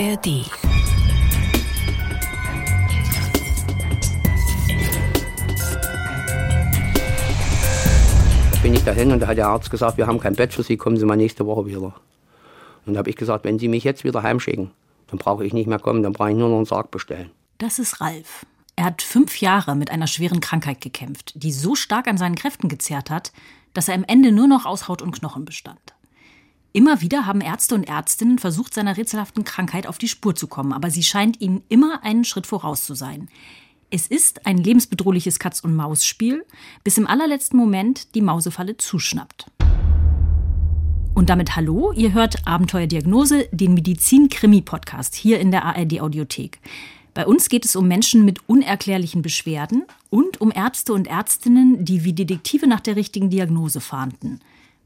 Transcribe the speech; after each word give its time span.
ARD. 0.00 0.44
bin 8.62 8.74
ich 8.74 8.84
dahin 8.84 9.12
und 9.12 9.20
da 9.20 9.28
hat 9.28 9.38
der 9.38 9.48
Arzt 9.48 9.70
gesagt, 9.70 9.96
wir 9.96 10.06
haben 10.06 10.20
kein 10.20 10.34
Bett 10.34 10.52
für 10.52 10.62
Sie, 10.62 10.76
kommen 10.76 10.96
Sie 10.96 11.04
mal 11.04 11.16
nächste 11.16 11.46
Woche 11.46 11.66
wieder. 11.66 11.94
Und 12.86 12.94
da 12.94 12.98
habe 12.98 13.10
ich 13.10 13.16
gesagt, 13.16 13.44
wenn 13.44 13.58
Sie 13.58 13.66
mich 13.66 13.82
jetzt 13.82 14.04
wieder 14.04 14.22
heimschicken, 14.22 14.70
dann 15.08 15.18
brauche 15.18 15.44
ich 15.44 15.52
nicht 15.52 15.66
mehr 15.66 15.78
kommen, 15.78 16.02
dann 16.02 16.12
brauche 16.12 16.30
ich 16.30 16.36
nur 16.36 16.48
noch 16.48 16.56
einen 16.56 16.66
Sarg 16.66 16.90
bestellen. 16.90 17.30
Das 17.58 17.78
ist 17.78 18.00
Ralf. 18.00 18.46
Er 18.76 18.84
hat 18.84 19.02
fünf 19.02 19.40
Jahre 19.40 19.74
mit 19.74 19.90
einer 19.90 20.06
schweren 20.06 20.40
Krankheit 20.40 20.80
gekämpft, 20.80 21.32
die 21.34 21.50
so 21.50 21.74
stark 21.74 22.06
an 22.06 22.18
seinen 22.18 22.36
Kräften 22.36 22.68
gezerrt 22.68 23.10
hat, 23.10 23.32
dass 23.72 23.88
er 23.88 23.94
am 23.94 24.04
Ende 24.04 24.30
nur 24.30 24.46
noch 24.46 24.66
aus 24.66 24.86
Haut 24.86 25.02
und 25.02 25.12
Knochen 25.12 25.44
bestand. 25.44 25.94
Immer 26.78 27.00
wieder 27.00 27.26
haben 27.26 27.40
Ärzte 27.40 27.74
und 27.74 27.88
Ärztinnen 27.88 28.38
versucht, 28.38 28.72
seiner 28.72 28.96
rätselhaften 28.96 29.42
Krankheit 29.42 29.88
auf 29.88 29.98
die 29.98 30.06
Spur 30.06 30.36
zu 30.36 30.46
kommen, 30.46 30.72
aber 30.72 30.90
sie 30.90 31.02
scheint 31.02 31.40
ihnen 31.40 31.64
immer 31.68 32.04
einen 32.04 32.22
Schritt 32.22 32.46
voraus 32.46 32.84
zu 32.84 32.94
sein. 32.94 33.28
Es 33.90 34.06
ist 34.06 34.46
ein 34.46 34.58
lebensbedrohliches 34.58 35.40
Katz-und-Maus-Spiel, 35.40 36.46
bis 36.84 36.96
im 36.96 37.08
allerletzten 37.08 37.58
Moment 37.58 38.14
die 38.14 38.20
Mausefalle 38.20 38.76
zuschnappt. 38.76 39.46
Und 41.16 41.30
damit 41.30 41.56
hallo, 41.56 41.90
ihr 41.90 42.12
hört 42.12 42.46
Abenteuerdiagnose, 42.46 43.48
den 43.50 43.74
Medizin-Krimi-Podcast 43.74 45.16
hier 45.16 45.40
in 45.40 45.50
der 45.50 45.64
ARD-Audiothek. 45.64 46.60
Bei 47.12 47.26
uns 47.26 47.48
geht 47.48 47.64
es 47.64 47.74
um 47.74 47.88
Menschen 47.88 48.24
mit 48.24 48.48
unerklärlichen 48.48 49.22
Beschwerden 49.22 49.82
und 50.10 50.40
um 50.40 50.52
Ärzte 50.52 50.92
und 50.92 51.08
Ärztinnen, 51.08 51.84
die 51.84 52.04
wie 52.04 52.12
Detektive 52.12 52.68
nach 52.68 52.78
der 52.78 52.94
richtigen 52.94 53.30
Diagnose 53.30 53.80
fahnden. 53.80 54.38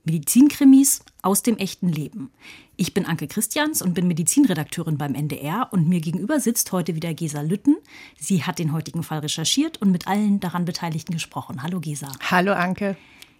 Medizinkrimis 0.04 1.04
aus 1.22 1.42
dem 1.42 1.56
echten 1.58 1.88
Leben. 1.88 2.32
Ich 2.76 2.92
bin 2.92 3.06
Anke 3.06 3.28
Christians 3.28 3.82
und 3.82 3.94
bin 3.94 4.08
Medizinredakteurin 4.08 4.98
beim 4.98 5.14
NDR 5.14 5.68
und 5.70 5.88
mir 5.88 6.00
gegenüber 6.00 6.40
sitzt 6.40 6.72
heute 6.72 6.96
wieder 6.96 7.14
Gesa 7.14 7.40
Lütten. 7.40 7.76
Sie 8.18 8.42
hat 8.42 8.58
den 8.58 8.72
heutigen 8.72 9.04
Fall 9.04 9.20
recherchiert 9.20 9.80
und 9.80 9.92
mit 9.92 10.08
allen 10.08 10.40
daran 10.40 10.64
Beteiligten 10.64 11.12
gesprochen. 11.12 11.62
Hallo 11.62 11.78
Gesa. 11.78 12.10
Hallo 12.30 12.52
Anke. 12.52 12.96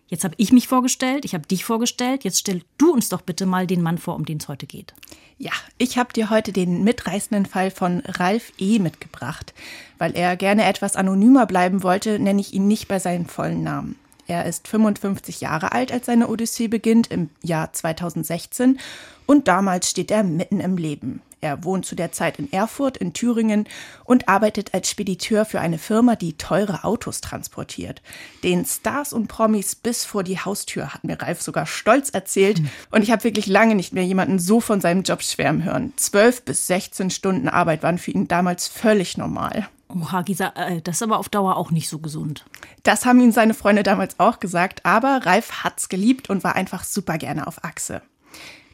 Jetzt 0.06 0.24
habe 0.24 0.34
ich 0.36 0.52
mich 0.52 0.68
vorgestellt, 0.68 1.24
ich 1.24 1.34
habe 1.34 1.46
dich 1.46 1.64
vorgestellt. 1.64 2.22
Jetzt 2.22 2.38
stell 2.38 2.62
du 2.76 2.92
uns 2.92 3.08
doch 3.08 3.22
bitte 3.22 3.46
mal 3.46 3.66
den 3.66 3.80
Mann 3.80 3.98
vor, 3.98 4.14
um 4.14 4.26
den 4.26 4.36
es 4.36 4.46
heute 4.46 4.66
geht. 4.66 4.92
Ja, 5.38 5.52
ich 5.78 5.96
habe 5.96 6.12
dir 6.12 6.28
heute 6.28 6.52
den 6.52 6.84
mitreißenden 6.84 7.46
Fall 7.46 7.70
von 7.70 8.00
Ralf 8.06 8.52
E. 8.58 8.78
mitgebracht. 8.78 9.54
Weil 9.98 10.14
er 10.14 10.36
gerne 10.36 10.64
etwas 10.66 10.96
anonymer 10.96 11.46
bleiben 11.46 11.82
wollte, 11.82 12.18
nenne 12.18 12.42
ich 12.42 12.52
ihn 12.52 12.68
nicht 12.68 12.88
bei 12.88 12.98
seinem 12.98 13.24
vollen 13.26 13.62
Namen. 13.62 13.96
Er 14.26 14.46
ist 14.46 14.68
55 14.68 15.40
Jahre 15.40 15.72
alt, 15.72 15.92
als 15.92 16.06
seine 16.06 16.28
Odyssee 16.28 16.68
beginnt, 16.68 17.08
im 17.08 17.30
Jahr 17.42 17.72
2016. 17.72 18.78
Und 19.26 19.48
damals 19.48 19.90
steht 19.90 20.10
er 20.10 20.22
mitten 20.22 20.60
im 20.60 20.76
Leben. 20.76 21.22
Er 21.42 21.64
wohnt 21.64 21.84
zu 21.84 21.96
der 21.96 22.12
Zeit 22.12 22.38
in 22.38 22.52
Erfurt 22.52 22.96
in 22.96 23.14
Thüringen 23.14 23.66
und 24.04 24.28
arbeitet 24.28 24.74
als 24.74 24.88
Spediteur 24.88 25.44
für 25.44 25.60
eine 25.60 25.78
Firma, 25.78 26.14
die 26.14 26.34
teure 26.34 26.84
Autos 26.84 27.20
transportiert. 27.20 28.00
Den 28.44 28.64
Stars 28.64 29.12
und 29.12 29.26
Promis 29.26 29.74
bis 29.74 30.04
vor 30.04 30.22
die 30.22 30.38
Haustür, 30.38 30.94
hat 30.94 31.02
mir 31.02 31.20
Ralf 31.20 31.42
sogar 31.42 31.66
stolz 31.66 32.10
erzählt. 32.10 32.58
Hm. 32.58 32.70
Und 32.92 33.02
ich 33.02 33.10
habe 33.10 33.24
wirklich 33.24 33.48
lange 33.48 33.74
nicht 33.74 33.92
mehr 33.92 34.04
jemanden 34.04 34.38
so 34.38 34.60
von 34.60 34.80
seinem 34.80 35.02
Job 35.02 35.20
schwärmen 35.20 35.64
hören. 35.64 35.92
Zwölf 35.96 36.42
bis 36.42 36.68
16 36.68 37.10
Stunden 37.10 37.48
Arbeit 37.48 37.82
waren 37.82 37.98
für 37.98 38.12
ihn 38.12 38.28
damals 38.28 38.68
völlig 38.68 39.18
normal. 39.18 39.68
Oha, 39.94 40.22
Gisa, 40.22 40.52
äh, 40.56 40.80
das 40.80 40.96
ist 40.96 41.02
aber 41.02 41.18
auf 41.18 41.28
Dauer 41.28 41.56
auch 41.56 41.70
nicht 41.70 41.88
so 41.88 41.98
gesund. 41.98 42.44
Das 42.82 43.04
haben 43.04 43.20
ihm 43.20 43.32
seine 43.32 43.54
Freunde 43.54 43.82
damals 43.82 44.18
auch 44.18 44.40
gesagt, 44.40 44.84
aber 44.84 45.20
Ralf 45.24 45.64
hat's 45.64 45.88
geliebt 45.88 46.30
und 46.30 46.44
war 46.44 46.56
einfach 46.56 46.84
super 46.84 47.18
gerne 47.18 47.46
auf 47.46 47.62
Achse. 47.64 48.02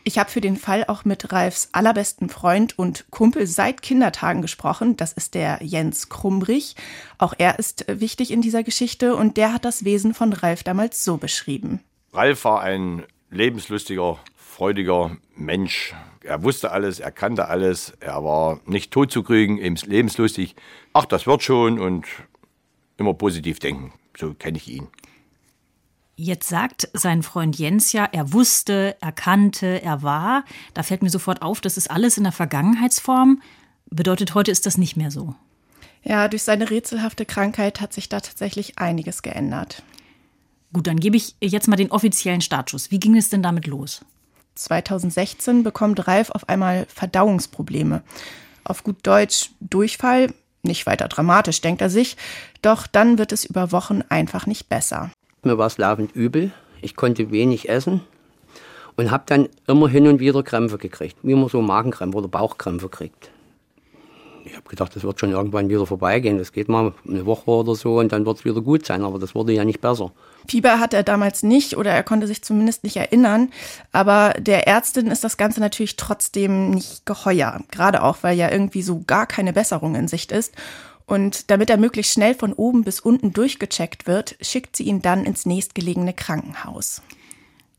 Ich 0.05 0.19
habe 0.19 0.30
für 0.30 0.41
den 0.41 0.56
Fall 0.56 0.84
auch 0.86 1.05
mit 1.05 1.33
Ralfs 1.33 1.69
allerbesten 1.72 2.30
Freund 2.30 2.78
und 2.78 3.05
Kumpel 3.11 3.46
seit 3.46 3.83
Kindertagen 3.83 4.41
gesprochen. 4.41 4.96
Das 4.96 5.12
ist 5.12 5.34
der 5.34 5.58
Jens 5.61 6.08
Krumbrich. 6.08 6.77
Auch 7.18 7.34
er 7.36 7.58
ist 7.58 7.84
wichtig 7.89 8.30
in 8.30 8.40
dieser 8.40 8.62
Geschichte 8.62 9.17
und 9.17 9.36
der 9.36 9.52
hat 9.52 9.67
das 9.67 9.84
Wesen 9.84 10.14
von 10.14 10.33
Ralf 10.33 10.62
damals 10.62 11.05
so 11.05 11.18
beschrieben. 11.18 11.80
Ralf 12.14 12.45
war 12.45 12.62
ein 12.62 13.05
lebenslustiger, 13.30 14.18
freudiger 14.34 15.17
Mensch. 15.36 15.95
Er 16.28 16.42
wusste 16.42 16.72
alles, 16.72 17.00
er 17.00 17.11
kannte 17.11 17.48
alles, 17.48 17.94
er 18.00 18.22
war 18.22 18.61
nicht 18.66 18.90
tot 18.90 19.11
zu 19.11 19.22
kriegen, 19.22 19.56
eben 19.56 19.77
lebenslustig. 19.77 20.56
Ach, 20.92 21.06
das 21.06 21.27
wird 21.27 21.42
schon 21.42 21.78
und 21.78 22.05
immer 22.98 23.14
positiv 23.14 23.61
denken. 23.61 23.94
So 24.14 24.34
kenne 24.34 24.58
ich 24.58 24.68
ihn. 24.68 24.89
Jetzt 26.16 26.50
sagt 26.50 26.90
sein 26.92 27.22
Freund 27.22 27.58
Jens 27.58 27.92
ja, 27.92 28.06
er 28.12 28.34
wusste, 28.34 28.96
er 29.00 29.12
kannte, 29.12 29.80
er 29.83 30.02
war. 30.02 30.44
Da 30.74 30.83
fällt 30.83 31.02
mir 31.02 31.08
sofort 31.08 31.40
auf, 31.40 31.62
das 31.62 31.78
ist 31.78 31.90
alles 31.90 32.18
in 32.18 32.24
der 32.24 32.33
Vergangenheitsform. 32.33 33.40
Bedeutet, 33.89 34.34
heute 34.34 34.50
ist 34.50 34.66
das 34.66 34.77
nicht 34.77 34.98
mehr 34.98 35.10
so. 35.10 35.34
Ja, 36.02 36.28
durch 36.28 36.42
seine 36.42 36.68
rätselhafte 36.68 37.24
Krankheit 37.24 37.80
hat 37.80 37.95
sich 37.95 38.10
da 38.10 38.20
tatsächlich 38.20 38.78
einiges 38.78 39.22
geändert. 39.22 39.83
Gut, 40.74 40.89
dann 40.89 41.00
gebe 41.00 41.16
ich 41.16 41.36
jetzt 41.40 41.68
mal 41.68 41.77
den 41.77 41.90
offiziellen 41.90 42.42
Startschuss. 42.42 42.90
Wie 42.90 43.00
ging 43.00 43.16
es 43.16 43.30
denn 43.30 43.42
damit 43.42 43.66
los? 43.66 44.05
2016 44.58 45.63
bekommt 45.63 46.07
Ralf 46.07 46.30
auf 46.30 46.48
einmal 46.48 46.86
Verdauungsprobleme. 46.89 48.02
Auf 48.64 48.85
gut 48.85 48.96
Deutsch 49.02 49.51
Durchfall, 49.61 50.33
nicht 50.63 50.86
weiter 50.86 51.08
dramatisch, 51.08 51.61
denkt 51.61 51.80
er 51.80 51.91
sich, 51.91 52.17
doch 52.63 52.86
dann 52.86 53.19
wird 53.19 53.33
es 53.33 53.45
über 53.45 53.73
Wochen 53.73 54.02
einfach 54.08 54.46
nicht 54.46 54.69
besser. 54.69 55.11
Mir 55.42 55.58
war 55.58 55.67
es 55.67 55.79
laufend 55.79 56.14
übel. 56.14 56.52
Ich 56.83 56.96
konnte 56.96 57.30
wenig 57.30 57.69
essen 57.69 58.02
und 58.96 59.11
habe 59.11 59.24
dann 59.27 59.48
immer 59.67 59.89
hin 59.89 60.07
und 60.07 60.20
wieder 60.20 60.42
Krämpfe 60.42 60.79
gekriegt, 60.79 61.17
wie 61.23 61.35
man 61.35 61.48
so 61.48 61.63
Magenkrämpfe 61.63 62.19
oder 62.19 62.29
Bauchkrämpfe 62.29 62.89
kriegt. 62.89 63.30
Ich 64.48 64.57
habe 64.57 64.69
gedacht, 64.69 64.97
das 64.97 65.03
wird 65.03 65.20
schon 65.20 65.31
irgendwann 65.31 65.69
wieder 65.69 65.86
vorbeigehen. 65.86 66.39
Das 66.39 66.53
geht 66.53 66.69
mal 66.69 66.95
eine 67.07 67.27
Woche 67.27 67.51
oder 67.51 67.75
so 67.75 67.98
und 67.98 68.13
dann 68.13 68.25
wird 68.25 68.39
es 68.39 68.45
wieder 68.45 68.61
gut 68.63 68.86
sein. 68.86 69.05
Aber 69.05 69.19
das 69.19 69.35
wurde 69.35 69.53
ja 69.53 69.64
nicht 69.64 69.81
besser. 69.81 70.13
Fieber 70.48 70.81
hat 70.81 70.95
er 70.95 71.03
damals 71.03 71.42
nicht 71.42 71.77
oder 71.77 71.91
er 71.91 72.03
konnte 72.03 72.27
sich 72.27 72.42
zumindest 72.42 72.83
nicht 72.83 72.97
erinnern. 72.97 73.51
Aber 73.92 74.35
der 74.39 74.67
Ärztin 74.67 75.08
ist 75.08 75.23
das 75.23 75.37
Ganze 75.37 75.61
natürlich 75.61 75.97
trotzdem 75.97 76.70
nicht 76.70 77.05
geheuer. 77.05 77.61
Gerade 77.70 78.03
auch, 78.03 78.19
weil 78.23 78.39
ja 78.39 78.51
irgendwie 78.51 78.83
so 78.83 79.03
gar 79.07 79.27
keine 79.27 79.53
Besserung 79.53 79.95
in 79.95 80.08
Sicht 80.08 80.33
ist. 80.33 80.55
Und 81.05 81.51
damit 81.51 81.70
er 81.70 81.77
möglichst 81.77 82.13
schnell 82.13 82.35
von 82.35 82.53
oben 82.53 82.85
bis 82.85 83.01
unten 83.01 83.33
durchgecheckt 83.33 84.07
wird, 84.07 84.37
schickt 84.41 84.77
sie 84.77 84.85
ihn 84.85 85.03
dann 85.03 85.25
ins 85.25 85.47
nächstgelegene 85.47 86.14
Krankenhaus. 86.14 87.03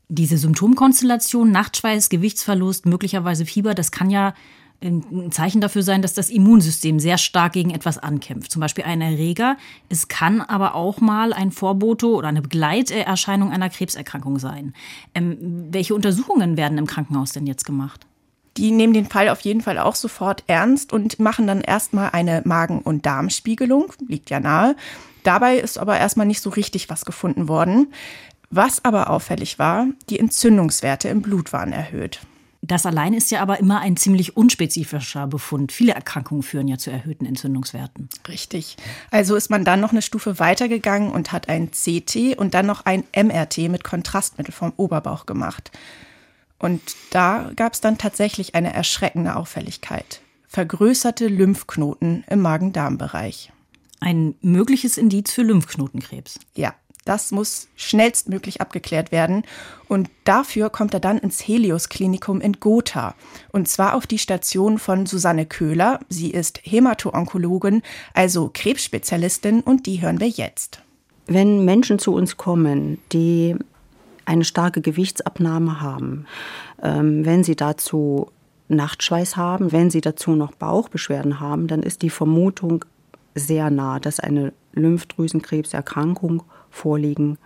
Diese 0.08 0.36
Symptomkonstellation, 0.36 1.52
Nachtschweiß, 1.52 2.08
Gewichtsverlust, 2.08 2.86
möglicherweise 2.86 3.46
Fieber, 3.46 3.74
das 3.74 3.92
kann 3.92 4.10
ja 4.10 4.34
ein 4.82 5.30
Zeichen 5.30 5.60
dafür 5.60 5.82
sein, 5.82 6.02
dass 6.02 6.14
das 6.14 6.30
Immunsystem 6.30 7.00
sehr 7.00 7.18
stark 7.18 7.52
gegen 7.52 7.70
etwas 7.70 7.98
ankämpft. 7.98 8.50
Zum 8.50 8.60
Beispiel 8.60 8.84
ein 8.84 9.00
Erreger. 9.00 9.56
Es 9.88 10.08
kann 10.08 10.40
aber 10.40 10.74
auch 10.74 11.00
mal 11.00 11.32
ein 11.32 11.50
Vorbote 11.50 12.06
oder 12.06 12.28
eine 12.28 12.42
Begleiterscheinung 12.42 13.50
einer 13.52 13.68
Krebserkrankung 13.68 14.38
sein. 14.38 14.72
Ähm, 15.14 15.68
welche 15.70 15.94
Untersuchungen 15.94 16.56
werden 16.56 16.78
im 16.78 16.86
Krankenhaus 16.86 17.32
denn 17.32 17.46
jetzt 17.46 17.64
gemacht? 17.64 18.06
Die 18.56 18.70
nehmen 18.70 18.94
den 18.94 19.06
Fall 19.06 19.28
auf 19.28 19.40
jeden 19.42 19.60
Fall 19.60 19.78
auch 19.78 19.94
sofort 19.94 20.44
ernst 20.46 20.92
und 20.92 21.20
machen 21.20 21.46
dann 21.46 21.60
erstmal 21.60 22.10
eine 22.10 22.42
Magen- 22.44 22.82
und 22.82 23.06
Darmspiegelung, 23.06 23.92
liegt 24.08 24.30
ja 24.30 24.40
nahe. 24.40 24.76
Dabei 25.22 25.58
ist 25.58 25.78
aber 25.78 25.98
erstmal 25.98 26.26
nicht 26.26 26.40
so 26.40 26.50
richtig 26.50 26.90
was 26.90 27.04
gefunden 27.04 27.48
worden. 27.48 27.92
Was 28.50 28.84
aber 28.84 29.10
auffällig 29.10 29.58
war, 29.58 29.86
die 30.08 30.18
Entzündungswerte 30.18 31.08
im 31.08 31.22
Blut 31.22 31.52
waren 31.52 31.72
erhöht. 31.72 32.20
Das 32.62 32.84
allein 32.84 33.14
ist 33.14 33.30
ja 33.30 33.40
aber 33.40 33.58
immer 33.58 33.80
ein 33.80 33.96
ziemlich 33.96 34.36
unspezifischer 34.36 35.26
Befund. 35.26 35.72
Viele 35.72 35.94
Erkrankungen 35.94 36.42
führen 36.42 36.68
ja 36.68 36.76
zu 36.76 36.90
erhöhten 36.90 37.24
Entzündungswerten. 37.24 38.10
Richtig. 38.28 38.76
Also 39.10 39.34
ist 39.34 39.50
man 39.50 39.64
dann 39.64 39.80
noch 39.80 39.92
eine 39.92 40.02
Stufe 40.02 40.38
weitergegangen 40.38 41.10
und 41.10 41.32
hat 41.32 41.48
ein 41.48 41.70
CT 41.70 42.36
und 42.36 42.52
dann 42.52 42.66
noch 42.66 42.84
ein 42.84 43.04
MRT 43.16 43.70
mit 43.70 43.82
Kontrastmittel 43.82 44.52
vom 44.52 44.74
Oberbauch 44.76 45.24
gemacht. 45.24 45.70
Und 46.58 46.82
da 47.10 47.50
gab 47.56 47.72
es 47.72 47.80
dann 47.80 47.96
tatsächlich 47.96 48.54
eine 48.54 48.74
erschreckende 48.74 49.36
Auffälligkeit. 49.36 50.20
Vergrößerte 50.46 51.28
Lymphknoten 51.28 52.24
im 52.28 52.42
Magen-Darm-Bereich. 52.42 53.52
Ein 54.00 54.34
mögliches 54.42 54.98
Indiz 54.98 55.32
für 55.32 55.42
Lymphknotenkrebs. 55.42 56.38
Ja, 56.54 56.74
das 57.10 57.32
muss 57.32 57.66
schnellstmöglich 57.74 58.60
abgeklärt 58.60 59.10
werden. 59.10 59.42
Und 59.88 60.08
dafür 60.22 60.70
kommt 60.70 60.94
er 60.94 61.00
dann 61.00 61.18
ins 61.18 61.40
Helios-Klinikum 61.40 62.40
in 62.40 62.60
Gotha. 62.60 63.16
Und 63.50 63.66
zwar 63.66 63.96
auf 63.96 64.06
die 64.06 64.18
Station 64.18 64.78
von 64.78 65.06
Susanne 65.06 65.44
Köhler. 65.44 65.98
Sie 66.08 66.30
ist 66.30 66.60
Hämato-Onkologin, 66.62 67.82
also 68.14 68.48
Krebsspezialistin, 68.54 69.60
und 69.60 69.86
die 69.86 70.00
hören 70.00 70.20
wir 70.20 70.28
jetzt. 70.28 70.82
Wenn 71.26 71.64
Menschen 71.64 71.98
zu 71.98 72.14
uns 72.14 72.36
kommen, 72.36 72.98
die 73.10 73.56
eine 74.24 74.44
starke 74.44 74.80
Gewichtsabnahme 74.80 75.80
haben, 75.80 76.26
ähm, 76.80 77.26
wenn 77.26 77.42
sie 77.42 77.56
dazu 77.56 78.30
Nachtschweiß 78.68 79.36
haben, 79.36 79.72
wenn 79.72 79.90
sie 79.90 80.00
dazu 80.00 80.36
noch 80.36 80.52
Bauchbeschwerden 80.52 81.40
haben, 81.40 81.66
dann 81.66 81.82
ist 81.82 82.02
die 82.02 82.10
Vermutung 82.10 82.84
sehr 83.34 83.68
nah, 83.68 83.98
dass 83.98 84.20
eine 84.20 84.52
Lymphdrüsenkrebserkrankung 84.74 86.44
vorliegen 86.70 87.38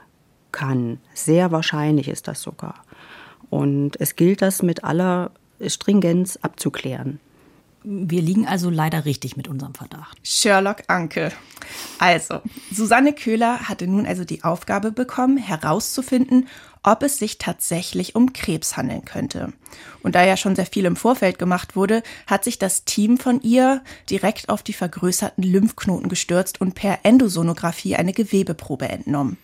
kann. 0.52 1.00
Sehr 1.14 1.50
wahrscheinlich 1.50 2.08
ist 2.08 2.28
das 2.28 2.40
sogar. 2.40 2.76
Und 3.50 4.00
es 4.00 4.16
gilt 4.16 4.42
das 4.42 4.62
mit 4.62 4.84
aller 4.84 5.30
Stringenz 5.66 6.38
abzuklären. 6.42 7.20
Wir 7.86 8.22
liegen 8.22 8.46
also 8.46 8.70
leider 8.70 9.04
richtig 9.04 9.36
mit 9.36 9.46
unserem 9.46 9.74
Verdacht. 9.74 10.18
Sherlock 10.22 10.84
Anke. 10.88 11.32
Also, 11.98 12.40
Susanne 12.72 13.12
Köhler 13.12 13.68
hatte 13.68 13.86
nun 13.86 14.06
also 14.06 14.24
die 14.24 14.42
Aufgabe 14.42 14.90
bekommen, 14.90 15.36
herauszufinden, 15.36 16.48
ob 16.82 17.02
es 17.02 17.18
sich 17.18 17.36
tatsächlich 17.36 18.14
um 18.14 18.32
Krebs 18.32 18.78
handeln 18.78 19.04
könnte. 19.04 19.52
Und 20.02 20.14
da 20.14 20.24
ja 20.24 20.38
schon 20.38 20.56
sehr 20.56 20.64
viel 20.64 20.86
im 20.86 20.96
Vorfeld 20.96 21.38
gemacht 21.38 21.76
wurde, 21.76 22.02
hat 22.26 22.44
sich 22.44 22.58
das 22.58 22.84
Team 22.84 23.18
von 23.18 23.42
ihr 23.42 23.82
direkt 24.08 24.48
auf 24.48 24.62
die 24.62 24.72
vergrößerten 24.72 25.44
Lymphknoten 25.44 26.08
gestürzt 26.08 26.62
und 26.62 26.74
per 26.74 27.00
Endosonographie 27.02 27.96
eine 27.96 28.14
Gewebeprobe 28.14 28.88
entnommen. 28.88 29.36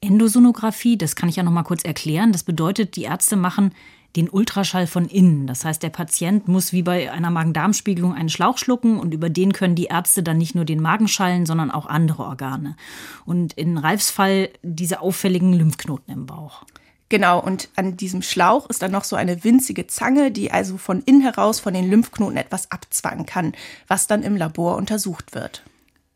Endosonographie, 0.00 0.96
das 0.98 1.16
kann 1.16 1.28
ich 1.28 1.36
ja 1.36 1.44
noch 1.44 1.52
mal 1.52 1.64
kurz 1.64 1.84
erklären. 1.84 2.32
Das 2.32 2.42
bedeutet, 2.42 2.96
die 2.96 3.02
Ärzte 3.02 3.36
machen 3.36 3.72
den 4.16 4.28
Ultraschall 4.28 4.86
von 4.86 5.06
innen. 5.06 5.46
Das 5.46 5.64
heißt, 5.64 5.82
der 5.82 5.90
Patient 5.90 6.48
muss 6.48 6.72
wie 6.72 6.82
bei 6.82 7.12
einer 7.12 7.30
Magen-Darm-Spiegelung 7.30 8.14
einen 8.14 8.28
Schlauch 8.28 8.58
schlucken 8.58 8.98
und 8.98 9.12
über 9.12 9.30
den 9.30 9.52
können 9.52 9.74
die 9.74 9.86
Ärzte 9.86 10.22
dann 10.22 10.38
nicht 10.38 10.54
nur 10.54 10.64
den 10.64 10.80
Magen 10.80 11.08
schallen, 11.08 11.46
sondern 11.46 11.70
auch 11.70 11.86
andere 11.86 12.24
Organe. 12.24 12.76
Und 13.24 13.52
in 13.52 13.78
Ralfs 13.78 14.10
Fall 14.10 14.48
diese 14.62 15.00
auffälligen 15.00 15.52
Lymphknoten 15.52 16.12
im 16.12 16.26
Bauch. 16.26 16.64
Genau, 17.10 17.40
und 17.40 17.70
an 17.74 17.96
diesem 17.96 18.20
Schlauch 18.20 18.68
ist 18.68 18.82
dann 18.82 18.90
noch 18.90 19.04
so 19.04 19.16
eine 19.16 19.42
winzige 19.42 19.86
Zange, 19.86 20.30
die 20.30 20.50
also 20.50 20.76
von 20.76 21.02
innen 21.02 21.22
heraus 21.22 21.58
von 21.58 21.72
den 21.72 21.88
Lymphknoten 21.88 22.36
etwas 22.36 22.70
abzwacken 22.70 23.24
kann, 23.24 23.52
was 23.86 24.06
dann 24.06 24.22
im 24.22 24.36
Labor 24.36 24.76
untersucht 24.76 25.34
wird. 25.34 25.62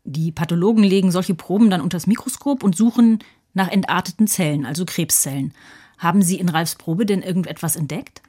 Die 0.03 0.31
Pathologen 0.31 0.83
legen 0.83 1.11
solche 1.11 1.33
Proben 1.33 1.69
dann 1.69 1.81
unter 1.81 1.95
das 1.95 2.07
Mikroskop 2.07 2.63
und 2.63 2.75
suchen 2.75 3.19
nach 3.53 3.69
entarteten 3.69 4.27
Zellen, 4.27 4.65
also 4.65 4.85
Krebszellen. 4.85 5.53
Haben 6.03 6.21
Sie 6.21 6.37
in 6.37 6.49
Ralfs 6.49 6.75
Probe 6.75 7.05
denn 7.05 7.21
irgendetwas 7.21 7.77
entdeckt? 7.77 8.21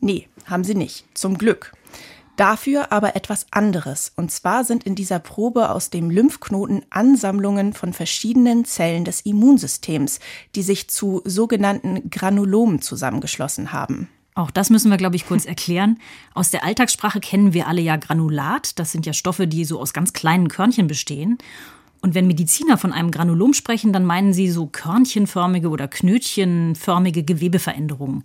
Nee, 0.00 0.28
haben 0.44 0.62
sie 0.62 0.74
nicht. 0.74 1.06
Zum 1.14 1.38
Glück. 1.38 1.72
Dafür 2.36 2.92
aber 2.92 3.16
etwas 3.16 3.46
anderes. 3.50 4.12
Und 4.16 4.30
zwar 4.30 4.64
sind 4.64 4.84
in 4.84 4.94
dieser 4.94 5.20
Probe 5.20 5.70
aus 5.70 5.88
dem 5.88 6.10
Lymphknoten 6.10 6.82
Ansammlungen 6.90 7.72
von 7.72 7.94
verschiedenen 7.94 8.66
Zellen 8.66 9.06
des 9.06 9.22
Immunsystems, 9.22 10.20
die 10.54 10.62
sich 10.62 10.88
zu 10.88 11.22
sogenannten 11.24 12.10
Granulomen 12.10 12.82
zusammengeschlossen 12.82 13.72
haben. 13.72 14.08
Auch 14.34 14.50
das 14.50 14.68
müssen 14.68 14.90
wir, 14.90 14.98
glaube 14.98 15.16
ich, 15.16 15.26
kurz 15.26 15.44
erklären. 15.46 15.98
Aus 16.34 16.50
der 16.50 16.64
Alltagssprache 16.64 17.20
kennen 17.20 17.54
wir 17.54 17.68
alle 17.68 17.80
ja 17.80 17.96
Granulat. 17.96 18.78
Das 18.78 18.92
sind 18.92 19.06
ja 19.06 19.14
Stoffe, 19.14 19.46
die 19.46 19.64
so 19.64 19.80
aus 19.80 19.94
ganz 19.94 20.12
kleinen 20.12 20.48
Körnchen 20.48 20.88
bestehen. 20.88 21.38
Und 22.04 22.14
wenn 22.14 22.26
Mediziner 22.26 22.76
von 22.76 22.92
einem 22.92 23.10
Granulom 23.10 23.54
sprechen, 23.54 23.94
dann 23.94 24.04
meinen 24.04 24.34
sie 24.34 24.50
so 24.50 24.66
körnchenförmige 24.66 25.70
oder 25.70 25.88
knötchenförmige 25.88 27.22
Gewebeveränderungen. 27.22 28.24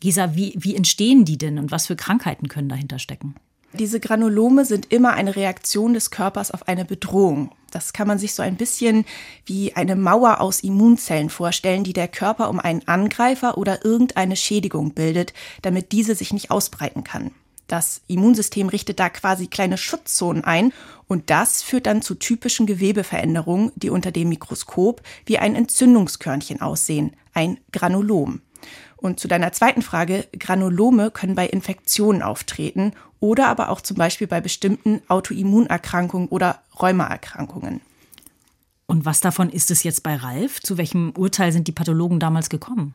Gisa, 0.00 0.34
wie, 0.34 0.54
wie 0.58 0.74
entstehen 0.74 1.24
die 1.24 1.38
denn 1.38 1.60
und 1.60 1.70
was 1.70 1.86
für 1.86 1.94
Krankheiten 1.94 2.48
können 2.48 2.68
dahinter 2.68 2.98
stecken? 2.98 3.36
Diese 3.74 4.00
Granulome 4.00 4.64
sind 4.64 4.92
immer 4.92 5.12
eine 5.12 5.36
Reaktion 5.36 5.94
des 5.94 6.10
Körpers 6.10 6.50
auf 6.50 6.66
eine 6.66 6.84
Bedrohung. 6.84 7.52
Das 7.70 7.92
kann 7.92 8.08
man 8.08 8.18
sich 8.18 8.34
so 8.34 8.42
ein 8.42 8.56
bisschen 8.56 9.04
wie 9.46 9.76
eine 9.76 9.94
Mauer 9.94 10.40
aus 10.40 10.64
Immunzellen 10.64 11.30
vorstellen, 11.30 11.84
die 11.84 11.92
der 11.92 12.08
Körper 12.08 12.50
um 12.50 12.58
einen 12.58 12.88
Angreifer 12.88 13.56
oder 13.56 13.84
irgendeine 13.84 14.34
Schädigung 14.34 14.94
bildet, 14.94 15.32
damit 15.62 15.92
diese 15.92 16.16
sich 16.16 16.32
nicht 16.32 16.50
ausbreiten 16.50 17.04
kann. 17.04 17.30
Das 17.66 18.02
Immunsystem 18.06 18.68
richtet 18.68 19.00
da 19.00 19.08
quasi 19.08 19.46
kleine 19.46 19.78
Schutzzonen 19.78 20.44
ein 20.44 20.72
und 21.06 21.30
das 21.30 21.62
führt 21.62 21.86
dann 21.86 22.02
zu 22.02 22.14
typischen 22.14 22.66
Gewebeveränderungen, 22.66 23.72
die 23.76 23.90
unter 23.90 24.12
dem 24.12 24.28
Mikroskop 24.28 25.02
wie 25.26 25.38
ein 25.38 25.54
Entzündungskörnchen 25.54 26.60
aussehen, 26.60 27.16
ein 27.34 27.58
Granulom. 27.72 28.42
Und 28.96 29.18
zu 29.18 29.26
deiner 29.26 29.52
zweiten 29.52 29.82
Frage, 29.82 30.28
Granulome 30.38 31.10
können 31.10 31.34
bei 31.34 31.46
Infektionen 31.46 32.22
auftreten 32.22 32.92
oder 33.18 33.48
aber 33.48 33.70
auch 33.70 33.80
zum 33.80 33.96
Beispiel 33.96 34.26
bei 34.26 34.40
bestimmten 34.40 35.02
Autoimmunerkrankungen 35.08 36.28
oder 36.28 36.62
Rheumaerkrankungen. 36.80 37.80
Und 38.86 39.04
was 39.04 39.20
davon 39.20 39.50
ist 39.50 39.70
es 39.70 39.82
jetzt 39.82 40.02
bei 40.02 40.14
Ralf? 40.14 40.60
Zu 40.60 40.76
welchem 40.78 41.12
Urteil 41.16 41.50
sind 41.50 41.66
die 41.66 41.72
Pathologen 41.72 42.20
damals 42.20 42.48
gekommen? 42.48 42.94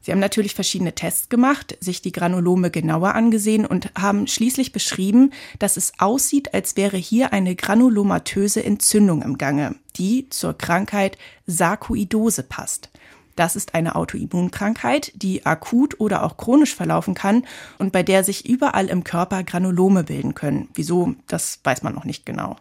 Sie 0.00 0.12
haben 0.12 0.20
natürlich 0.20 0.54
verschiedene 0.54 0.94
Tests 0.94 1.28
gemacht, 1.28 1.76
sich 1.80 2.02
die 2.02 2.12
Granulome 2.12 2.70
genauer 2.70 3.14
angesehen 3.14 3.66
und 3.66 3.90
haben 3.98 4.26
schließlich 4.26 4.72
beschrieben, 4.72 5.32
dass 5.58 5.76
es 5.76 5.92
aussieht, 5.98 6.54
als 6.54 6.76
wäre 6.76 6.96
hier 6.96 7.32
eine 7.32 7.56
granulomatöse 7.56 8.64
Entzündung 8.64 9.22
im 9.22 9.38
Gange, 9.38 9.74
die 9.96 10.28
zur 10.30 10.56
Krankheit 10.56 11.18
Sarkoidose 11.46 12.44
passt. 12.44 12.90
Das 13.38 13.54
ist 13.54 13.76
eine 13.76 13.94
Autoimmunkrankheit, 13.94 15.12
die 15.14 15.46
akut 15.46 16.00
oder 16.00 16.24
auch 16.24 16.36
chronisch 16.36 16.74
verlaufen 16.74 17.14
kann 17.14 17.44
und 17.78 17.92
bei 17.92 18.02
der 18.02 18.24
sich 18.24 18.48
überall 18.48 18.88
im 18.88 19.04
Körper 19.04 19.44
Granulome 19.44 20.02
bilden 20.02 20.34
können. 20.34 20.68
Wieso, 20.74 21.14
das 21.28 21.60
weiß 21.62 21.84
man 21.84 21.94
noch 21.94 22.04
nicht 22.04 22.26
genau. 22.26 22.56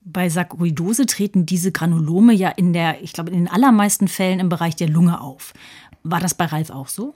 Bei 0.00 0.30
Sarkoidose 0.30 1.06
treten 1.06 1.46
diese 1.46 1.70
Granulome 1.70 2.32
ja 2.32 2.48
in 2.48 2.72
der, 2.72 3.02
ich 3.02 3.12
glaube, 3.12 3.30
in 3.30 3.36
den 3.36 3.48
allermeisten 3.48 4.08
Fällen 4.08 4.40
im 4.40 4.48
Bereich 4.48 4.74
der 4.74 4.88
Lunge 4.88 5.20
auf. 5.20 5.52
War 6.10 6.20
das 6.20 6.34
bei 6.34 6.46
Ralf 6.46 6.70
auch 6.70 6.88
so? 6.88 7.14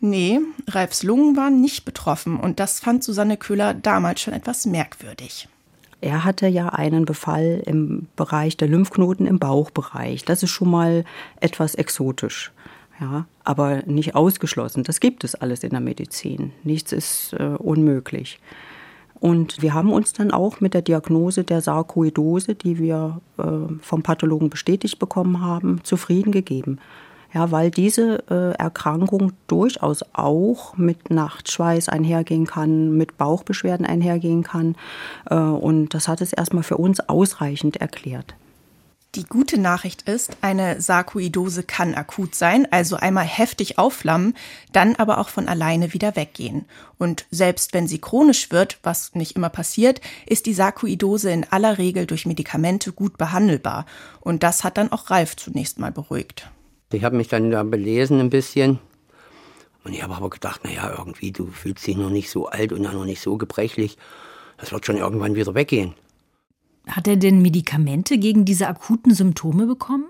Nee, 0.00 0.40
Ralfs 0.68 1.02
Lungen 1.02 1.36
waren 1.36 1.60
nicht 1.60 1.84
betroffen 1.84 2.40
und 2.40 2.60
das 2.60 2.80
fand 2.80 3.04
Susanne 3.04 3.36
Köhler 3.36 3.74
damals 3.74 4.22
schon 4.22 4.34
etwas 4.34 4.66
merkwürdig. 4.66 5.48
Er 6.00 6.24
hatte 6.24 6.48
ja 6.48 6.70
einen 6.70 7.04
Befall 7.04 7.62
im 7.64 8.08
Bereich 8.16 8.56
der 8.56 8.68
Lymphknoten 8.68 9.26
im 9.26 9.38
Bauchbereich. 9.38 10.24
Das 10.24 10.42
ist 10.42 10.50
schon 10.50 10.70
mal 10.70 11.04
etwas 11.40 11.76
exotisch. 11.76 12.50
Ja, 13.00 13.26
aber 13.44 13.82
nicht 13.86 14.14
ausgeschlossen. 14.14 14.82
Das 14.82 14.98
gibt 14.98 15.24
es 15.24 15.34
alles 15.34 15.62
in 15.62 15.70
der 15.70 15.80
Medizin. 15.80 16.52
Nichts 16.64 16.92
ist 16.92 17.34
äh, 17.34 17.54
unmöglich. 17.58 18.40
Und 19.14 19.62
wir 19.62 19.74
haben 19.74 19.92
uns 19.92 20.12
dann 20.12 20.32
auch 20.32 20.60
mit 20.60 20.74
der 20.74 20.82
Diagnose 20.82 21.44
der 21.44 21.60
Sarkoidose, 21.60 22.56
die 22.56 22.78
wir 22.78 23.20
äh, 23.38 23.42
vom 23.80 24.02
Pathologen 24.02 24.50
bestätigt 24.50 24.98
bekommen 24.98 25.40
haben, 25.40 25.80
zufrieden 25.84 26.32
gegeben. 26.32 26.80
Ja, 27.34 27.50
weil 27.50 27.70
diese 27.70 28.24
äh, 28.30 28.54
Erkrankung 28.58 29.32
durchaus 29.46 30.04
auch 30.12 30.76
mit 30.76 31.10
Nachtschweiß 31.10 31.88
einhergehen 31.88 32.46
kann, 32.46 32.96
mit 32.96 33.16
Bauchbeschwerden 33.16 33.86
einhergehen 33.86 34.42
kann. 34.42 34.76
Äh, 35.30 35.36
und 35.36 35.94
das 35.94 36.08
hat 36.08 36.20
es 36.20 36.34
erstmal 36.34 36.62
für 36.62 36.76
uns 36.76 37.00
ausreichend 37.00 37.78
erklärt. 37.78 38.34
Die 39.14 39.24
gute 39.24 39.60
Nachricht 39.60 40.08
ist, 40.08 40.38
eine 40.40 40.80
Sarkoidose 40.80 41.64
kann 41.64 41.94
akut 41.94 42.34
sein, 42.34 42.66
also 42.70 42.96
einmal 42.96 43.26
heftig 43.26 43.78
aufflammen, 43.78 44.34
dann 44.72 44.96
aber 44.96 45.18
auch 45.18 45.28
von 45.28 45.48
alleine 45.48 45.92
wieder 45.92 46.16
weggehen. 46.16 46.64
Und 46.96 47.26
selbst 47.30 47.74
wenn 47.74 47.86
sie 47.86 47.98
chronisch 47.98 48.50
wird, 48.50 48.78
was 48.82 49.14
nicht 49.14 49.36
immer 49.36 49.50
passiert, 49.50 50.00
ist 50.24 50.46
die 50.46 50.54
Sarkoidose 50.54 51.30
in 51.30 51.44
aller 51.50 51.76
Regel 51.76 52.06
durch 52.06 52.24
Medikamente 52.24 52.92
gut 52.92 53.18
behandelbar. 53.18 53.84
Und 54.20 54.42
das 54.42 54.64
hat 54.64 54.78
dann 54.78 54.90
auch 54.90 55.10
Ralf 55.10 55.36
zunächst 55.36 55.78
mal 55.78 55.92
beruhigt. 55.92 56.50
Ich 56.92 57.04
habe 57.04 57.16
mich 57.16 57.28
dann 57.28 57.50
da 57.50 57.62
belesen 57.62 58.20
ein 58.20 58.30
bisschen. 58.30 58.78
Und 59.84 59.92
ich 59.92 60.02
habe 60.02 60.14
aber 60.14 60.30
gedacht, 60.30 60.64
naja, 60.64 60.94
irgendwie, 60.96 61.32
du 61.32 61.46
fühlst 61.46 61.86
dich 61.86 61.96
noch 61.96 62.10
nicht 62.10 62.30
so 62.30 62.46
alt 62.46 62.72
und 62.72 62.82
noch 62.82 63.04
nicht 63.04 63.20
so 63.20 63.36
gebrechlich. 63.36 63.98
Das 64.58 64.72
wird 64.72 64.86
schon 64.86 64.96
irgendwann 64.96 65.34
wieder 65.34 65.54
weggehen. 65.54 65.94
Hat 66.86 67.08
er 67.08 67.16
denn 67.16 67.42
Medikamente 67.42 68.18
gegen 68.18 68.44
diese 68.44 68.68
akuten 68.68 69.14
Symptome 69.14 69.66
bekommen? 69.66 70.06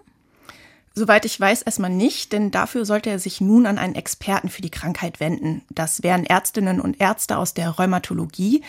Soweit 0.94 1.24
ich 1.24 1.40
weiß, 1.40 1.62
erstmal 1.62 1.90
nicht, 1.90 2.32
denn 2.32 2.50
dafür 2.50 2.84
sollte 2.84 3.08
er 3.08 3.18
sich 3.18 3.40
nun 3.40 3.64
an 3.64 3.78
einen 3.78 3.94
Experten 3.94 4.50
für 4.50 4.60
die 4.60 4.70
Krankheit 4.70 5.20
wenden. 5.20 5.62
Das 5.70 6.02
wären 6.02 6.24
Ärztinnen 6.24 6.80
und 6.80 7.00
Ärzte 7.00 7.38
aus 7.38 7.54
der 7.54 7.70
Rheumatologie. 7.70 8.62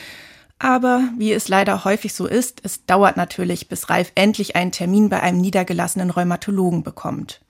Aber 0.58 1.03
wie 1.17 1.34
es 1.34 1.50
leider 1.50 1.84
häufig 1.84 2.13
so 2.13 2.25
ist, 2.25 2.62
es 2.63 2.86
dauert 2.86 3.17
natürlich, 3.17 3.67
bis 3.67 3.89
Ralf 3.89 4.13
endlich 4.15 4.55
einen 4.55 4.72
Termin 4.72 5.10
bei 5.10 5.20
einem 5.20 5.41
niedergelassenen 5.41 6.10
Rheumatologen 6.10 6.84
bekommt. 6.84 7.41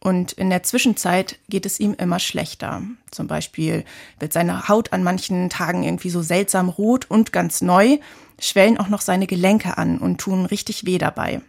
Und 0.00 0.32
in 0.32 0.50
der 0.50 0.62
Zwischenzeit 0.62 1.38
geht 1.48 1.66
es 1.66 1.80
ihm 1.80 1.94
immer 1.94 2.18
schlechter. 2.18 2.82
Zum 3.10 3.26
Beispiel 3.26 3.84
wird 4.18 4.32
seine 4.32 4.68
Haut 4.68 4.92
an 4.92 5.02
manchen 5.02 5.50
Tagen 5.50 5.82
irgendwie 5.82 6.10
so 6.10 6.22
seltsam 6.22 6.68
rot 6.68 7.06
und 7.10 7.32
ganz 7.32 7.62
neu, 7.62 7.98
schwellen 8.38 8.78
auch 8.78 8.88
noch 8.88 9.00
seine 9.00 9.26
Gelenke 9.26 9.78
an 9.78 9.98
und 9.98 10.18
tun 10.18 10.46
richtig 10.46 10.86
weh 10.86 10.98
dabei. 10.98 11.40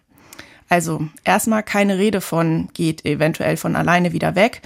Also 0.70 1.08
erstmal 1.24 1.64
keine 1.64 1.98
Rede 1.98 2.22
von, 2.22 2.70
geht 2.74 3.06
eventuell 3.06 3.58
von 3.58 3.76
alleine 3.76 4.12
wieder 4.12 4.36
weg. 4.36 4.62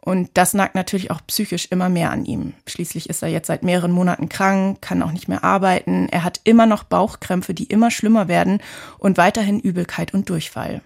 Und 0.00 0.30
das 0.34 0.54
nagt 0.54 0.76
natürlich 0.76 1.10
auch 1.10 1.20
psychisch 1.26 1.66
immer 1.70 1.88
mehr 1.88 2.12
an 2.12 2.24
ihm. 2.24 2.52
Schließlich 2.66 3.10
ist 3.10 3.22
er 3.22 3.28
jetzt 3.28 3.48
seit 3.48 3.64
mehreren 3.64 3.90
Monaten 3.90 4.28
krank, 4.28 4.80
kann 4.80 5.02
auch 5.02 5.10
nicht 5.10 5.26
mehr 5.26 5.42
arbeiten. 5.42 6.08
Er 6.10 6.22
hat 6.22 6.40
immer 6.44 6.66
noch 6.66 6.84
Bauchkrämpfe, 6.84 7.54
die 7.54 7.64
immer 7.64 7.90
schlimmer 7.90 8.28
werden 8.28 8.60
und 8.98 9.18
weiterhin 9.18 9.58
Übelkeit 9.58 10.14
und 10.14 10.30
Durchfall. 10.30 10.80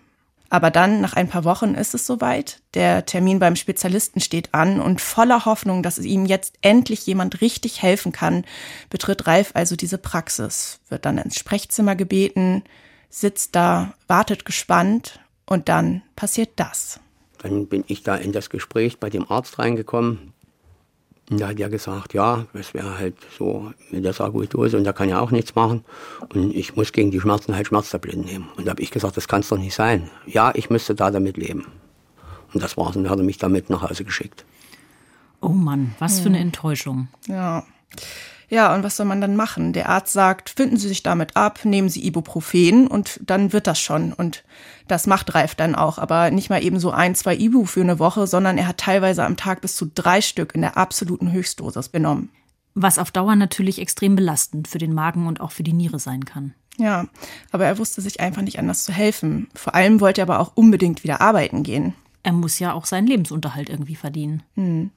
Aber 0.51 0.73
dann, 0.73 1.01
nach 1.01 1.13
ein 1.13 1.29
paar 1.29 1.45
Wochen, 1.45 1.75
ist 1.75 1.95
es 1.95 2.07
soweit. 2.07 2.61
Der 2.75 3.07
Termin 3.07 3.39
beim 3.39 3.55
Spezialisten 3.55 4.21
steht 4.21 4.53
an 4.53 4.81
und 4.81 5.01
voller 5.01 5.45
Hoffnung, 5.45 5.85
dass 5.85 5.99
ihm 5.99 6.27
jetzt 6.27 6.59
endlich 6.61 7.07
jemand 7.07 7.41
richtig 7.41 7.81
helfen 7.81 8.11
kann, 8.11 8.45
betritt 8.91 9.29
Ralf 9.29 9.53
also 9.55 9.77
diese 9.77 9.97
Praxis, 9.97 10.81
wird 10.89 11.07
dann 11.07 11.19
ins 11.19 11.39
Sprechzimmer 11.39 11.95
gebeten, 11.95 12.65
sitzt 13.09 13.55
da, 13.55 13.95
wartet 14.09 14.45
gespannt 14.45 15.21
und 15.47 15.69
dann 15.69 16.03
passiert 16.17 16.51
das. 16.57 16.99
Dann 17.39 17.69
bin 17.69 17.85
ich 17.87 18.03
da 18.03 18.17
in 18.17 18.33
das 18.33 18.51
Gespräch 18.51 18.99
bei 18.99 19.09
dem 19.09 19.31
Arzt 19.31 19.61
reingekommen 19.61 20.33
Und 21.31 21.41
da 21.41 21.49
hat 21.49 21.61
er 21.61 21.69
gesagt, 21.69 22.13
ja, 22.13 22.47
es 22.55 22.75
wäre 22.75 22.99
halt 22.99 23.15
so 23.39 23.73
mit 23.91 24.05
der 24.05 24.13
Sarkoidose 24.13 24.77
und 24.77 24.85
da 24.85 24.93
kann 24.93 25.09
ja 25.09 25.21
auch 25.21 25.31
nichts 25.31 25.55
machen. 25.55 25.85
Und 26.35 26.55
ich 26.55 26.75
muss 26.75 26.91
gegen 26.93 27.13
die 27.13 27.21
Schmerzen 27.21 27.55
halt 27.55 27.69
Schmerztabletten 27.69 28.25
nehmen. 28.25 28.49
Und 28.57 28.67
da 28.67 28.71
habe 28.71 28.83
ich 28.83 28.91
gesagt, 28.91 29.17
das 29.17 29.29
kann 29.29 29.41
es 29.41 29.49
doch 29.49 29.59
nicht 29.59 29.75
sein. 29.75 30.11
Ja, 30.27 30.51
ich 30.55 30.71
müsste 30.71 30.97
da 30.97 31.13
damit 31.13 31.37
leben. 31.37 31.67
Und 32.53 32.63
das 32.63 32.77
war's. 32.77 32.97
Und 32.97 33.05
dann 33.05 33.13
hat 33.13 33.19
er 33.21 33.25
mich 33.25 33.39
damit 33.39 33.71
nach 33.71 33.83
Hause 33.89 34.05
geschickt. 34.05 34.45
Oh 35.41 35.49
Mann, 35.49 35.95
was 36.01 36.19
für 36.21 36.29
eine 36.29 36.41
Enttäuschung. 36.41 37.09
Ja. 37.29 37.65
Ja, 38.51 38.75
und 38.75 38.83
was 38.83 38.97
soll 38.97 39.07
man 39.07 39.21
dann 39.21 39.37
machen? 39.37 39.73
Der 39.73 39.89
Arzt 39.89 40.13
sagt, 40.13 40.51
finden 40.51 40.77
Sie 40.77 40.89
sich 40.89 41.05
damit 41.05 41.37
ab, 41.37 41.65
nehmen 41.65 41.89
Sie 41.89 42.05
Ibuprofen 42.05 42.89
und 42.89 43.21
dann 43.23 43.53
wird 43.53 43.69
das 43.69 43.81
schon. 43.81 44.13
Und 44.13 44.43
das 44.89 45.07
macht 45.07 45.33
Ralf 45.37 45.55
dann 45.55 45.77
auch, 45.77 45.99
aber 45.99 46.33
nicht 46.33 46.51
mal 46.51 46.63
eben 46.63 46.81
so 46.81 46.91
ein, 46.91 47.15
zwei 47.15 47.37
Ibu 47.37 47.65
für 47.65 47.81
eine 47.81 48.01
Woche, 48.01 48.27
sondern 48.27 48.59
er 48.59 48.67
hat 48.67 48.79
teilweise 48.79 49.25
am 49.25 49.37
Tag 49.37 49.61
bis 49.61 49.77
zu 49.77 49.87
drei 49.95 50.21
Stück 50.21 50.53
in 50.57 50.63
der 50.63 50.77
absoluten 50.77 51.31
Höchstdosis 51.31 51.93
genommen. 51.93 52.31
Was 52.75 52.99
auf 52.99 53.13
Dauer 53.13 53.37
natürlich 53.37 53.81
extrem 53.81 54.17
belastend 54.17 54.67
für 54.67 54.79
den 54.79 54.95
Magen 54.95 55.29
und 55.29 55.41
auch 55.41 55.53
für 55.53 55.63
die 55.63 55.73
Niere 55.73 56.01
sein 56.01 56.25
kann. 56.25 56.55
Ja, 56.77 57.07
aber 57.53 57.67
er 57.67 57.79
wusste 57.79 58.01
sich 58.01 58.19
einfach 58.19 58.43
nicht 58.43 58.59
anders 58.59 58.83
zu 58.83 58.93
helfen. 58.93 59.49
Vor 59.55 59.77
allem 59.77 60.01
wollte 60.01 60.23
er 60.23 60.29
aber 60.29 60.41
auch 60.41 60.53
unbedingt 60.57 61.05
wieder 61.05 61.21
arbeiten 61.21 61.63
gehen. 61.63 61.95
Er 62.25 62.33
muss 62.33 62.59
ja 62.59 62.73
auch 62.73 62.85
seinen 62.85 63.07
Lebensunterhalt 63.07 63.69
irgendwie 63.69 63.97
verdienen. 63.97 64.43
Hm. 64.55 64.91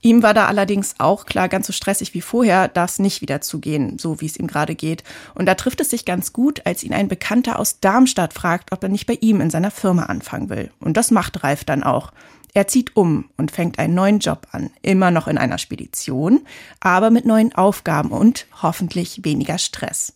Ihm 0.00 0.22
war 0.22 0.32
da 0.32 0.46
allerdings 0.46 0.94
auch 0.98 1.26
klar, 1.26 1.48
ganz 1.48 1.66
so 1.66 1.72
stressig 1.72 2.14
wie 2.14 2.20
vorher 2.20 2.68
darf 2.68 2.90
es 2.90 2.98
nicht 3.00 3.20
wieder 3.20 3.40
zugehen, 3.40 3.98
so 3.98 4.20
wie 4.20 4.26
es 4.26 4.36
ihm 4.36 4.46
gerade 4.46 4.76
geht. 4.76 5.02
Und 5.34 5.46
da 5.46 5.54
trifft 5.54 5.80
es 5.80 5.90
sich 5.90 6.04
ganz 6.04 6.32
gut, 6.32 6.62
als 6.66 6.84
ihn 6.84 6.94
ein 6.94 7.08
Bekannter 7.08 7.58
aus 7.58 7.80
Darmstadt 7.80 8.32
fragt, 8.32 8.72
ob 8.72 8.82
er 8.82 8.88
nicht 8.88 9.06
bei 9.06 9.18
ihm 9.20 9.40
in 9.40 9.50
seiner 9.50 9.72
Firma 9.72 10.04
anfangen 10.04 10.50
will. 10.50 10.70
Und 10.78 10.96
das 10.96 11.10
macht 11.10 11.42
Ralf 11.42 11.64
dann 11.64 11.82
auch. 11.82 12.12
Er 12.54 12.68
zieht 12.68 12.96
um 12.96 13.26
und 13.36 13.50
fängt 13.50 13.78
einen 13.78 13.94
neuen 13.94 14.20
Job 14.20 14.46
an, 14.52 14.70
immer 14.82 15.10
noch 15.10 15.28
in 15.28 15.36
einer 15.36 15.58
Spedition, 15.58 16.40
aber 16.80 17.10
mit 17.10 17.26
neuen 17.26 17.54
Aufgaben 17.54 18.10
und 18.10 18.46
hoffentlich 18.62 19.24
weniger 19.24 19.58
Stress. 19.58 20.14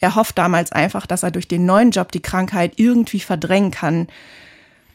Er 0.00 0.16
hofft 0.16 0.36
damals 0.36 0.72
einfach, 0.72 1.06
dass 1.06 1.22
er 1.22 1.30
durch 1.30 1.46
den 1.46 1.64
neuen 1.64 1.92
Job 1.92 2.10
die 2.10 2.22
Krankheit 2.22 2.72
irgendwie 2.76 3.20
verdrängen 3.20 3.70
kann. 3.70 4.08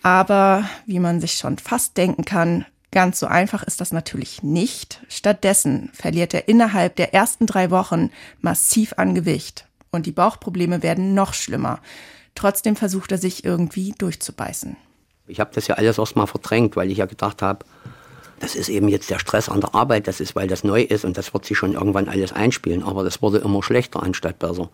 Aber 0.04 0.66
wie 0.86 1.00
man 1.00 1.22
sich 1.22 1.36
schon 1.36 1.58
fast 1.58 1.96
denken 1.96 2.26
kann, 2.26 2.66
Ganz 2.92 3.20
so 3.20 3.28
einfach 3.28 3.64
ist 3.64 3.82
das 3.82 3.92
natürlich 3.92 4.44
nicht. 4.44 5.02
Stattdessen 5.10 5.90
verliert 5.94 6.34
er 6.34 6.48
innerhalb 6.48 6.96
der 6.96 7.14
ersten 7.14 7.46
drei 7.46 7.70
Wochen 7.70 8.12
massiv 8.40 8.94
an 8.98 9.14
Gewicht 9.14 9.68
und 9.92 10.06
die 10.06 10.12
Bauchprobleme 10.12 10.84
werden 10.84 11.14
noch 11.14 11.34
schlimmer. 11.34 11.80
Trotzdem 12.36 12.76
versucht 12.76 13.12
er 13.12 13.18
sich 13.18 13.44
irgendwie 13.44 13.94
durchzubeißen. 13.98 14.78
Ich 15.28 15.40
habe 15.40 15.52
das 15.54 15.68
ja 15.68 15.76
alles 15.76 15.98
erstmal 15.98 16.28
verdrängt, 16.28 16.76
weil 16.76 16.90
ich 16.90 17.00
ja 17.00 17.06
gedacht 17.06 17.42
habe, 17.42 17.66
das 18.40 18.56
ist 18.56 18.70
eben 18.70 18.88
jetzt 18.88 19.10
der 19.10 19.20
Stress 19.20 19.50
an 19.50 19.62
der 19.62 19.74
Arbeit, 19.74 20.08
das 20.08 20.20
ist, 20.20 20.36
weil 20.36 20.48
das 20.48 20.64
neu 20.64 20.82
ist 20.84 21.04
und 21.04 21.18
das 21.18 21.34
wird 21.34 21.46
sich 21.46 21.58
schon 21.58 21.74
irgendwann 21.74 22.08
alles 22.08 22.32
einspielen. 22.32 22.84
Aber 22.84 23.04
das 23.04 23.22
wurde 23.22 23.40
immer 23.40 23.64
schlechter 23.64 24.04
anstatt 24.04 24.40
besser. 24.40 24.70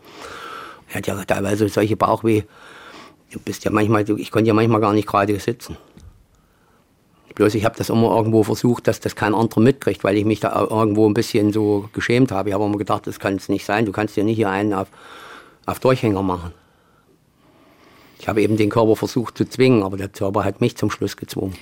Er 0.89 0.96
hat 0.96 1.08
ja 1.08 1.24
teilweise 1.24 1.70
solche 1.70 1.96
Bauchweh. 1.96 2.43
Du 3.32 3.39
bist 3.39 3.63
ja 3.63 3.72
manchmal, 3.72 4.08
ich 4.20 4.29
konnte 4.29 4.50
ja 4.50 4.53
manchmal 4.53 4.82
gar 4.82 4.93
nicht 4.93 5.08
gerade 5.08 5.39
sitzen. 5.39 5.77
Bloß 7.36 7.56
ich 7.56 7.66
habe 7.66 7.75
das 7.78 7.90
immer 7.90 8.16
irgendwo 8.16 8.44
versucht, 8.44 8.88
dass 8.88 9.00
das 9.00 9.16
kein 9.16 9.34
anderer 9.34 9.62
mitkriegt, 9.62 10.04
weil 10.04 10.18
ich 10.18 10.25
mich 10.25 10.40
da 10.40 10.68
irgendwo 10.70 11.08
ein 11.08 11.13
bisschen 11.13 11.52
so 11.52 11.90
geschämt 11.94 12.32
habe. 12.32 12.50
Ich 12.50 12.56
habe 12.56 12.66
immer 12.66 12.78
gedacht, 12.78 13.08
das 13.08 13.20
kann 13.20 13.36
es 13.36 13.50
nicht 13.50 13.66
sein. 13.66 13.86
Du 13.86 13.92
kannst 13.92 14.16
dir 14.16 14.24
nicht 14.24 14.36
hier 14.36 14.50
einen 14.50 14.74
auf, 14.74 14.88
auf 15.66 15.80
Durchhänger 15.80 16.22
machen. 16.22 16.54
Ich 18.20 18.28
habe 18.28 18.42
eben 18.42 18.56
den 18.56 18.70
Körper 18.70 18.96
versucht 18.96 19.38
zu 19.38 19.46
zwingen, 19.46 19.84
aber 19.84 19.98
der 19.98 20.10
Körper 20.10 20.46
hat 20.46 20.62
mich 20.62 20.78
zum 20.78 20.90
Schluss 20.92 21.18
gezwungen. 21.18 21.56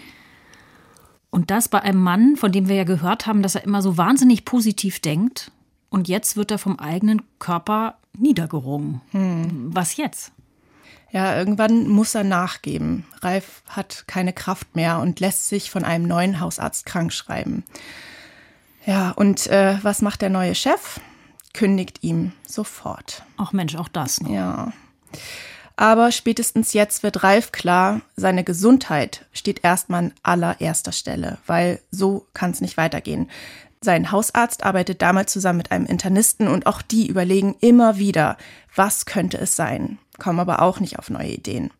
Und 1.31 1.49
das 1.49 1.69
bei 1.69 1.81
einem 1.81 2.03
Mann, 2.03 2.35
von 2.35 2.51
dem 2.51 2.67
wir 2.67 2.75
ja 2.75 2.83
gehört 2.83 3.25
haben, 3.25 3.41
dass 3.41 3.55
er 3.55 3.63
immer 3.63 3.81
so 3.81 3.97
wahnsinnig 3.97 4.45
positiv 4.45 4.99
denkt. 4.99 5.51
Und 5.89 6.07
jetzt 6.07 6.37
wird 6.37 6.51
er 6.51 6.57
vom 6.57 6.77
eigenen 6.77 7.21
Körper 7.39 7.95
niedergerungen. 8.17 9.01
Hm. 9.11 9.71
Was 9.73 9.97
jetzt? 9.97 10.33
Ja, 11.11 11.37
irgendwann 11.37 11.89
muss 11.89 12.15
er 12.15 12.23
nachgeben. 12.23 13.05
Ralf 13.21 13.63
hat 13.67 14.05
keine 14.07 14.31
Kraft 14.31 14.75
mehr 14.75 14.99
und 14.99 15.19
lässt 15.19 15.49
sich 15.49 15.69
von 15.69 15.83
einem 15.83 16.07
neuen 16.07 16.39
Hausarzt 16.39 16.85
krank 16.85 17.11
schreiben. 17.11 17.63
Ja, 18.85 19.11
und 19.11 19.47
äh, 19.47 19.77
was 19.81 20.01
macht 20.01 20.21
der 20.21 20.29
neue 20.29 20.55
Chef? 20.55 21.01
Kündigt 21.53 22.01
ihm 22.01 22.31
sofort. 22.47 23.23
Ach 23.37 23.51
Mensch, 23.51 23.75
auch 23.75 23.89
das. 23.89 24.21
Noch. 24.21 24.31
Ja. 24.31 24.71
Aber 25.75 26.11
spätestens 26.11 26.73
jetzt 26.73 27.03
wird 27.03 27.23
Ralf 27.23 27.51
klar, 27.51 28.01
seine 28.15 28.43
Gesundheit 28.43 29.25
steht 29.33 29.63
erstmal 29.63 30.05
an 30.05 30.13
allererster 30.23 30.93
Stelle, 30.93 31.39
weil 31.45 31.81
so 31.91 32.27
kann 32.33 32.51
es 32.51 32.61
nicht 32.61 32.77
weitergehen. 32.77 33.29
Sein 33.81 34.11
Hausarzt 34.11 34.63
arbeitet 34.63 35.01
damals 35.01 35.33
zusammen 35.33 35.57
mit 35.57 35.71
einem 35.71 35.87
Internisten 35.87 36.47
und 36.47 36.67
auch 36.67 36.81
die 36.81 37.07
überlegen 37.07 37.55
immer 37.59 37.97
wieder, 37.97 38.37
was 38.75 39.05
könnte 39.05 39.39
es 39.39 39.55
sein 39.55 39.97
kommen 40.21 40.39
aber 40.39 40.61
auch 40.61 40.79
nicht 40.79 40.99
auf 40.99 41.09
neue 41.09 41.31
Ideen. 41.31 41.71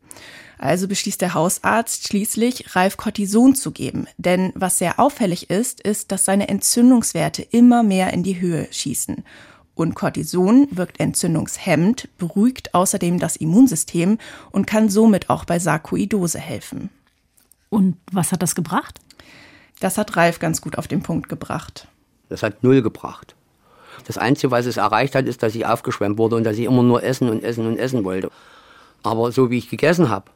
Also 0.58 0.88
beschließt 0.88 1.22
der 1.22 1.36
Hausarzt 1.36 2.08
schließlich, 2.08 2.76
Ralf 2.76 2.98
Cortison 2.98 3.56
zu 3.56 3.72
geben. 3.72 4.08
Denn 4.18 4.52
was 4.56 4.80
sehr 4.80 5.00
auffällig 5.00 5.52
ist, 5.52 5.80
ist, 5.80 6.12
dass 6.12 6.26
seine 6.26 6.50
Entzündungswerte 6.50 7.44
immer 7.44 7.84
mehr 7.84 8.14
in 8.14 8.24
die 8.24 8.42
Höhe 8.42 8.68
schießen. 8.72 9.24
Und 9.76 9.94
Cortison 9.94 10.68
wirkt 10.72 11.00
entzündungshemmend, 11.00 12.10
beruhigt 12.18 12.74
außerdem 12.74 13.20
das 13.20 13.36
Immunsystem 13.36 14.18
und 14.52 14.68
kann 14.68 14.90
somit 14.90 15.30
auch 15.30 15.46
bei 15.46 15.60
Sarkoidose 15.60 16.40
helfen. 16.40 16.90
Und 17.70 17.98
was 18.12 18.32
hat 18.32 18.42
das 18.42 18.56
gebracht? 18.56 19.00
Das 19.80 19.98
hat 19.98 20.16
Ralf 20.18 20.40
ganz 20.40 20.62
gut 20.62 20.78
auf 20.78 20.88
den 20.88 21.04
Punkt 21.04 21.30
gebracht. 21.30 21.88
Das 22.30 22.44
hat 22.44 22.64
null 22.64 22.82
gebracht. 22.82 23.36
Das 24.08 24.18
Einzige, 24.18 24.52
was 24.52 24.66
es 24.66 24.78
erreicht 24.78 25.16
hat, 25.16 25.26
ist, 25.26 25.44
dass 25.44 25.56
ich 25.56 25.66
aufgeschwemmt 25.66 26.18
wurde 26.18 26.36
und 26.36 26.44
dass 26.44 26.58
ich 26.58 26.66
immer 26.66 26.84
nur 26.84 27.04
essen 27.04 27.30
und 27.30 27.44
essen 27.44 27.66
und 27.66 27.78
essen 27.78 28.04
wollte. 28.04 28.30
Aber 29.04 29.32
so 29.32 29.50
wie 29.50 29.58
ich 29.58 29.70
gegessen 29.70 30.10
habe, 30.10 30.30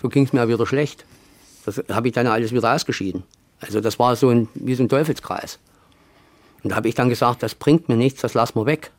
so 0.00 0.08
ging 0.08 0.24
es 0.24 0.32
mir 0.32 0.48
wieder 0.48 0.66
schlecht. 0.66 1.04
Das 1.64 1.82
habe 1.90 2.08
ich 2.08 2.14
dann 2.14 2.26
alles 2.26 2.52
wieder 2.52 2.74
ausgeschieden. 2.74 3.22
Also 3.60 3.80
das 3.80 3.98
war 3.98 4.16
so 4.16 4.30
ein, 4.30 4.48
wie 4.54 4.74
so 4.74 4.82
ein 4.82 4.88
Teufelskreis. 4.88 5.58
Und 6.62 6.70
da 6.70 6.76
habe 6.76 6.88
ich 6.88 6.94
dann 6.94 7.08
gesagt, 7.08 7.42
das 7.42 7.54
bringt 7.54 7.88
mir 7.88 7.96
nichts, 7.96 8.20
das 8.20 8.34
lassen 8.34 8.58
wir 8.58 8.66
weg. 8.66 8.90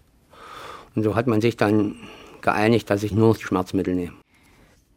Und 0.96 1.04
so 1.04 1.16
hat 1.16 1.28
man 1.28 1.42
sich 1.42 1.58
dann 1.58 1.96
geeinigt, 2.42 2.90
dass 2.90 3.04
ich 3.04 3.12
nur 3.12 3.30
noch 3.30 3.38
die 3.38 3.44
Schmerzmittel 3.44 3.96
nehme. 3.96 4.14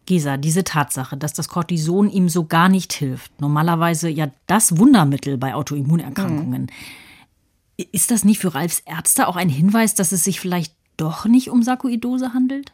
Gesa, 0.07 0.39
diese 0.39 0.65
Tatsache, 0.65 1.17
dass 1.17 1.35
das 1.35 1.49
Cortison 1.49 2.09
ihm 2.09 2.31
so 2.31 2.45
gar 2.45 2.71
nicht 2.71 2.93
hilft, 2.95 3.41
normalerweise 3.41 4.09
ja 4.09 4.31
das 4.47 4.79
Wundermittel 4.79 5.37
bei 5.37 5.55
Autoimmunerkrankungen. 5.55 6.63
Mhm. 6.63 6.69
Ist 7.79 8.11
das 8.11 8.25
nicht 8.25 8.41
für 8.41 8.55
Ralfs 8.55 8.81
Ärzte 8.81 9.29
auch 9.29 9.37
ein 9.37 9.49
Hinweis, 9.49 9.95
dass 9.95 10.11
es 10.11 10.25
sich 10.25 10.41
vielleicht 10.41 10.75
doch 10.97 11.27
nicht 11.27 11.49
um 11.49 11.63
Sarkoidose 11.63 12.35
handelt? 12.35 12.73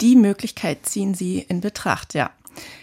Die 0.00 0.16
Möglichkeit 0.16 0.86
ziehen 0.86 1.14
Sie 1.14 1.38
in 1.38 1.60
Betracht, 1.60 2.14
ja. 2.14 2.30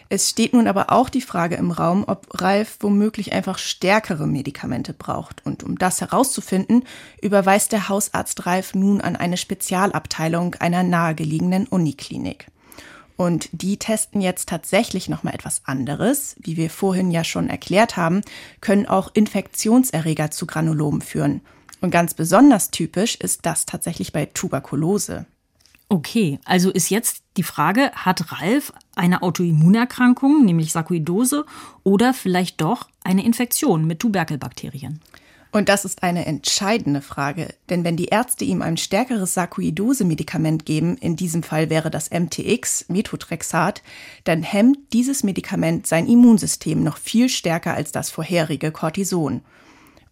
Es 0.08 0.30
steht 0.30 0.54
nun 0.54 0.66
aber 0.66 0.92
auch 0.92 1.10
die 1.10 1.22
Frage 1.22 1.56
im 1.56 1.72
Raum, 1.72 2.06
ob 2.08 2.42
Ralf 2.42 2.78
womöglich 2.80 3.34
einfach 3.34 3.60
stärkere 3.60 4.26
Medikamente 4.26 4.94
braucht. 4.94 5.46
Und 5.46 5.62
um 5.64 5.78
das 5.78 6.00
herauszufinden, 6.00 6.86
überweist 7.22 7.74
der 7.74 7.90
Hausarzt 7.90 8.46
Ralf 8.46 8.74
nun 8.74 9.02
an 9.02 9.18
eine 9.18 9.38
Spezialabteilung 9.38 10.56
einer 10.56 10.84
nahegelegenen 10.84 11.68
Uniklinik. 11.68 12.48
Und 13.20 13.50
die 13.52 13.76
testen 13.76 14.22
jetzt 14.22 14.48
tatsächlich 14.48 15.10
noch 15.10 15.24
mal 15.24 15.34
etwas 15.34 15.64
anderes. 15.66 16.38
Wie 16.40 16.56
wir 16.56 16.70
vorhin 16.70 17.12
ja 17.12 17.26
schon 17.26 17.50
erklärt 17.50 17.98
haben, 17.98 18.22
können 18.62 18.86
auch 18.86 19.12
Infektionserreger 19.14 20.32
zu 20.32 20.48
Granulomen 20.48 21.02
führen. 21.02 21.42
Und 21.82 21.92
ganz 21.92 22.14
besonders 22.14 22.72
typisch 22.72 23.18
ist 23.18 23.46
das 23.46 23.66
tatsächlich 23.66 24.14
bei 24.14 24.26
Tuberkulose. 24.28 25.26
Okay, 25.90 26.40
also 26.46 26.72
ist 26.72 26.90
jetzt 26.90 27.24
die 27.36 27.44
Frage, 27.44 27.92
hat 27.92 28.32
Ralf 28.32 28.72
eine 28.96 29.22
Autoimmunerkrankung, 29.22 30.46
nämlich 30.46 30.72
Sarkoidose, 30.72 31.46
oder 31.84 32.14
vielleicht 32.14 32.62
doch 32.62 32.88
eine 33.04 33.26
Infektion 33.26 33.86
mit 33.86 34.00
Tuberkelbakterien? 34.00 35.02
Und 35.52 35.68
das 35.68 35.84
ist 35.84 36.04
eine 36.04 36.28
entscheidende 36.28 37.02
Frage, 37.02 37.48
denn 37.70 37.84
wenn 37.84 37.98
die 37.98 38.06
Ärzte 38.06 38.46
ihm 38.46 38.62
ein 38.62 38.78
stärkeres 38.78 39.34
Sarkoidose-Medikament 39.34 40.66
geben, 40.66 40.96
in 40.98 41.16
diesem 41.16 41.42
Fall 41.42 41.72
wäre 41.72 41.90
das 41.90 42.12
MTX, 42.12 42.86
Methotrexat, 42.88 43.82
dann 44.26 44.44
hemmt 44.44 44.78
dieses 44.94 45.24
Medikament 45.24 45.88
sein 45.88 46.08
Immunsystem 46.08 46.84
noch 46.84 46.98
viel 46.98 47.30
stärker 47.30 47.74
als 47.74 47.92
das 47.92 48.12
vorherige 48.12 48.72
Cortison. 48.72 49.42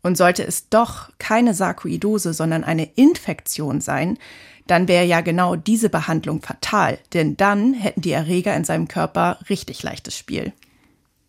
Und 0.01 0.17
sollte 0.17 0.43
es 0.43 0.69
doch 0.69 1.11
keine 1.19 1.53
Sarkoidose, 1.53 2.33
sondern 2.33 2.63
eine 2.63 2.85
Infektion 2.95 3.79
sein, 3.79 4.17
dann 4.65 4.87
wäre 4.87 5.05
ja 5.05 5.21
genau 5.21 5.55
diese 5.55 5.89
Behandlung 5.89 6.41
fatal, 6.41 6.97
denn 7.13 7.37
dann 7.37 7.73
hätten 7.73 8.01
die 8.01 8.11
Erreger 8.11 8.55
in 8.55 8.63
seinem 8.63 8.87
Körper 8.87 9.39
richtig 9.49 9.83
leichtes 9.83 10.17
Spiel. 10.17 10.51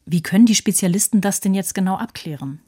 Wie 0.07 0.23
können 0.23 0.47
die 0.47 0.55
Spezialisten 0.55 1.21
das 1.21 1.41
denn 1.41 1.55
jetzt 1.55 1.75
genau 1.75 1.97
abklären? 1.97 2.61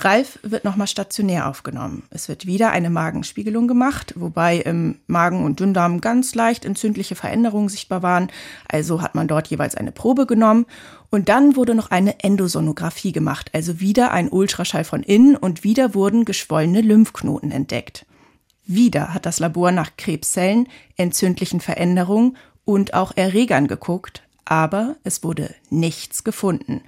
Ralf 0.00 0.38
wird 0.42 0.64
nochmal 0.64 0.86
stationär 0.86 1.48
aufgenommen. 1.48 2.04
Es 2.10 2.28
wird 2.28 2.46
wieder 2.46 2.70
eine 2.70 2.88
Magenspiegelung 2.88 3.66
gemacht, 3.66 4.14
wobei 4.16 4.58
im 4.58 5.00
Magen 5.08 5.44
und 5.44 5.58
Dünndarm 5.58 6.00
ganz 6.00 6.36
leicht 6.36 6.64
entzündliche 6.64 7.16
Veränderungen 7.16 7.68
sichtbar 7.68 8.02
waren. 8.02 8.30
Also 8.68 9.02
hat 9.02 9.16
man 9.16 9.26
dort 9.26 9.48
jeweils 9.48 9.74
eine 9.74 9.90
Probe 9.90 10.26
genommen. 10.26 10.66
Und 11.10 11.28
dann 11.28 11.56
wurde 11.56 11.74
noch 11.74 11.90
eine 11.90 12.20
Endosonographie 12.20 13.12
gemacht, 13.12 13.50
also 13.54 13.80
wieder 13.80 14.12
ein 14.12 14.28
Ultraschall 14.28 14.84
von 14.84 15.02
innen 15.02 15.36
und 15.36 15.64
wieder 15.64 15.94
wurden 15.94 16.24
geschwollene 16.24 16.80
Lymphknoten 16.80 17.50
entdeckt. 17.50 18.06
Wieder 18.66 19.14
hat 19.14 19.24
das 19.24 19.40
Labor 19.40 19.72
nach 19.72 19.96
Krebszellen, 19.96 20.68
entzündlichen 20.96 21.60
Veränderungen 21.60 22.36
und 22.66 22.92
auch 22.92 23.16
Erregern 23.16 23.66
geguckt, 23.66 24.22
aber 24.44 24.96
es 25.02 25.24
wurde 25.24 25.54
nichts 25.70 26.22
gefunden, 26.22 26.82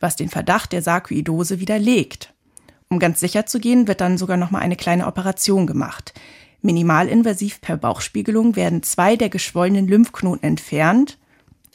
was 0.00 0.16
den 0.16 0.28
Verdacht 0.28 0.72
der 0.72 0.82
Sarkoidose 0.82 1.60
widerlegt. 1.60 2.34
Um 2.92 2.98
ganz 2.98 3.20
sicher 3.20 3.46
zu 3.46 3.60
gehen, 3.60 3.86
wird 3.86 4.00
dann 4.00 4.18
sogar 4.18 4.36
noch 4.36 4.50
mal 4.50 4.58
eine 4.58 4.74
kleine 4.74 5.06
Operation 5.06 5.68
gemacht. 5.68 6.12
Minimalinvasiv 6.60 7.60
per 7.60 7.76
Bauchspiegelung 7.76 8.56
werden 8.56 8.82
zwei 8.82 9.14
der 9.14 9.28
geschwollenen 9.28 9.86
Lymphknoten 9.86 10.42
entfernt, 10.42 11.16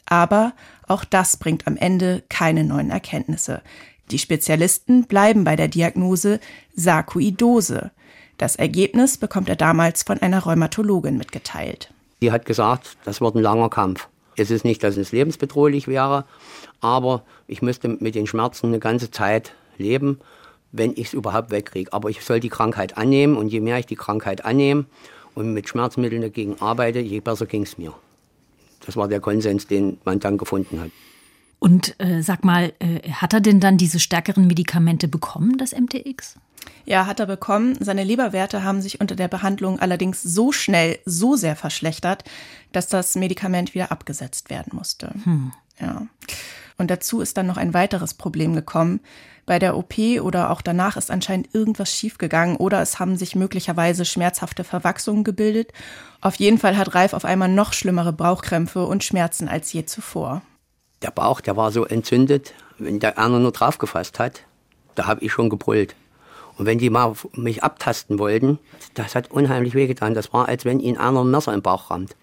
aber 0.04 0.52
auch 0.86 1.04
das 1.04 1.38
bringt 1.38 1.66
am 1.66 1.78
Ende 1.78 2.22
keine 2.28 2.64
neuen 2.64 2.90
Erkenntnisse. 2.90 3.62
Die 4.10 4.18
Spezialisten 4.18 5.04
bleiben 5.06 5.44
bei 5.44 5.56
der 5.56 5.68
Diagnose 5.68 6.38
Sarkoidose. 6.74 7.92
Das 8.36 8.56
Ergebnis 8.56 9.16
bekommt 9.16 9.48
er 9.48 9.56
damals 9.56 10.02
von 10.02 10.20
einer 10.20 10.40
Rheumatologin 10.40 11.16
mitgeteilt. 11.16 11.94
Die 12.20 12.30
hat 12.30 12.44
gesagt, 12.44 12.98
das 13.06 13.22
wird 13.22 13.36
ein 13.36 13.42
langer 13.42 13.70
Kampf. 13.70 14.08
Es 14.36 14.50
ist 14.50 14.66
nicht, 14.66 14.84
dass 14.84 14.98
es 14.98 15.12
lebensbedrohlich 15.12 15.88
wäre, 15.88 16.26
aber 16.82 17.22
ich 17.46 17.62
müsste 17.62 17.88
mit 17.88 18.14
den 18.14 18.26
Schmerzen 18.26 18.66
eine 18.66 18.80
ganze 18.80 19.10
Zeit 19.10 19.54
leben 19.78 20.20
wenn 20.72 20.92
ich 20.92 21.08
es 21.08 21.12
überhaupt 21.14 21.50
wegkriege. 21.50 21.92
Aber 21.92 22.10
ich 22.10 22.24
soll 22.24 22.40
die 22.40 22.48
Krankheit 22.48 22.96
annehmen 22.96 23.36
und 23.36 23.48
je 23.48 23.60
mehr 23.60 23.78
ich 23.78 23.86
die 23.86 23.96
Krankheit 23.96 24.44
annehme 24.44 24.86
und 25.34 25.52
mit 25.52 25.68
Schmerzmitteln 25.68 26.22
dagegen 26.22 26.60
arbeite, 26.60 27.00
je 27.00 27.20
besser 27.20 27.46
ging 27.46 27.62
es 27.62 27.78
mir. 27.78 27.94
Das 28.84 28.96
war 28.96 29.08
der 29.08 29.20
Konsens, 29.20 29.66
den 29.66 29.98
man 30.04 30.20
dann 30.20 30.38
gefunden 30.38 30.80
hat. 30.80 30.90
Und 31.58 31.98
äh, 31.98 32.22
sag 32.22 32.44
mal, 32.44 32.72
äh, 32.78 33.10
hat 33.10 33.32
er 33.32 33.40
denn 33.40 33.60
dann 33.60 33.78
diese 33.78 33.98
stärkeren 33.98 34.46
Medikamente 34.46 35.08
bekommen, 35.08 35.56
das 35.58 35.72
MTX? 35.72 36.36
Ja, 36.84 37.06
hat 37.06 37.20
er 37.20 37.26
bekommen. 37.26 37.76
Seine 37.80 38.04
Leberwerte 38.04 38.62
haben 38.62 38.82
sich 38.82 39.00
unter 39.00 39.16
der 39.16 39.28
Behandlung 39.28 39.78
allerdings 39.78 40.22
so 40.22 40.52
schnell, 40.52 40.98
so 41.04 41.36
sehr 41.36 41.56
verschlechtert, 41.56 42.24
dass 42.72 42.88
das 42.88 43.14
Medikament 43.14 43.74
wieder 43.74 43.90
abgesetzt 43.90 44.50
werden 44.50 44.72
musste. 44.74 45.14
Hm. 45.24 45.52
Ja. 45.80 46.06
Und 46.78 46.90
dazu 46.90 47.20
ist 47.20 47.36
dann 47.36 47.46
noch 47.46 47.56
ein 47.56 47.74
weiteres 47.74 48.14
Problem 48.14 48.54
gekommen. 48.54 49.00
Bei 49.46 49.58
der 49.58 49.76
OP 49.76 49.94
oder 50.20 50.50
auch 50.50 50.60
danach 50.60 50.96
ist 50.96 51.10
anscheinend 51.10 51.54
irgendwas 51.54 51.92
schiefgegangen 51.92 52.56
oder 52.56 52.82
es 52.82 52.98
haben 52.98 53.16
sich 53.16 53.36
möglicherweise 53.36 54.04
schmerzhafte 54.04 54.64
Verwachsungen 54.64 55.24
gebildet. 55.24 55.72
Auf 56.20 56.34
jeden 56.36 56.58
Fall 56.58 56.76
hat 56.76 56.94
Ralf 56.94 57.12
auf 57.12 57.24
einmal 57.24 57.48
noch 57.48 57.72
schlimmere 57.72 58.12
Bauchkrämpfe 58.12 58.84
und 58.86 59.04
Schmerzen 59.04 59.48
als 59.48 59.72
je 59.72 59.84
zuvor. 59.86 60.42
Der 61.02 61.10
Bauch, 61.10 61.40
der 61.40 61.56
war 61.56 61.70
so 61.70 61.84
entzündet, 61.84 62.54
wenn 62.78 62.98
der 62.98 63.18
einer 63.18 63.38
nur 63.38 63.52
draufgefasst 63.52 64.18
hat, 64.18 64.42
da 64.96 65.06
habe 65.06 65.24
ich 65.24 65.32
schon 65.32 65.48
gebrüllt. 65.48 65.94
Und 66.58 66.66
wenn 66.66 66.78
die 66.78 66.90
mal 66.90 67.14
mich 67.34 67.62
abtasten 67.62 68.18
wollten, 68.18 68.58
das 68.94 69.14
hat 69.14 69.30
unheimlich 69.30 69.74
wehgetan. 69.74 70.14
Das 70.14 70.32
war, 70.32 70.48
als 70.48 70.64
wenn 70.64 70.80
ihnen 70.80 70.96
einer 70.96 71.20
ein 71.20 71.30
Messer 71.30 71.52
im 71.52 71.62
Bauch 71.62 71.90
rammt. 71.90 72.16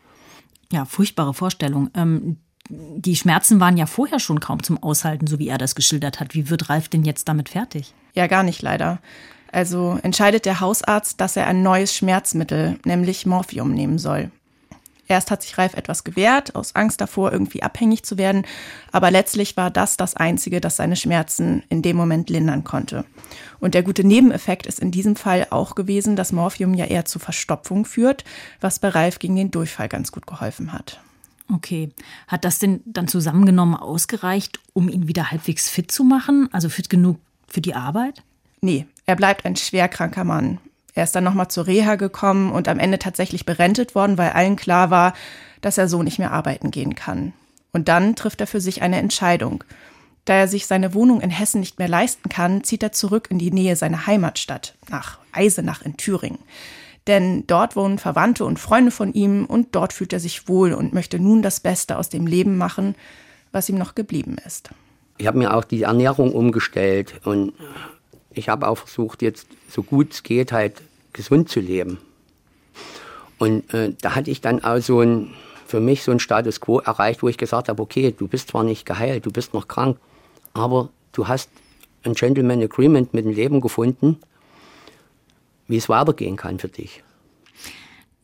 Ja, 0.72 0.86
furchtbare 0.86 1.36
Vorstellung. 1.36 1.92
Ähm, 1.94 2.38
die 2.70 3.16
Schmerzen 3.16 3.60
waren 3.60 3.78
ja 3.78 3.86
vorher 3.86 4.20
schon 4.20 4.40
kaum 4.40 4.64
zum 4.64 4.82
Aushalten, 4.82 5.28
so 5.28 5.40
wie 5.40 5.50
er 5.50 5.58
das 5.58 5.76
geschildert 5.76 6.20
hat. 6.20 6.34
Wie 6.34 6.50
wird 6.50 6.70
Ralf 6.70 6.88
denn 6.88 7.04
jetzt 7.04 7.28
damit 7.28 7.50
fertig? 7.50 7.94
Ja, 8.14 8.28
gar 8.28 8.44
nicht 8.44 8.62
leider. 8.62 9.00
Also 9.52 10.00
entscheidet 10.02 10.46
der 10.46 10.60
Hausarzt, 10.60 11.22
dass 11.22 11.36
er 11.36 11.48
ein 11.48 11.62
neues 11.62 11.96
Schmerzmittel, 11.96 12.80
nämlich 12.86 13.26
Morphium, 13.26 13.72
nehmen 13.72 14.00
soll. 14.00 14.32
Erst 15.08 15.32
hat 15.32 15.44
sich 15.44 15.58
Ralf 15.58 15.76
etwas 15.76 16.06
gewehrt, 16.06 16.56
aus 16.56 16.76
Angst 16.76 17.02
davor, 17.02 17.34
irgendwie 17.34 17.62
abhängig 17.62 18.04
zu 18.04 18.18
werden, 18.18 18.46
aber 18.92 19.12
letztlich 19.12 19.58
war 19.58 19.70
das 19.70 19.98
das 19.98 20.16
Einzige, 20.16 20.62
das 20.62 20.78
seine 20.78 20.96
Schmerzen 20.96 21.62
in 21.70 21.82
dem 21.82 21.98
Moment 21.98 22.30
lindern 22.30 22.64
konnte. 22.64 23.04
Und 23.60 23.74
der 23.76 23.84
gute 23.84 24.06
Nebeneffekt 24.06 24.66
ist 24.66 24.80
in 24.80 24.92
diesem 24.92 25.16
Fall 25.18 25.48
auch 25.50 25.76
gewesen, 25.76 26.16
dass 26.16 26.32
Morphium 26.32 26.74
ja 26.74 26.86
eher 26.86 27.06
zu 27.06 27.20
Verstopfung 27.20 27.86
führt, 27.86 28.24
was 28.62 28.80
bei 28.80 28.90
Ralf 28.90 29.20
gegen 29.20 29.36
den 29.36 29.52
Durchfall 29.52 29.90
ganz 29.90 30.12
gut 30.14 30.26
geholfen 30.26 30.72
hat. 30.72 31.02
Okay. 31.54 31.92
Hat 32.28 32.46
das 32.46 32.58
denn 32.58 32.82
dann 32.86 33.08
zusammengenommen 33.08 33.76
ausgereicht, 33.76 34.60
um 34.74 34.90
ihn 34.90 35.08
wieder 35.08 35.30
halbwegs 35.30 35.70
fit 35.70 35.92
zu 35.92 36.04
machen? 36.04 36.50
Also 36.52 36.68
fit 36.68 36.90
genug 36.90 37.20
für 37.48 37.62
die 37.62 37.76
Arbeit? 37.76 38.24
Nee, 38.62 38.88
er 39.06 39.16
bleibt 39.16 39.46
ein 39.46 39.56
schwerkranker 39.56 40.24
Mann. 40.24 40.58
Er 40.96 41.04
ist 41.04 41.16
dann 41.16 41.24
nochmal 41.24 41.50
zur 41.50 41.68
Reha 41.68 41.96
gekommen 41.96 42.52
und 42.52 42.68
am 42.68 42.80
Ende 42.80 42.98
tatsächlich 42.98 43.46
berentet 43.46 43.94
worden, 43.94 44.18
weil 44.18 44.32
allen 44.32 44.56
klar 44.56 44.90
war, 44.90 45.14
dass 45.62 45.78
er 45.78 45.88
so 45.88 46.02
nicht 46.02 46.18
mehr 46.18 46.32
arbeiten 46.32 46.72
gehen 46.72 46.96
kann. 46.96 47.34
Und 47.72 47.88
dann 47.88 48.16
trifft 48.16 48.42
er 48.42 48.48
für 48.48 48.62
sich 48.62 48.82
eine 48.82 48.98
Entscheidung. 48.98 49.64
Da 50.26 50.36
er 50.36 50.48
sich 50.48 50.66
seine 50.66 50.94
Wohnung 50.94 51.22
in 51.22 51.30
Hessen 51.30 51.60
nicht 51.60 51.78
mehr 51.78 51.88
leisten 51.88 52.30
kann, 52.30 52.64
zieht 52.64 52.82
er 52.82 52.94
zurück 52.94 53.28
in 53.30 53.40
die 53.40 53.52
Nähe 53.52 53.76
seiner 53.76 54.08
Heimatstadt, 54.08 54.76
nach 54.90 55.20
Eisenach 55.34 55.82
in 55.82 55.98
Thüringen 55.98 56.40
denn 57.08 57.46
dort 57.48 57.76
wohnen 57.76 58.00
Verwandte 58.00 58.46
und 58.46 58.60
Freunde 58.60 58.92
von 58.92 59.14
ihm 59.14 59.46
und 59.46 59.76
dort 59.76 59.94
fühlt 59.94 60.14
er 60.14 60.20
sich 60.20 60.48
wohl 60.48 60.74
und 60.74 60.94
möchte 60.94 61.20
nun 61.20 61.42
das 61.42 61.60
Beste 61.60 61.98
aus 61.98 62.10
dem 62.10 62.28
Leben 62.28 62.58
machen, 62.58 62.96
was 63.52 63.70
ihm 63.70 63.78
noch 63.78 63.96
geblieben 63.96 64.38
ist. 64.46 64.70
Ich 65.18 65.28
habe 65.28 65.38
mir 65.38 65.54
auch 65.54 65.64
die 65.64 65.84
Ernährung 65.84 66.34
umgestellt 66.34 67.22
und 67.24 67.54
ich 68.32 68.50
habe 68.50 68.68
auch 68.68 68.78
versucht, 68.78 69.22
jetzt 69.22 69.48
so 69.70 69.84
gut 69.84 70.14
es 70.14 70.24
geht, 70.24 70.52
halt 70.52 70.82
gesund 71.12 71.50
zu 71.50 71.60
leben. 71.60 72.00
Und 73.38 73.72
äh, 73.74 73.94
da 74.02 74.16
hatte 74.16 74.32
ich 74.32 74.42
dann 74.42 74.64
auch 74.64 74.80
so 74.80 75.02
ein, 75.02 75.34
für 75.68 75.80
mich 75.80 76.04
so 76.04 76.12
ein 76.12 76.20
Status 76.20 76.62
quo 76.62 76.80
erreicht, 76.80 77.22
wo 77.22 77.28
ich 77.28 77.38
gesagt 77.38 77.70
habe, 77.70 77.82
okay, 77.82 78.14
du 78.18 78.28
bist 78.28 78.50
zwar 78.50 78.64
nicht 78.64 78.86
geheilt, 78.86 79.26
du 79.26 79.32
bist 79.32 79.54
noch 79.54 79.68
krank, 79.68 79.98
aber 80.54 80.90
du 81.12 81.28
hast 81.28 81.50
ein 82.04 82.14
Gentleman 82.14 82.62
Agreement 82.62 83.14
mit 83.14 83.26
dem 83.26 83.34
Leben 83.34 83.62
gefunden 83.62 84.18
wie 85.68 85.78
es 85.78 85.90
weitergehen 85.90 86.36
kann 86.36 86.60
für 86.60 86.68
dich. 86.68 87.04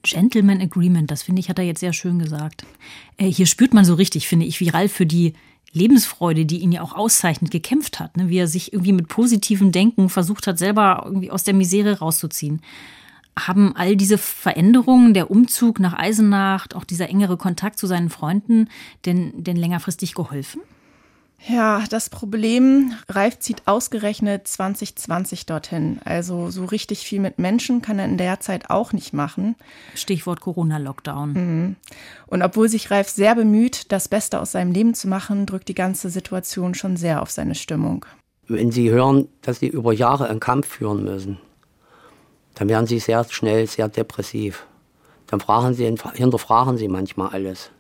Gentleman 0.03 0.61
Agreement, 0.61 1.11
das 1.11 1.23
finde 1.23 1.41
ich, 1.41 1.49
hat 1.49 1.59
er 1.59 1.65
jetzt 1.65 1.81
sehr 1.81 1.93
schön 1.93 2.19
gesagt. 2.19 2.65
Äh, 3.17 3.25
hier 3.25 3.45
spürt 3.45 3.73
man 3.73 3.85
so 3.85 3.95
richtig, 3.95 4.27
finde 4.27 4.45
ich, 4.45 4.59
wie 4.59 4.69
Ralf 4.69 4.93
für 4.93 5.05
die 5.05 5.33
Lebensfreude, 5.71 6.45
die 6.45 6.59
ihn 6.59 6.71
ja 6.71 6.81
auch 6.81 6.93
auszeichnet, 6.93 7.51
gekämpft 7.51 7.99
hat. 7.99 8.17
Ne? 8.17 8.29
Wie 8.29 8.37
er 8.37 8.47
sich 8.47 8.73
irgendwie 8.73 8.93
mit 8.93 9.07
positivem 9.07 9.71
Denken 9.71 10.09
versucht 10.09 10.47
hat, 10.47 10.57
selber 10.57 11.03
irgendwie 11.05 11.31
aus 11.31 11.43
der 11.43 11.53
Misere 11.53 11.99
rauszuziehen. 11.99 12.61
Haben 13.37 13.75
all 13.75 13.95
diese 13.95 14.17
Veränderungen, 14.17 15.13
der 15.13 15.29
Umzug 15.29 15.79
nach 15.79 15.93
Eisenach, 15.93 16.67
auch 16.73 16.83
dieser 16.83 17.09
engere 17.09 17.37
Kontakt 17.37 17.77
zu 17.77 17.87
seinen 17.87 18.09
Freunden, 18.09 18.69
denn, 19.05 19.43
denn 19.43 19.55
längerfristig 19.55 20.15
geholfen? 20.15 20.61
Ja, 21.47 21.83
das 21.89 22.09
Problem, 22.09 22.93
Ralf 23.07 23.39
zieht 23.39 23.63
ausgerechnet 23.65 24.47
2020 24.47 25.45
dorthin. 25.45 25.99
Also 26.03 26.51
so 26.51 26.65
richtig 26.65 26.99
viel 26.99 27.21
mit 27.21 27.39
Menschen 27.39 27.81
kann 27.81 27.97
er 27.97 28.05
in 28.05 28.17
der 28.17 28.39
Zeit 28.39 28.69
auch 28.69 28.91
nicht 28.91 29.13
machen. 29.13 29.55
Stichwort 29.95 30.41
Corona-Lockdown. 30.41 31.33
Mhm. 31.33 31.75
Und 32.27 32.41
obwohl 32.41 32.67
sich 32.67 32.91
Ralf 32.91 33.09
sehr 33.09 33.35
bemüht, 33.35 33.91
das 33.91 34.09
Beste 34.09 34.41
aus 34.41 34.51
seinem 34.51 34.73
Leben 34.73 34.93
zu 34.93 35.07
machen, 35.07 35.45
drückt 35.45 35.69
die 35.69 35.75
ganze 35.75 36.09
Situation 36.09 36.75
schon 36.75 36.97
sehr 36.97 37.21
auf 37.21 37.31
seine 37.31 37.55
Stimmung. 37.55 38.05
Wenn 38.47 38.71
Sie 38.71 38.89
hören, 38.89 39.29
dass 39.41 39.59
Sie 39.59 39.67
über 39.67 39.93
Jahre 39.93 40.27
einen 40.27 40.39
Kampf 40.39 40.67
führen 40.67 41.03
müssen, 41.03 41.39
dann 42.55 42.67
werden 42.67 42.87
Sie 42.87 42.99
sehr 42.99 43.23
schnell 43.29 43.65
sehr 43.67 43.87
depressiv. 43.87 44.65
Dann 45.27 45.39
fragen 45.39 45.73
Sie, 45.73 45.85
hinterfragen 45.85 46.77
Sie 46.77 46.87
manchmal 46.87 47.29
alles. 47.29 47.71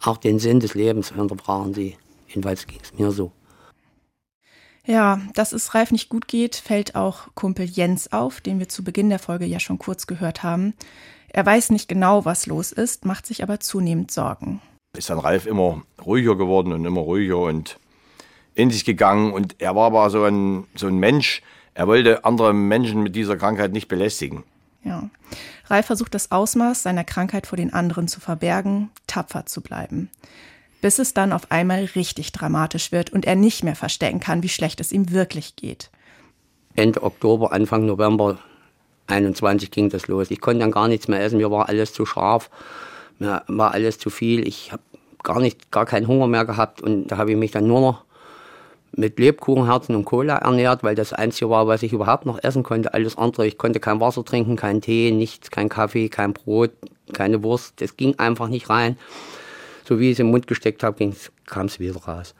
Auch 0.00 0.16
den 0.16 0.38
Sinn 0.38 0.60
des 0.60 0.74
Lebens 0.74 1.12
hinterfragen 1.12 1.74
Sie. 1.74 1.96
Jedenfalls 2.34 2.66
ging 2.66 2.80
es 2.82 2.92
mir 2.98 3.12
so. 3.12 3.30
Ja, 4.84 5.20
dass 5.34 5.52
es 5.52 5.74
Ralf 5.74 5.92
nicht 5.92 6.08
gut 6.08 6.28
geht, 6.28 6.56
fällt 6.56 6.94
auch 6.94 7.28
Kumpel 7.34 7.64
Jens 7.64 8.12
auf, 8.12 8.40
den 8.40 8.58
wir 8.58 8.68
zu 8.68 8.82
Beginn 8.84 9.08
der 9.08 9.18
Folge 9.18 9.46
ja 9.46 9.60
schon 9.60 9.78
kurz 9.78 10.06
gehört 10.06 10.42
haben. 10.42 10.74
Er 11.28 11.46
weiß 11.46 11.70
nicht 11.70 11.88
genau, 11.88 12.24
was 12.24 12.46
los 12.46 12.70
ist, 12.72 13.04
macht 13.04 13.24
sich 13.24 13.42
aber 13.42 13.60
zunehmend 13.60 14.10
Sorgen. 14.10 14.60
Ist 14.96 15.10
dann 15.10 15.18
Ralf 15.18 15.46
immer 15.46 15.82
ruhiger 16.04 16.36
geworden 16.36 16.72
und 16.72 16.84
immer 16.84 17.00
ruhiger 17.00 17.38
und 17.38 17.78
in 18.54 18.70
sich 18.70 18.84
gegangen. 18.84 19.32
Und 19.32 19.60
er 19.60 19.74
war 19.74 19.86
aber 19.86 20.10
so 20.10 20.24
ein, 20.24 20.64
so 20.74 20.86
ein 20.86 20.98
Mensch, 20.98 21.40
er 21.72 21.86
wollte 21.86 22.24
andere 22.24 22.52
Menschen 22.52 23.02
mit 23.02 23.16
dieser 23.16 23.36
Krankheit 23.36 23.72
nicht 23.72 23.88
belästigen. 23.88 24.44
Ja. 24.82 25.08
Ralf 25.66 25.86
versucht 25.86 26.14
das 26.14 26.30
Ausmaß 26.30 26.82
seiner 26.82 27.04
Krankheit 27.04 27.46
vor 27.46 27.56
den 27.56 27.72
anderen 27.72 28.06
zu 28.06 28.20
verbergen, 28.20 28.90
tapfer 29.06 29.46
zu 29.46 29.62
bleiben 29.62 30.10
bis 30.84 30.98
es 30.98 31.14
dann 31.14 31.32
auf 31.32 31.50
einmal 31.50 31.88
richtig 31.96 32.30
dramatisch 32.32 32.92
wird 32.92 33.10
und 33.10 33.24
er 33.24 33.36
nicht 33.36 33.64
mehr 33.64 33.74
verstecken 33.74 34.20
kann, 34.20 34.42
wie 34.42 34.50
schlecht 34.50 34.80
es 34.80 34.92
ihm 34.92 35.12
wirklich 35.12 35.56
geht. 35.56 35.88
Ende 36.76 37.02
Oktober, 37.02 37.54
Anfang 37.54 37.86
November 37.86 38.36
21 39.06 39.70
ging 39.70 39.88
das 39.88 40.08
los. 40.08 40.30
Ich 40.30 40.42
konnte 40.42 40.60
dann 40.60 40.72
gar 40.72 40.88
nichts 40.88 41.08
mehr 41.08 41.22
essen, 41.22 41.38
mir 41.38 41.50
war 41.50 41.70
alles 41.70 41.94
zu 41.94 42.04
scharf, 42.04 42.50
mir 43.18 43.42
war 43.46 43.72
alles 43.72 43.98
zu 43.98 44.10
viel. 44.10 44.46
Ich 44.46 44.72
habe 44.72 44.82
gar 45.22 45.42
gar 45.70 45.86
keinen 45.86 46.06
Hunger 46.06 46.26
mehr 46.26 46.44
gehabt 46.44 46.82
und 46.82 47.06
da 47.06 47.16
habe 47.16 47.30
ich 47.30 47.38
mich 47.38 47.52
dann 47.52 47.66
nur 47.66 47.80
noch 47.80 48.04
mit 48.92 49.18
Lebkuchenherzen 49.18 49.96
und 49.96 50.04
Cola 50.04 50.36
ernährt, 50.36 50.82
weil 50.82 50.94
das 50.94 51.14
Einzige 51.14 51.48
war, 51.48 51.66
was 51.66 51.82
ich 51.82 51.94
überhaupt 51.94 52.26
noch 52.26 52.44
essen 52.44 52.62
konnte. 52.62 52.92
Alles 52.92 53.16
andere, 53.16 53.46
ich 53.46 53.56
konnte 53.56 53.80
kein 53.80 54.00
Wasser 54.00 54.22
trinken, 54.22 54.56
kein 54.56 54.82
Tee, 54.82 55.12
nichts, 55.12 55.50
kein 55.50 55.70
Kaffee, 55.70 56.10
kein 56.10 56.34
Brot, 56.34 56.72
keine 57.14 57.42
Wurst. 57.42 57.80
Das 57.80 57.96
ging 57.96 58.18
einfach 58.18 58.48
nicht 58.48 58.68
rein. 58.68 58.98
So 59.84 60.00
wie 60.00 60.10
ich 60.10 60.12
es 60.14 60.18
im 60.20 60.28
Mund 60.28 60.46
gesteckt 60.46 60.82
habe, 60.82 61.12
kam 61.46 61.66
es 61.66 61.78
wieder 61.78 61.96
raus. 61.96 62.34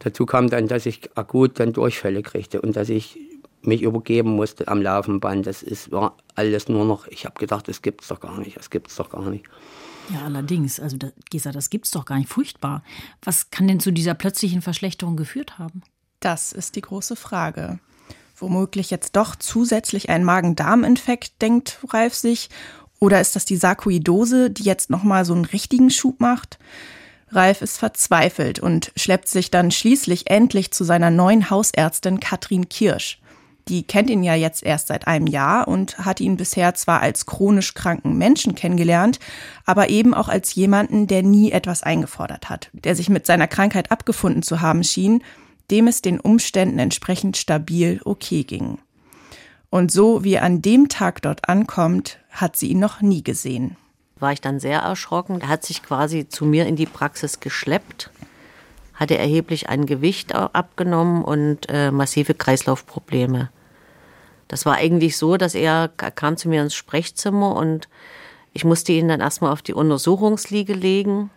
Dazu 0.00 0.26
kam 0.26 0.50
dann, 0.50 0.68
dass 0.68 0.86
ich 0.86 1.16
akut 1.16 1.60
dann 1.60 1.72
Durchfälle 1.72 2.22
kriegte 2.22 2.60
und 2.60 2.76
dass 2.76 2.88
ich 2.88 3.18
mich 3.62 3.82
übergeben 3.82 4.30
musste 4.30 4.68
am 4.68 4.82
Laufenband. 4.82 5.46
Das 5.46 5.62
ist, 5.62 5.92
war 5.92 6.16
alles 6.34 6.68
nur 6.68 6.84
noch, 6.84 7.06
ich 7.08 7.24
habe 7.24 7.38
gedacht, 7.38 7.68
das 7.68 7.82
gibt's 7.82 8.08
doch 8.08 8.20
gar 8.20 8.38
nicht, 8.38 8.56
das 8.56 8.70
gibt's 8.70 8.96
doch 8.96 9.10
gar 9.10 9.28
nicht. 9.30 9.44
Ja, 10.10 10.24
allerdings. 10.24 10.80
Also, 10.80 10.96
das, 10.96 11.12
Gesa, 11.30 11.52
das 11.52 11.70
gibt's 11.70 11.90
doch 11.90 12.04
gar 12.04 12.18
nicht. 12.18 12.28
Furchtbar. 12.28 12.82
Was 13.22 13.50
kann 13.50 13.68
denn 13.68 13.80
zu 13.80 13.90
dieser 13.90 14.14
plötzlichen 14.14 14.62
Verschlechterung 14.62 15.16
geführt 15.16 15.58
haben? 15.58 15.82
Das 16.20 16.52
ist 16.52 16.76
die 16.76 16.80
große 16.80 17.14
Frage. 17.14 17.78
Womöglich 18.36 18.90
jetzt 18.90 19.16
doch 19.16 19.36
zusätzlich 19.36 20.10
ein 20.10 20.24
Magen-Darm-Infekt, 20.24 21.42
denkt 21.42 21.78
Ralf 21.88 22.14
sich. 22.14 22.48
Oder 23.00 23.20
ist 23.20 23.36
das 23.36 23.44
die 23.44 23.56
Sarkoidose, 23.56 24.50
die 24.50 24.64
jetzt 24.64 24.90
nochmal 24.90 25.24
so 25.24 25.34
einen 25.34 25.44
richtigen 25.44 25.90
Schub 25.90 26.20
macht? 26.20 26.58
Ralf 27.30 27.62
ist 27.62 27.78
verzweifelt 27.78 28.58
und 28.58 28.90
schleppt 28.96 29.28
sich 29.28 29.50
dann 29.50 29.70
schließlich 29.70 30.30
endlich 30.30 30.70
zu 30.70 30.84
seiner 30.84 31.10
neuen 31.10 31.50
Hausärztin 31.50 32.20
Katrin 32.20 32.68
Kirsch. 32.68 33.20
Die 33.68 33.82
kennt 33.82 34.08
ihn 34.08 34.22
ja 34.22 34.34
jetzt 34.34 34.62
erst 34.62 34.86
seit 34.86 35.06
einem 35.06 35.26
Jahr 35.26 35.68
und 35.68 35.98
hat 35.98 36.20
ihn 36.20 36.38
bisher 36.38 36.74
zwar 36.74 37.02
als 37.02 37.26
chronisch 37.26 37.74
kranken 37.74 38.16
Menschen 38.16 38.54
kennengelernt, 38.54 39.18
aber 39.66 39.90
eben 39.90 40.14
auch 40.14 40.28
als 40.28 40.54
jemanden, 40.54 41.06
der 41.06 41.22
nie 41.22 41.52
etwas 41.52 41.82
eingefordert 41.82 42.48
hat, 42.48 42.70
der 42.72 42.96
sich 42.96 43.10
mit 43.10 43.26
seiner 43.26 43.46
Krankheit 43.46 43.92
abgefunden 43.92 44.42
zu 44.42 44.62
haben 44.62 44.82
schien, 44.84 45.22
dem 45.70 45.86
es 45.86 46.00
den 46.00 46.18
Umständen 46.18 46.78
entsprechend 46.78 47.36
stabil 47.36 48.00
okay 48.06 48.42
ging. 48.42 48.78
Und 49.70 49.92
so 49.92 50.24
wie 50.24 50.34
er 50.34 50.44
an 50.44 50.62
dem 50.62 50.88
Tag 50.88 51.22
dort 51.22 51.48
ankommt, 51.48 52.18
hat 52.30 52.56
sie 52.56 52.68
ihn 52.68 52.78
noch 52.78 53.02
nie 53.02 53.22
gesehen. 53.22 53.76
War 54.18 54.32
ich 54.32 54.40
dann 54.40 54.60
sehr 54.60 54.80
erschrocken. 54.80 55.40
Er 55.40 55.48
hat 55.48 55.64
sich 55.64 55.82
quasi 55.82 56.28
zu 56.28 56.44
mir 56.44 56.66
in 56.66 56.76
die 56.76 56.86
Praxis 56.86 57.40
geschleppt, 57.40 58.10
hatte 58.94 59.18
erheblich 59.18 59.68
an 59.68 59.86
Gewicht 59.86 60.34
abgenommen 60.34 61.22
und 61.22 61.68
äh, 61.68 61.90
massive 61.90 62.34
Kreislaufprobleme. 62.34 63.50
Das 64.48 64.64
war 64.64 64.76
eigentlich 64.76 65.18
so, 65.18 65.36
dass 65.36 65.54
er 65.54 65.88
kam 65.88 66.36
zu 66.38 66.48
mir 66.48 66.62
ins 66.62 66.74
Sprechzimmer 66.74 67.54
und 67.54 67.88
ich 68.54 68.64
musste 68.64 68.92
ihn 68.92 69.08
dann 69.08 69.20
erstmal 69.20 69.52
auf 69.52 69.62
die 69.62 69.74
Untersuchungsliege 69.74 70.72
legen, 70.72 71.30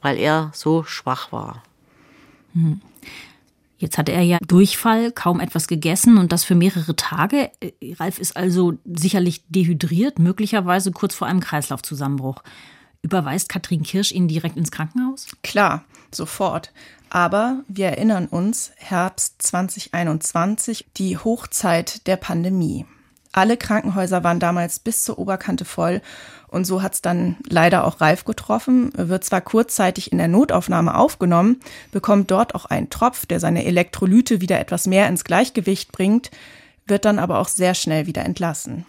weil 0.00 0.16
er 0.16 0.50
so 0.54 0.84
schwach 0.84 1.32
war. 1.32 1.62
Hm. 2.54 2.80
Jetzt 3.84 3.98
hatte 3.98 4.12
er 4.12 4.22
ja 4.22 4.38
Durchfall, 4.48 5.12
kaum 5.12 5.40
etwas 5.40 5.68
gegessen 5.68 6.16
und 6.16 6.32
das 6.32 6.42
für 6.42 6.54
mehrere 6.54 6.96
Tage. 6.96 7.50
Äh, 7.60 7.72
Ralf 8.00 8.18
ist 8.18 8.34
also 8.34 8.78
sicherlich 8.86 9.44
dehydriert, 9.50 10.18
möglicherweise 10.18 10.90
kurz 10.90 11.14
vor 11.14 11.26
einem 11.26 11.40
Kreislaufzusammenbruch. 11.40 12.42
Überweist 13.02 13.50
Katrin 13.50 13.82
Kirsch 13.82 14.10
ihn 14.10 14.26
direkt 14.26 14.56
ins 14.56 14.70
Krankenhaus? 14.70 15.26
Klar, 15.42 15.84
sofort. 16.10 16.72
Aber 17.10 17.62
wir 17.68 17.88
erinnern 17.88 18.24
uns, 18.24 18.72
Herbst 18.76 19.42
2021, 19.42 20.86
die 20.96 21.18
Hochzeit 21.18 22.06
der 22.06 22.16
Pandemie. 22.16 22.86
Alle 23.36 23.56
Krankenhäuser 23.56 24.22
waren 24.22 24.38
damals 24.38 24.78
bis 24.78 25.02
zur 25.02 25.18
Oberkante 25.18 25.64
voll 25.64 26.02
und 26.46 26.64
so 26.64 26.82
hat 26.82 26.94
es 26.94 27.02
dann 27.02 27.34
leider 27.48 27.84
auch 27.84 28.00
Ralf 28.00 28.24
getroffen, 28.24 28.92
wird 28.94 29.24
zwar 29.24 29.40
kurzzeitig 29.40 30.12
in 30.12 30.18
der 30.18 30.28
Notaufnahme 30.28 30.96
aufgenommen, 30.96 31.58
bekommt 31.90 32.30
dort 32.30 32.54
auch 32.54 32.64
einen 32.66 32.90
Tropf, 32.90 33.26
der 33.26 33.40
seine 33.40 33.64
Elektrolyte 33.64 34.40
wieder 34.40 34.60
etwas 34.60 34.86
mehr 34.86 35.08
ins 35.08 35.24
Gleichgewicht 35.24 35.90
bringt, 35.90 36.30
wird 36.86 37.04
dann 37.04 37.18
aber 37.18 37.40
auch 37.40 37.48
sehr 37.48 37.74
schnell 37.74 38.06
wieder 38.06 38.24
entlassen. 38.24 38.86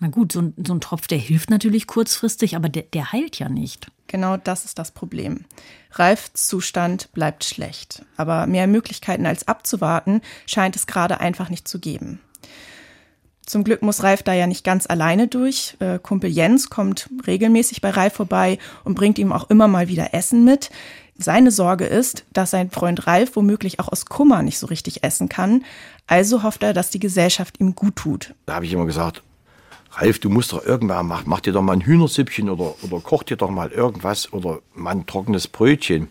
Na 0.00 0.08
gut, 0.08 0.32
so 0.32 0.40
ein, 0.40 0.54
so 0.66 0.74
ein 0.74 0.80
Tropf, 0.80 1.06
der 1.06 1.18
hilft 1.18 1.50
natürlich 1.50 1.86
kurzfristig, 1.86 2.56
aber 2.56 2.68
der, 2.68 2.82
der 2.82 3.12
heilt 3.12 3.38
ja 3.38 3.48
nicht. 3.48 3.86
Genau 4.08 4.36
das 4.36 4.64
ist 4.64 4.80
das 4.80 4.90
Problem. 4.90 5.44
Ralfs 5.92 6.32
Zustand 6.48 7.12
bleibt 7.12 7.44
schlecht, 7.44 8.04
aber 8.16 8.48
mehr 8.48 8.66
Möglichkeiten 8.66 9.26
als 9.26 9.46
abzuwarten 9.46 10.22
scheint 10.46 10.74
es 10.74 10.88
gerade 10.88 11.20
einfach 11.20 11.50
nicht 11.50 11.68
zu 11.68 11.78
geben. 11.78 12.18
Zum 13.46 13.64
Glück 13.64 13.82
muss 13.82 14.02
Ralf 14.02 14.22
da 14.22 14.32
ja 14.32 14.46
nicht 14.46 14.64
ganz 14.64 14.86
alleine 14.86 15.26
durch. 15.26 15.76
Äh, 15.80 15.98
Kumpel 15.98 16.30
Jens 16.30 16.70
kommt 16.70 17.08
regelmäßig 17.26 17.80
bei 17.80 17.90
Ralf 17.90 18.14
vorbei 18.14 18.58
und 18.84 18.94
bringt 18.94 19.18
ihm 19.18 19.32
auch 19.32 19.50
immer 19.50 19.66
mal 19.66 19.88
wieder 19.88 20.14
Essen 20.14 20.44
mit. 20.44 20.70
Seine 21.18 21.50
Sorge 21.50 21.84
ist, 21.84 22.24
dass 22.32 22.50
sein 22.50 22.70
Freund 22.70 23.06
Ralf 23.06 23.36
womöglich 23.36 23.78
auch 23.78 23.88
aus 23.88 24.06
Kummer 24.06 24.42
nicht 24.42 24.58
so 24.58 24.66
richtig 24.66 25.04
essen 25.04 25.28
kann. 25.28 25.64
Also 26.06 26.42
hofft 26.42 26.62
er, 26.62 26.72
dass 26.72 26.90
die 26.90 26.98
Gesellschaft 26.98 27.60
ihm 27.60 27.74
gut 27.74 27.96
tut. 27.96 28.34
Da 28.46 28.54
habe 28.54 28.64
ich 28.64 28.72
immer 28.72 28.86
gesagt, 28.86 29.22
Ralf, 29.92 30.18
du 30.18 30.30
musst 30.30 30.52
doch 30.52 30.64
irgendwann 30.64 31.06
machen, 31.06 31.24
mach 31.26 31.40
dir 31.40 31.52
doch 31.52 31.62
mal 31.62 31.72
ein 31.72 31.82
Hühnersüppchen 31.82 32.48
oder, 32.48 32.74
oder 32.82 33.00
koch 33.00 33.22
dir 33.22 33.36
doch 33.36 33.50
mal 33.50 33.70
irgendwas 33.70 34.32
oder 34.32 34.60
mal 34.74 34.92
ein 34.92 35.06
trockenes 35.06 35.48
Brötchen. 35.48 36.08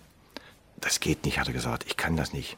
Das 0.81 0.99
geht 0.99 1.25
nicht, 1.25 1.39
hat 1.39 1.47
er 1.47 1.53
gesagt. 1.53 1.85
Ich 1.87 1.97
kann 1.97 2.15
das 2.15 2.33
nicht. 2.33 2.57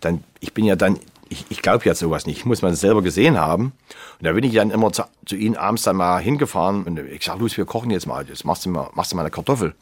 Dann, 0.00 0.24
ich 0.40 0.52
bin 0.52 0.64
ja 0.64 0.76
dann, 0.76 0.98
ich, 1.34 1.46
ich 1.48 1.62
glaube 1.62 1.84
ja 1.84 1.94
sowas 1.94 2.26
nicht. 2.26 2.38
Ich 2.38 2.44
muss 2.44 2.62
man 2.62 2.74
selber 2.74 3.02
gesehen 3.02 3.38
haben. 3.38 3.72
Und 4.18 4.26
da 4.26 4.32
bin 4.32 4.44
ich 4.44 4.54
dann 4.54 4.70
immer 4.70 4.92
zu, 4.92 5.04
zu 5.26 5.36
ihnen 5.36 5.56
abends 5.56 5.82
dann 5.82 5.96
mal 5.96 6.20
hingefahren 6.20 6.84
und 6.84 6.98
ich 6.98 7.24
sag, 7.24 7.38
los, 7.38 7.56
wir 7.56 7.64
kochen 7.64 7.90
jetzt 7.90 8.06
mal. 8.06 8.26
Jetzt 8.26 8.44
machst 8.44 8.64
du 8.64 8.70
mal, 8.70 8.90
machst 8.94 9.12
du 9.12 9.16
mal 9.16 9.22
eine 9.22 9.30
Kartoffel. 9.30 9.74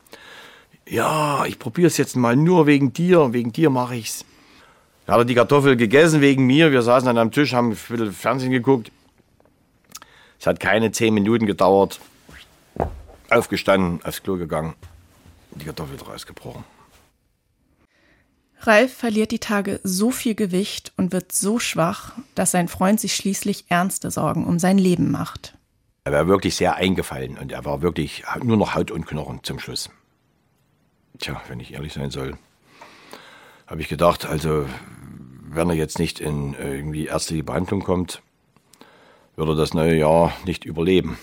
Ja, 0.89 1.45
ich 1.45 1.59
probiere 1.59 1.87
es 1.87 1.97
jetzt 1.97 2.17
mal 2.17 2.37
nur 2.37 2.67
wegen 2.67 2.93
dir. 2.93 3.33
Wegen 3.33 3.53
dir 3.53 3.71
mache 3.71 3.97
ich's. 3.97 4.25
Da 5.07 5.15
hat 5.15 5.21
er 5.21 5.25
die 5.25 5.35
Kartoffel 5.35 5.77
gegessen 5.77 6.21
wegen 6.21 6.47
mir. 6.47 6.73
Wir 6.73 6.83
saßen 6.83 7.07
dann 7.07 7.19
am 7.19 7.31
Tisch, 7.31 7.53
haben 7.53 7.71
ein 7.71 7.79
bisschen 7.89 8.13
Fernsehen 8.13 8.51
geguckt. 8.51 8.91
Es 10.41 10.47
hat 10.47 10.59
keine 10.59 10.91
zehn 10.91 11.15
Minuten 11.15 11.47
gedauert. 11.47 12.01
Aufgestanden, 13.31 14.01
aufs 14.05 14.23
Klo 14.23 14.37
gegangen, 14.37 14.75
die 15.53 15.65
Kartoffel 15.65 15.97
rausgebrochen. 16.03 16.65
Ralf 18.65 18.93
verliert 18.95 19.33
die 19.33 19.41
Tage 19.41 19.81
so 19.83 20.13
viel 20.13 20.35
Gewicht 20.35 20.93
und 20.97 21.13
wird 21.13 21.33
so 21.33 21.59
schwach, 21.59 22.13
dass 22.35 22.53
sein 22.53 22.69
Freund 22.69 23.01
sich 23.01 23.17
schließlich 23.17 23.65
ernste 23.69 24.11
Sorgen 24.11 24.47
um 24.47 24.59
sein 24.59 24.79
Leben 24.79 25.11
macht. 25.11 25.55
Er 26.05 26.13
war 26.13 26.27
wirklich 26.29 26.55
sehr 26.57 26.77
eingefallen 26.77 27.39
und 27.39 27.51
er 27.51 27.65
war 27.65 27.83
wirklich 27.83 28.25
nur 28.43 28.57
noch 28.57 28.75
Haut 28.75 28.91
und 28.91 29.07
Knochen 29.07 29.43
zum 29.43 29.59
Schluss. 29.59 29.91
Tja, 31.19 31.41
wenn 31.49 31.61
ich 31.61 31.75
ehrlich 31.75 31.93
sein 31.93 32.11
soll, 32.11 32.37
habe 33.67 33.81
ich 33.81 33.89
gedacht, 33.89 34.27
also 34.27 34.67
wenn 35.49 35.69
er 35.69 35.77
jetzt 35.77 35.99
nicht 35.99 36.21
in 36.21 36.55
irgendwie 36.55 37.07
ärztliche 37.07 37.45
Behandlung 37.45 37.83
kommt, 37.83 38.23
würde 39.37 39.57
das 39.57 39.75
neue 39.75 39.97
Jahr 39.97 40.33
nicht 40.45 40.65
überleben. 40.65 41.19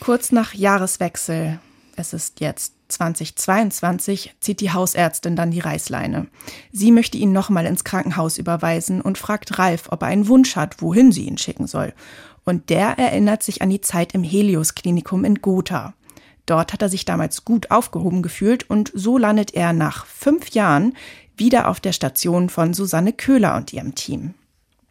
Kurz 0.00 0.32
nach 0.32 0.54
Jahreswechsel, 0.54 1.60
es 1.98 2.12
ist 2.12 2.40
jetzt 2.40 2.74
2022, 2.88 4.34
zieht 4.40 4.60
die 4.60 4.72
Hausärztin 4.72 5.36
dann 5.36 5.50
die 5.50 5.60
Reißleine. 5.60 6.26
Sie 6.72 6.92
möchte 6.92 7.18
ihn 7.18 7.32
nochmal 7.32 7.66
ins 7.66 7.84
Krankenhaus 7.84 8.38
überweisen 8.38 9.00
und 9.00 9.18
fragt 9.18 9.58
Ralf, 9.58 9.88
ob 9.90 10.02
er 10.02 10.08
einen 10.08 10.28
Wunsch 10.28 10.56
hat, 10.56 10.80
wohin 10.80 11.12
sie 11.12 11.26
ihn 11.26 11.38
schicken 11.38 11.66
soll. 11.66 11.92
Und 12.44 12.70
der 12.70 12.98
erinnert 12.98 13.42
sich 13.42 13.60
an 13.60 13.70
die 13.70 13.82
Zeit 13.82 14.14
im 14.14 14.24
Helios-Klinikum 14.24 15.24
in 15.24 15.42
Gotha. 15.42 15.94
Dort 16.46 16.72
hat 16.72 16.80
er 16.80 16.88
sich 16.88 17.04
damals 17.04 17.44
gut 17.44 17.70
aufgehoben 17.70 18.22
gefühlt 18.22 18.70
und 18.70 18.90
so 18.94 19.18
landet 19.18 19.52
er 19.52 19.74
nach 19.74 20.06
fünf 20.06 20.50
Jahren 20.50 20.96
wieder 21.36 21.68
auf 21.68 21.78
der 21.78 21.92
Station 21.92 22.48
von 22.48 22.72
Susanne 22.72 23.12
Köhler 23.12 23.54
und 23.56 23.72
ihrem 23.72 23.94
Team. 23.94 24.34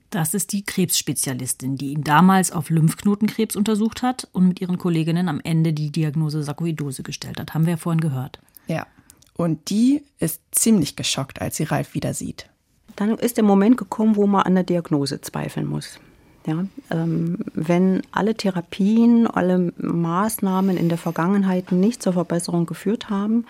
Das 0.10 0.34
ist 0.34 0.54
die 0.54 0.64
Krebsspezialistin, 0.64 1.76
die 1.76 1.92
ihn 1.92 2.04
damals 2.04 2.52
auf 2.52 2.70
Lymphknotenkrebs 2.70 3.56
untersucht 3.56 4.02
hat 4.02 4.28
und 4.32 4.48
mit 4.48 4.62
ihren 4.62 4.78
Kolleginnen 4.78 5.28
am 5.28 5.42
Ende 5.44 5.74
die 5.74 5.92
Diagnose 5.92 6.44
Sarkoidose 6.44 7.04
gestellt 7.04 7.40
hat. 7.40 7.54
Haben 7.54 7.66
wir 7.66 7.72
ja 7.72 7.78
vorhin 7.78 8.00
gehört. 8.00 8.40
Ja. 8.68 8.88
Und 9.36 9.70
die 9.70 10.04
ist 10.20 10.42
ziemlich 10.52 10.96
geschockt, 10.96 11.42
als 11.42 11.58
sie 11.58 11.64
Ralf 11.64 11.94
wieder 11.94 12.14
sieht. 12.14 12.50
Dann 12.96 13.12
ist 13.12 13.38
der 13.38 13.44
Moment 13.44 13.78
gekommen, 13.78 14.16
wo 14.16 14.26
man 14.28 14.44
an 14.44 14.56
der 14.56 14.64
Diagnose 14.64 15.22
zweifeln 15.22 15.68
muss. 15.68 16.00
Ja, 16.48 16.66
ähm, 16.90 17.40
wenn 17.54 18.02
alle 18.12 18.34
Therapien, 18.34 19.28
alle 19.28 19.74
Maßnahmen 19.78 20.78
in 20.78 20.88
der 20.88 20.98
Vergangenheit 20.98 21.74
nicht 21.74 22.02
zur 22.02 22.14
Verbesserung 22.14 22.66
geführt 22.66 23.10
haben, 23.10 23.46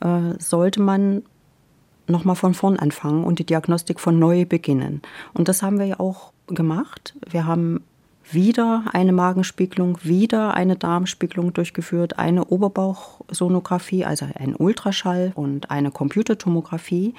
äh, 0.00 0.34
sollte 0.40 0.82
man 0.82 1.22
nochmal 2.06 2.36
von 2.36 2.54
vorn 2.54 2.78
anfangen 2.78 3.24
und 3.24 3.38
die 3.38 3.46
Diagnostik 3.46 4.00
von 4.00 4.18
neu 4.18 4.44
beginnen. 4.44 5.02
Und 5.32 5.48
das 5.48 5.62
haben 5.62 5.78
wir 5.78 5.86
ja 5.86 6.00
auch 6.00 6.32
gemacht. 6.46 7.14
Wir 7.28 7.46
haben 7.46 7.82
wieder 8.30 8.84
eine 8.92 9.12
Magenspiegelung, 9.12 9.98
wieder 10.02 10.54
eine 10.54 10.76
Darmspiegelung 10.76 11.52
durchgeführt, 11.52 12.18
eine 12.18 12.46
Oberbauchsonographie, 12.46 14.04
also 14.04 14.26
ein 14.34 14.54
Ultraschall 14.56 15.32
und 15.34 15.70
eine 15.70 15.90
Computertomographie. 15.90 17.14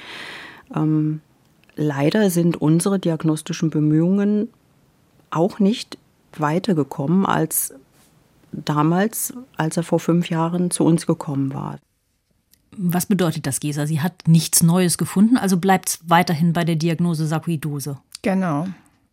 Ähm, 0.75 1.21
leider 1.75 2.29
sind 2.29 2.57
unsere 2.57 2.99
diagnostischen 2.99 3.69
Bemühungen 3.69 4.49
auch 5.29 5.59
nicht 5.59 5.97
weitergekommen 6.37 7.25
als 7.25 7.73
damals, 8.51 9.33
als 9.57 9.77
er 9.77 9.83
vor 9.83 9.99
fünf 9.99 10.29
Jahren 10.29 10.71
zu 10.71 10.85
uns 10.85 11.05
gekommen 11.05 11.53
war. 11.53 11.77
Was 12.77 13.05
bedeutet 13.05 13.45
das, 13.47 13.59
Gesa? 13.59 13.85
Sie 13.85 14.01
hat 14.01 14.27
nichts 14.27 14.63
Neues 14.63 14.97
gefunden, 14.97 15.37
also 15.37 15.57
bleibt 15.57 15.89
es 15.89 15.99
weiterhin 16.05 16.53
bei 16.53 16.63
der 16.63 16.75
Diagnose 16.75 17.27
Sarkoidose. 17.27 17.97
Genau. 18.21 18.67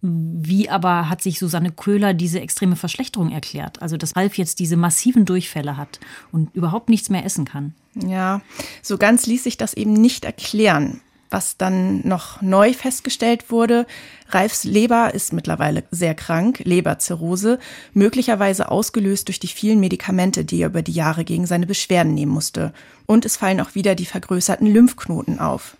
Wie 0.05 0.69
aber 0.69 1.09
hat 1.09 1.23
sich 1.23 1.39
Susanne 1.39 1.71
Köhler 1.71 2.13
diese 2.13 2.41
extreme 2.41 2.75
Verschlechterung 2.75 3.31
erklärt? 3.31 3.81
Also, 3.81 3.97
dass 3.97 4.17
Ralf 4.17 4.37
jetzt 4.37 4.59
diese 4.59 4.77
massiven 4.77 5.25
Durchfälle 5.25 5.77
hat 5.77 6.01
und 6.33 6.53
überhaupt 6.57 6.89
nichts 6.89 7.09
mehr 7.09 7.25
essen 7.25 7.45
kann. 7.45 7.75
Ja, 7.95 8.41
so 8.83 8.99
ganz 8.99 9.27
ließ 9.27 9.45
sich 9.45 9.57
das 9.57 9.75
eben 9.75 9.93
nicht 9.93 10.25
erklären. 10.25 11.01
Was 11.33 11.57
dann 11.57 12.07
noch 12.07 12.43
neu 12.43 12.75
festgestellt 12.75 13.51
wurde, 13.51 13.87
Ralfs 14.29 14.65
Leber 14.65 15.15
ist 15.15 15.33
mittlerweile 15.33 15.83
sehr 15.91 16.15
krank, 16.15 16.61
Leberzirrhose, 16.63 17.59
möglicherweise 17.95 18.71
ausgelöst 18.71 19.29
durch 19.29 19.41
die 19.41 19.49
vielen 19.49 19.81
Medikamente, 19.81 20.45
die 20.45 20.61
er 20.61 20.67
über 20.67 20.83
die 20.83 20.93
Jahre 20.93 21.25
gegen 21.25 21.47
seine 21.47 21.67
Beschwerden 21.67 22.13
nehmen 22.13 22.33
musste. 22.33 22.75
Und 23.07 23.25
es 23.25 23.39
fallen 23.39 23.63
auch 23.63 23.75
wieder 23.75 23.95
die 23.95 24.05
vergrößerten 24.05 24.67
Lymphknoten 24.67 25.39
auf. 25.39 25.79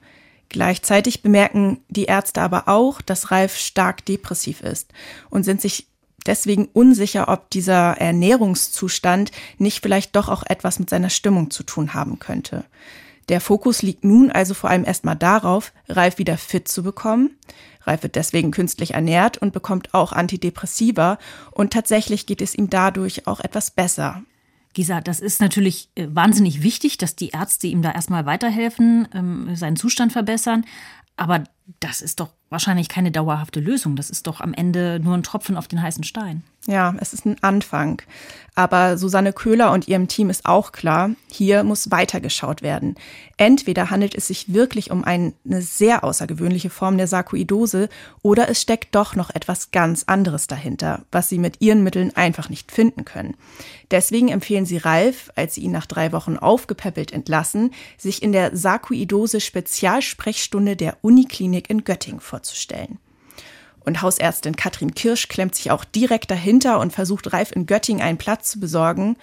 Gleichzeitig 0.49 1.23
bemerken 1.23 1.81
die 1.91 2.05
Ärzte 2.05 2.41
aber 2.41 2.67
auch, 2.69 3.03
dass 3.03 3.31
Ralf 3.31 3.59
stark 3.59 4.07
depressiv 4.07 4.63
ist 4.63 4.91
und 5.29 5.45
sind 5.45 5.61
sich 5.61 5.87
deswegen 6.25 6.71
unsicher, 6.73 7.29
ob 7.29 7.51
dieser 7.51 7.99
Ernährungszustand 7.99 9.33
nicht 9.59 9.83
vielleicht 9.83 10.17
doch 10.17 10.31
auch 10.31 10.45
etwas 10.47 10.79
mit 10.79 10.89
seiner 10.89 11.11
Stimmung 11.11 11.51
zu 11.51 11.63
tun 11.63 11.93
haben 11.93 12.19
könnte. 12.21 12.65
Der 13.29 13.41
Fokus 13.41 13.83
liegt 13.83 14.05
nun 14.05 14.31
also 14.31 14.55
vor 14.55 14.71
allem 14.71 14.85
erstmal 14.85 15.17
darauf, 15.17 15.73
Ralf 15.89 16.19
wieder 16.19 16.37
fit 16.37 16.69
zu 16.69 16.83
bekommen. 16.83 17.37
Ralf 17.83 18.03
wird 18.03 18.17
deswegen 18.17 18.51
künstlich 18.51 18.95
ernährt 18.95 19.39
und 19.39 19.53
bekommt 19.53 19.95
auch 19.95 20.13
Antidepressiva 20.13 21.19
und 21.51 21.73
tatsächlich 21.73 22.27
geht 22.27 22.43
es 22.43 22.55
ihm 22.55 22.71
dadurch 22.71 23.27
auch 23.27 23.41
etwas 23.41 23.71
besser. 23.71 24.23
Gisa, 24.75 25.01
das 25.01 25.21
ist 25.21 25.41
natürlich 25.41 25.91
äh, 25.95 26.07
wahnsinnig 26.11 26.63
wichtig, 26.63 26.97
dass 26.97 27.15
die 27.15 27.31
Ärzte 27.31 27.67
ihm 27.67 27.83
da 27.83 27.93
erstmal 27.93 28.25
weiterhelfen, 28.25 29.07
ähm, 29.13 29.55
seinen 29.55 29.77
Zustand 29.77 30.13
verbessern. 30.13 30.65
Aber 31.17 31.45
das 31.81 32.03
ist 32.03 32.21
doch 32.21 32.31
wahrscheinlich 32.53 32.89
keine 32.89 33.11
dauerhafte 33.11 33.61
Lösung. 33.61 33.97
Das 33.97 34.11
ist 34.11 34.27
doch 34.27 34.41
am 34.41 34.53
Ende 34.53 35.01
nur 35.01 35.17
ein 35.17 35.23
Tropfen 35.23 35.57
auf 35.57 35.69
den 35.69 35.83
heißen 35.83 36.05
Stein. 36.05 36.45
Ja, 36.69 36.95
es 37.01 37.13
ist 37.13 37.25
ein 37.25 37.43
Anfang. 37.43 38.03
Aber 38.55 38.99
Susanne 38.99 39.33
Köhler 39.33 39.73
und 39.73 39.89
ihrem 39.89 40.07
Team 40.07 40.31
ist 40.31 40.45
auch 40.45 40.71
klar, 40.71 41.11
hier 41.31 41.65
muss 41.65 41.91
weitergeschaut 41.91 42.63
werden. 42.63 42.95
Entweder 43.37 43.91
handelt 43.91 44.15
es 44.15 44.29
sich 44.29 44.53
wirklich 44.53 44.91
um 44.91 45.03
eine 45.03 45.33
sehr 45.45 46.05
außergewöhnliche 46.05 46.71
Form 46.71 46.99
der 46.99 47.09
Sarkoidose 47.09 47.89
oder 48.21 48.49
es 48.49 48.61
steckt 48.61 48.95
doch 48.95 49.17
noch 49.17 49.31
etwas 49.35 49.71
ganz 49.71 50.05
anderes 50.07 50.47
dahinter, 50.47 51.05
was 51.11 51.31
sie 51.31 51.39
mit 51.39 51.61
ihren 51.61 51.83
Mitteln 51.83 52.15
einfach 52.15 52.51
nicht 52.51 52.71
finden 52.71 53.05
können. 53.05 53.35
Deswegen 53.91 54.29
empfehlen 54.29 54.67
sie 54.67 54.77
Ralf, 54.77 55.33
als 55.35 55.55
sie 55.55 55.63
ihn 55.63 55.73
nach 55.73 55.87
drei 55.87 56.13
Wochen 56.13 56.37
aufgepäppelt 56.37 57.13
entlassen, 57.13 57.73
sich 57.97 58.23
in 58.23 58.33
der 58.33 58.55
Sarkoidose 58.57 59.41
Spezialsprechstunde 59.41 60.77
der 60.77 60.99
Uniklinik 61.01 61.52
in 61.61 61.85
Göttingen 61.85 62.21
vorzustellen. 62.21 62.99
Und 63.81 64.03
Hausärztin 64.03 64.57
Katrin 64.57 64.95
Kirsch 64.95 65.29
klemmt 65.29 65.55
sich 65.55 65.71
auch 65.71 65.85
direkt 65.85 66.31
dahinter 66.31 66.79
und 66.79 66.93
versucht 66.93 67.33
Ralf 67.33 67.53
in 67.53 67.67
Göttingen 67.67 68.03
einen 68.03 68.19
Platz 68.19 68.51
zu 68.51 68.61
besorgen. 68.61 69.17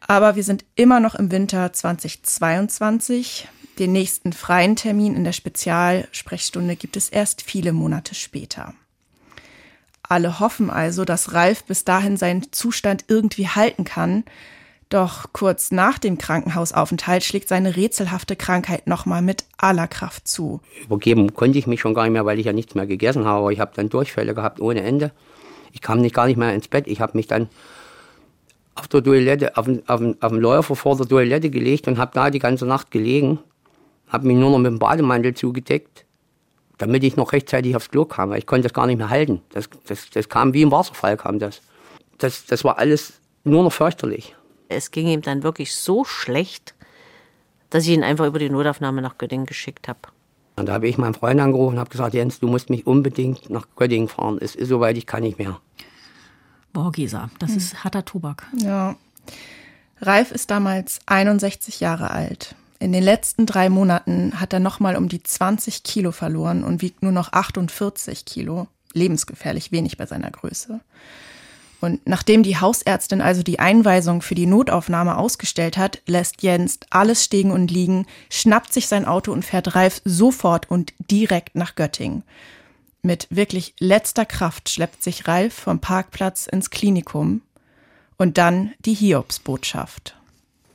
Aber 0.00 0.36
wir 0.36 0.44
sind 0.44 0.64
immer 0.74 1.00
noch 1.00 1.14
im 1.14 1.30
Winter 1.30 1.72
2022. 1.72 3.48
Den 3.78 3.92
nächsten 3.92 4.32
freien 4.32 4.76
Termin 4.76 5.16
in 5.16 5.24
der 5.24 5.32
Spezialsprechstunde 5.32 6.76
gibt 6.76 6.96
es 6.96 7.08
erst 7.08 7.42
viele 7.42 7.72
Monate 7.72 8.14
später. 8.14 8.74
Alle 10.02 10.38
hoffen 10.38 10.70
also, 10.70 11.04
dass 11.04 11.32
Ralf 11.32 11.64
bis 11.64 11.84
dahin 11.84 12.16
seinen 12.16 12.52
Zustand 12.52 13.06
irgendwie 13.08 13.48
halten 13.48 13.84
kann. 13.84 14.24
Doch 14.88 15.32
kurz 15.32 15.72
nach 15.72 15.98
dem 15.98 16.16
Krankenhausaufenthalt 16.16 17.24
schlägt 17.24 17.48
seine 17.48 17.74
rätselhafte 17.74 18.36
Krankheit 18.36 18.86
nochmal 18.86 19.20
mit 19.20 19.44
aller 19.56 19.88
Kraft 19.88 20.28
zu. 20.28 20.60
Übergeben 20.84 21.34
konnte 21.34 21.58
ich 21.58 21.66
mich 21.66 21.80
schon 21.80 21.92
gar 21.92 22.04
nicht 22.04 22.12
mehr, 22.12 22.24
weil 22.24 22.38
ich 22.38 22.46
ja 22.46 22.52
nichts 22.52 22.76
mehr 22.76 22.86
gegessen 22.86 23.24
habe. 23.24 23.52
Ich 23.52 23.58
habe 23.58 23.72
dann 23.74 23.88
Durchfälle 23.88 24.32
gehabt 24.32 24.60
ohne 24.60 24.82
Ende. 24.82 25.10
Ich 25.72 25.80
kam 25.80 26.00
nicht 26.00 26.14
gar 26.14 26.26
nicht 26.26 26.36
mehr 26.36 26.54
ins 26.54 26.68
Bett. 26.68 26.86
Ich 26.86 27.00
habe 27.00 27.16
mich 27.16 27.26
dann 27.26 27.48
auf 28.76 28.86
der 28.86 29.02
Toilette, 29.02 29.56
auf, 29.56 29.66
auf, 29.88 30.00
auf 30.20 30.32
dem 30.32 30.40
Läufer 30.40 30.76
vor 30.76 30.96
der 30.96 31.08
Toilette 31.08 31.50
gelegt 31.50 31.88
und 31.88 31.98
habe 31.98 32.12
da 32.14 32.30
die 32.30 32.38
ganze 32.38 32.64
Nacht 32.64 32.92
gelegen. 32.92 33.40
Habe 34.08 34.28
mich 34.28 34.36
nur 34.36 34.50
noch 34.50 34.58
mit 34.58 34.70
dem 34.70 34.78
Bademantel 34.78 35.34
zugedeckt, 35.34 36.04
damit 36.78 37.02
ich 37.02 37.16
noch 37.16 37.32
rechtzeitig 37.32 37.74
aufs 37.74 37.90
Klo 37.90 38.04
kam. 38.04 38.32
Ich 38.34 38.46
konnte 38.46 38.68
das 38.68 38.72
gar 38.72 38.86
nicht 38.86 38.98
mehr 38.98 39.10
halten. 39.10 39.42
Das, 39.50 39.68
das, 39.88 40.10
das 40.10 40.28
kam 40.28 40.54
wie 40.54 40.62
im 40.62 40.70
Wasserfall 40.70 41.16
kam 41.16 41.40
das. 41.40 41.60
das. 42.18 42.46
Das 42.46 42.62
war 42.62 42.78
alles 42.78 43.14
nur 43.42 43.64
noch 43.64 43.72
fürchterlich. 43.72 44.36
Es 44.68 44.90
ging 44.90 45.08
ihm 45.08 45.22
dann 45.22 45.42
wirklich 45.42 45.74
so 45.74 46.04
schlecht, 46.04 46.74
dass 47.70 47.84
ich 47.84 47.90
ihn 47.90 48.04
einfach 48.04 48.26
über 48.26 48.38
die 48.38 48.50
Notaufnahme 48.50 49.02
nach 49.02 49.18
Göttingen 49.18 49.46
geschickt 49.46 49.88
habe. 49.88 50.00
Und 50.56 50.66
da 50.66 50.72
habe 50.72 50.88
ich 50.88 50.96
meinen 50.96 51.14
Freund 51.14 51.40
angerufen 51.40 51.74
und 51.74 51.80
habe 51.80 51.90
gesagt, 51.90 52.14
Jens, 52.14 52.40
du 52.40 52.48
musst 52.48 52.70
mich 52.70 52.86
unbedingt 52.86 53.50
nach 53.50 53.66
Göttingen 53.76 54.08
fahren. 54.08 54.38
Es 54.40 54.54
ist 54.54 54.68
soweit, 54.68 54.96
ich 54.96 55.06
kann 55.06 55.22
nicht 55.22 55.38
mehr. 55.38 55.60
Boah, 56.72 56.90
Gesa, 56.92 57.30
das 57.38 57.50
hm. 57.50 57.56
ist 57.58 57.84
harter 57.84 58.04
Tobak. 58.04 58.46
Ja. 58.54 58.96
Ralf 60.00 60.30
ist 60.30 60.50
damals 60.50 61.00
61 61.06 61.80
Jahre 61.80 62.10
alt. 62.10 62.54
In 62.78 62.92
den 62.92 63.02
letzten 63.02 63.46
drei 63.46 63.70
Monaten 63.70 64.38
hat 64.38 64.52
er 64.52 64.60
nochmal 64.60 64.96
um 64.96 65.08
die 65.08 65.22
20 65.22 65.82
Kilo 65.82 66.12
verloren 66.12 66.64
und 66.64 66.82
wiegt 66.82 67.02
nur 67.02 67.12
noch 67.12 67.32
48 67.32 68.24
Kilo. 68.24 68.68
Lebensgefährlich 68.92 69.72
wenig 69.72 69.96
bei 69.96 70.06
seiner 70.06 70.30
Größe. 70.30 70.80
Und 71.80 72.00
nachdem 72.06 72.42
die 72.42 72.58
Hausärztin 72.58 73.20
also 73.20 73.42
die 73.42 73.58
Einweisung 73.58 74.22
für 74.22 74.34
die 74.34 74.46
Notaufnahme 74.46 75.18
ausgestellt 75.18 75.76
hat, 75.76 76.00
lässt 76.06 76.42
Jens 76.42 76.78
alles 76.90 77.22
stehen 77.22 77.50
und 77.50 77.70
liegen, 77.70 78.06
schnappt 78.30 78.72
sich 78.72 78.88
sein 78.88 79.04
Auto 79.04 79.32
und 79.32 79.44
fährt 79.44 79.74
Ralf 79.74 80.00
sofort 80.04 80.70
und 80.70 80.94
direkt 81.10 81.54
nach 81.54 81.74
Göttingen. 81.74 82.22
Mit 83.02 83.28
wirklich 83.30 83.74
letzter 83.78 84.24
Kraft 84.24 84.68
schleppt 84.68 85.02
sich 85.02 85.28
Ralf 85.28 85.54
vom 85.54 85.78
Parkplatz 85.78 86.46
ins 86.46 86.70
Klinikum 86.70 87.42
und 88.16 88.38
dann 88.38 88.72
die 88.80 88.94
Hiobsbotschaft. 88.94 90.16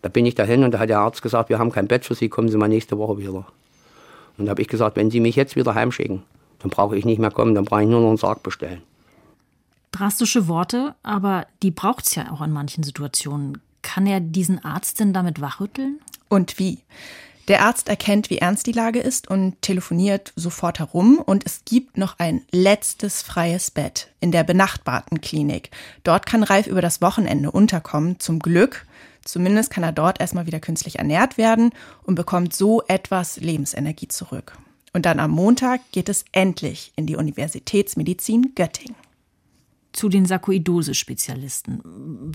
Da 0.03 0.09
bin 0.09 0.25
ich 0.25 0.35
dahin 0.35 0.63
und 0.63 0.71
da 0.71 0.79
hat 0.79 0.89
der 0.89 0.99
Arzt 0.99 1.21
gesagt, 1.21 1.49
wir 1.49 1.59
haben 1.59 1.71
kein 1.71 1.87
Bett 1.87 2.05
für 2.05 2.15
Sie, 2.15 2.29
kommen 2.29 2.49
Sie 2.49 2.57
mal 2.57 2.69
nächste 2.69 2.97
Woche 2.97 3.17
wieder. 3.17 3.45
Und 4.37 4.45
da 4.45 4.51
habe 4.51 4.61
ich 4.61 4.67
gesagt, 4.67 4.95
wenn 4.95 5.11
Sie 5.11 5.19
mich 5.19 5.35
jetzt 5.35 5.55
wieder 5.55 5.75
heimschicken, 5.75 6.23
dann 6.59 6.69
brauche 6.69 6.95
ich 6.95 7.05
nicht 7.05 7.19
mehr 7.19 7.31
kommen, 7.31 7.55
dann 7.55 7.65
brauche 7.65 7.83
ich 7.83 7.89
nur 7.89 8.01
noch 8.01 8.09
einen 8.09 8.17
Sarg 8.17 8.43
bestellen. 8.43 8.81
Drastische 9.91 10.47
Worte, 10.47 10.95
aber 11.03 11.47
die 11.61 11.71
braucht 11.71 12.07
es 12.07 12.15
ja 12.15 12.31
auch 12.31 12.41
in 12.41 12.51
manchen 12.51 12.83
Situationen. 12.83 13.61
Kann 13.81 14.07
er 14.07 14.21
diesen 14.21 14.63
Arzt 14.63 14.99
denn 14.99 15.11
damit 15.11 15.41
wachrütteln? 15.41 15.99
Und 16.29 16.59
wie? 16.59 16.79
Der 17.49 17.65
Arzt 17.65 17.89
erkennt, 17.89 18.29
wie 18.29 18.37
ernst 18.37 18.67
die 18.67 18.71
Lage 18.71 18.99
ist 18.99 19.27
und 19.27 19.61
telefoniert 19.61 20.31
sofort 20.37 20.79
herum 20.79 21.17
und 21.17 21.45
es 21.45 21.65
gibt 21.65 21.97
noch 21.97 22.19
ein 22.19 22.43
letztes 22.51 23.21
freies 23.21 23.71
Bett 23.71 24.07
in 24.21 24.31
der 24.31 24.45
benachbarten 24.45 25.19
Klinik. 25.19 25.71
Dort 26.05 26.25
kann 26.25 26.43
Ralf 26.43 26.67
über 26.67 26.81
das 26.81 27.01
Wochenende 27.01 27.51
unterkommen, 27.51 28.19
zum 28.19 28.39
Glück. 28.39 28.85
Zumindest 29.25 29.71
kann 29.71 29.83
er 29.83 29.91
dort 29.91 30.21
erstmal 30.21 30.45
wieder 30.45 30.61
künstlich 30.61 30.99
ernährt 30.99 31.37
werden 31.37 31.71
und 32.03 32.15
bekommt 32.15 32.55
so 32.55 32.83
etwas 32.87 33.37
Lebensenergie 33.37 34.07
zurück. 34.07 34.57
Und 34.93 35.05
dann 35.05 35.19
am 35.19 35.31
Montag 35.31 35.81
geht 35.91 36.07
es 36.07 36.23
endlich 36.31 36.93
in 36.95 37.07
die 37.07 37.17
Universitätsmedizin 37.17 38.53
Göttingen 38.55 38.95
zu 39.91 40.09
den 40.09 40.25
Sarkoidose-Spezialisten. 40.25 41.81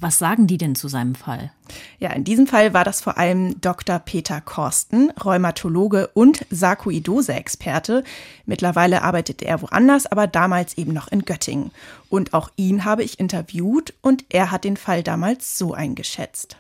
Was 0.01 0.19
sagen 0.19 0.47
die 0.47 0.59
denn 0.59 0.75
zu 0.75 0.89
seinem 0.89 1.15
Fall? 1.15 1.53
Ja, 1.99 2.13
in 2.13 2.25
diesem 2.25 2.47
Fall 2.47 2.75
war 2.75 2.85
das 2.85 3.01
vor 3.01 3.19
allem 3.19 3.61
Dr. 3.61 3.99
Peter 3.99 4.41
Korsten, 4.41 5.11
Rheumatologe 5.25 6.09
und 6.15 6.45
Sarkoidose-Experte. 6.51 8.05
Mittlerweile 8.45 9.03
arbeitet 9.03 9.43
er 9.43 9.63
woanders, 9.63 10.07
aber 10.07 10.27
damals 10.27 10.77
eben 10.79 10.93
noch 10.93 11.09
in 11.09 11.25
Göttingen. 11.25 11.71
Und 12.09 12.35
auch 12.35 12.51
ihn 12.57 12.85
habe 12.85 13.03
ich 13.03 13.19
interviewt 13.19 13.95
und 14.03 14.25
er 14.29 14.51
hat 14.51 14.65
den 14.65 14.77
Fall 14.77 15.03
damals 15.03 15.59
so 15.59 15.75
eingeschätzt. 15.75 16.57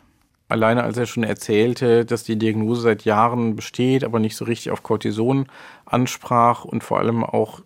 Alleine 0.48 0.85
als 0.85 0.96
er 0.96 1.06
schon 1.06 1.24
erzählte, 1.24 2.04
dass 2.04 2.22
die 2.22 2.38
Diagnose 2.38 2.82
seit 2.82 3.04
Jahren 3.04 3.56
besteht, 3.56 4.04
aber 4.04 4.20
nicht 4.20 4.37
so 4.37 4.44
richtig 4.44 4.70
auf 4.70 4.85
Cortison 4.85 5.46
ansprach 5.85 6.64
und 6.64 6.85
vor 6.85 6.98
allem 7.00 7.24
auch 7.24 7.62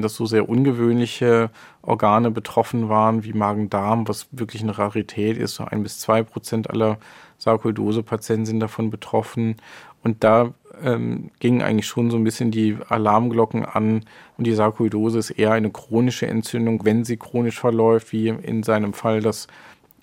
dass 0.00 0.14
so 0.14 0.26
sehr 0.26 0.48
ungewöhnliche 0.48 1.50
Organe 1.82 2.30
betroffen 2.30 2.88
waren, 2.88 3.24
wie 3.24 3.32
Magen-Darm, 3.32 4.08
was 4.08 4.28
wirklich 4.30 4.62
eine 4.62 4.78
Rarität 4.78 5.36
ist. 5.36 5.56
So 5.56 5.64
ein 5.64 5.82
bis 5.82 5.98
zwei 5.98 6.22
Prozent 6.22 6.70
aller 6.70 6.98
Sarkoidose-Patienten 7.38 8.46
sind 8.46 8.60
davon 8.60 8.90
betroffen. 8.90 9.56
Und 10.02 10.22
da 10.22 10.52
ähm, 10.82 11.30
gingen 11.40 11.62
eigentlich 11.62 11.86
schon 11.86 12.10
so 12.10 12.16
ein 12.16 12.24
bisschen 12.24 12.50
die 12.50 12.76
Alarmglocken 12.88 13.64
an. 13.64 14.04
Und 14.36 14.46
die 14.46 14.54
Sarkoidose 14.54 15.18
ist 15.18 15.30
eher 15.30 15.52
eine 15.52 15.70
chronische 15.70 16.26
Entzündung, 16.26 16.84
wenn 16.84 17.04
sie 17.04 17.16
chronisch 17.16 17.58
verläuft, 17.58 18.12
wie 18.12 18.28
in 18.28 18.62
seinem 18.62 18.92
Fall 18.92 19.20
das 19.20 19.48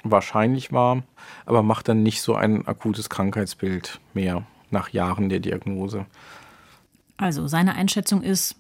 wahrscheinlich 0.04 0.72
war, 0.72 1.04
aber 1.46 1.64
macht 1.64 1.88
dann 1.88 2.04
nicht 2.04 2.22
so 2.22 2.36
ein 2.36 2.68
akutes 2.68 3.10
Krankheitsbild 3.10 4.00
mehr 4.14 4.44
nach 4.70 4.90
Jahren 4.90 5.30
der 5.30 5.40
Diagnose. 5.40 6.06
Also 7.18 7.48
seine 7.48 7.76
Einschätzung 7.76 8.24
ist, 8.24 8.56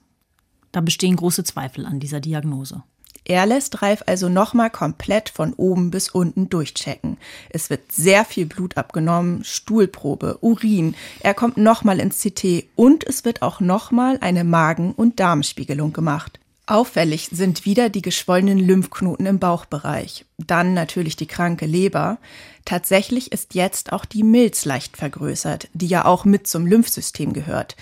da 0.71 0.81
bestehen 0.81 1.15
große 1.15 1.43
Zweifel 1.43 1.85
an 1.85 1.99
dieser 1.99 2.19
Diagnose. 2.19 2.83
Er 3.23 3.45
lässt 3.45 3.81
Ralf 3.81 4.03
also 4.07 4.29
nochmal 4.29 4.71
komplett 4.71 5.29
von 5.29 5.53
oben 5.53 5.91
bis 5.91 6.09
unten 6.09 6.49
durchchecken. 6.49 7.17
Es 7.49 7.69
wird 7.69 7.91
sehr 7.91 8.25
viel 8.25 8.47
Blut 8.47 8.77
abgenommen, 8.77 9.43
Stuhlprobe, 9.43 10.39
Urin. 10.41 10.95
Er 11.19 11.35
kommt 11.35 11.57
nochmal 11.57 11.99
ins 11.99 12.21
CT 12.21 12.65
und 12.75 13.05
es 13.05 13.23
wird 13.23 13.43
auch 13.43 13.59
nochmal 13.59 14.17
eine 14.21 14.43
Magen- 14.43 14.93
und 14.93 15.19
Darmspiegelung 15.19 15.93
gemacht. 15.93 16.39
Auffällig 16.65 17.29
sind 17.31 17.65
wieder 17.65 17.89
die 17.89 18.01
geschwollenen 18.01 18.57
Lymphknoten 18.57 19.25
im 19.25 19.39
Bauchbereich, 19.39 20.25
dann 20.37 20.73
natürlich 20.73 21.15
die 21.15 21.25
kranke 21.25 21.65
Leber. 21.65 22.17
Tatsächlich 22.65 23.31
ist 23.31 23.55
jetzt 23.55 23.91
auch 23.91 24.05
die 24.05 24.23
Milz 24.23 24.65
leicht 24.65 24.95
vergrößert, 24.95 25.67
die 25.73 25.87
ja 25.87 26.05
auch 26.05 26.23
mit 26.23 26.47
zum 26.47 26.65
Lymphsystem 26.65 27.33
gehört. 27.33 27.75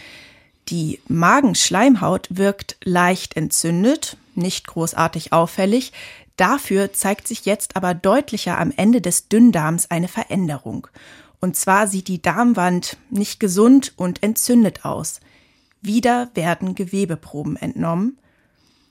Die 0.70 1.00
Magenschleimhaut 1.08 2.28
wirkt 2.30 2.78
leicht 2.84 3.36
entzündet, 3.36 4.18
nicht 4.36 4.68
großartig 4.68 5.34
auffällig. 5.34 5.94
Dafür 6.38 6.94
zeigt 6.94 7.28
sich 7.28 7.46
jetzt 7.46 7.76
aber 7.76 7.96
deutlicher 7.96 8.60
am 8.60 8.72
Ende 8.76 9.02
des 9.02 9.30
Dünndarms 9.30 9.90
eine 9.90 10.08
Veränderung. 10.08 10.88
Und 11.42 11.56
zwar 11.56 11.88
sieht 11.88 12.08
die 12.08 12.22
Darmwand 12.22 12.98
nicht 13.10 13.40
gesund 13.40 13.94
und 13.96 14.22
entzündet 14.22 14.86
aus. 14.86 15.22
Wieder 15.82 16.30
werden 16.36 16.76
Gewebeproben 16.76 17.56
entnommen. 17.56 18.20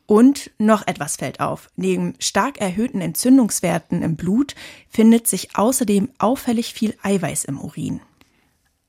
Und 0.06 0.50
noch 0.58 0.86
etwas 0.86 1.16
fällt 1.16 1.38
auf. 1.38 1.70
Neben 1.76 2.14
stark 2.18 2.60
erhöhten 2.60 3.02
Entzündungswerten 3.02 4.02
im 4.02 4.16
Blut 4.16 4.54
findet 4.88 5.28
sich 5.28 5.54
außerdem 5.54 6.08
auffällig 6.18 6.72
viel 6.72 6.96
Eiweiß 7.02 7.44
im 7.44 7.60
Urin. 7.60 8.00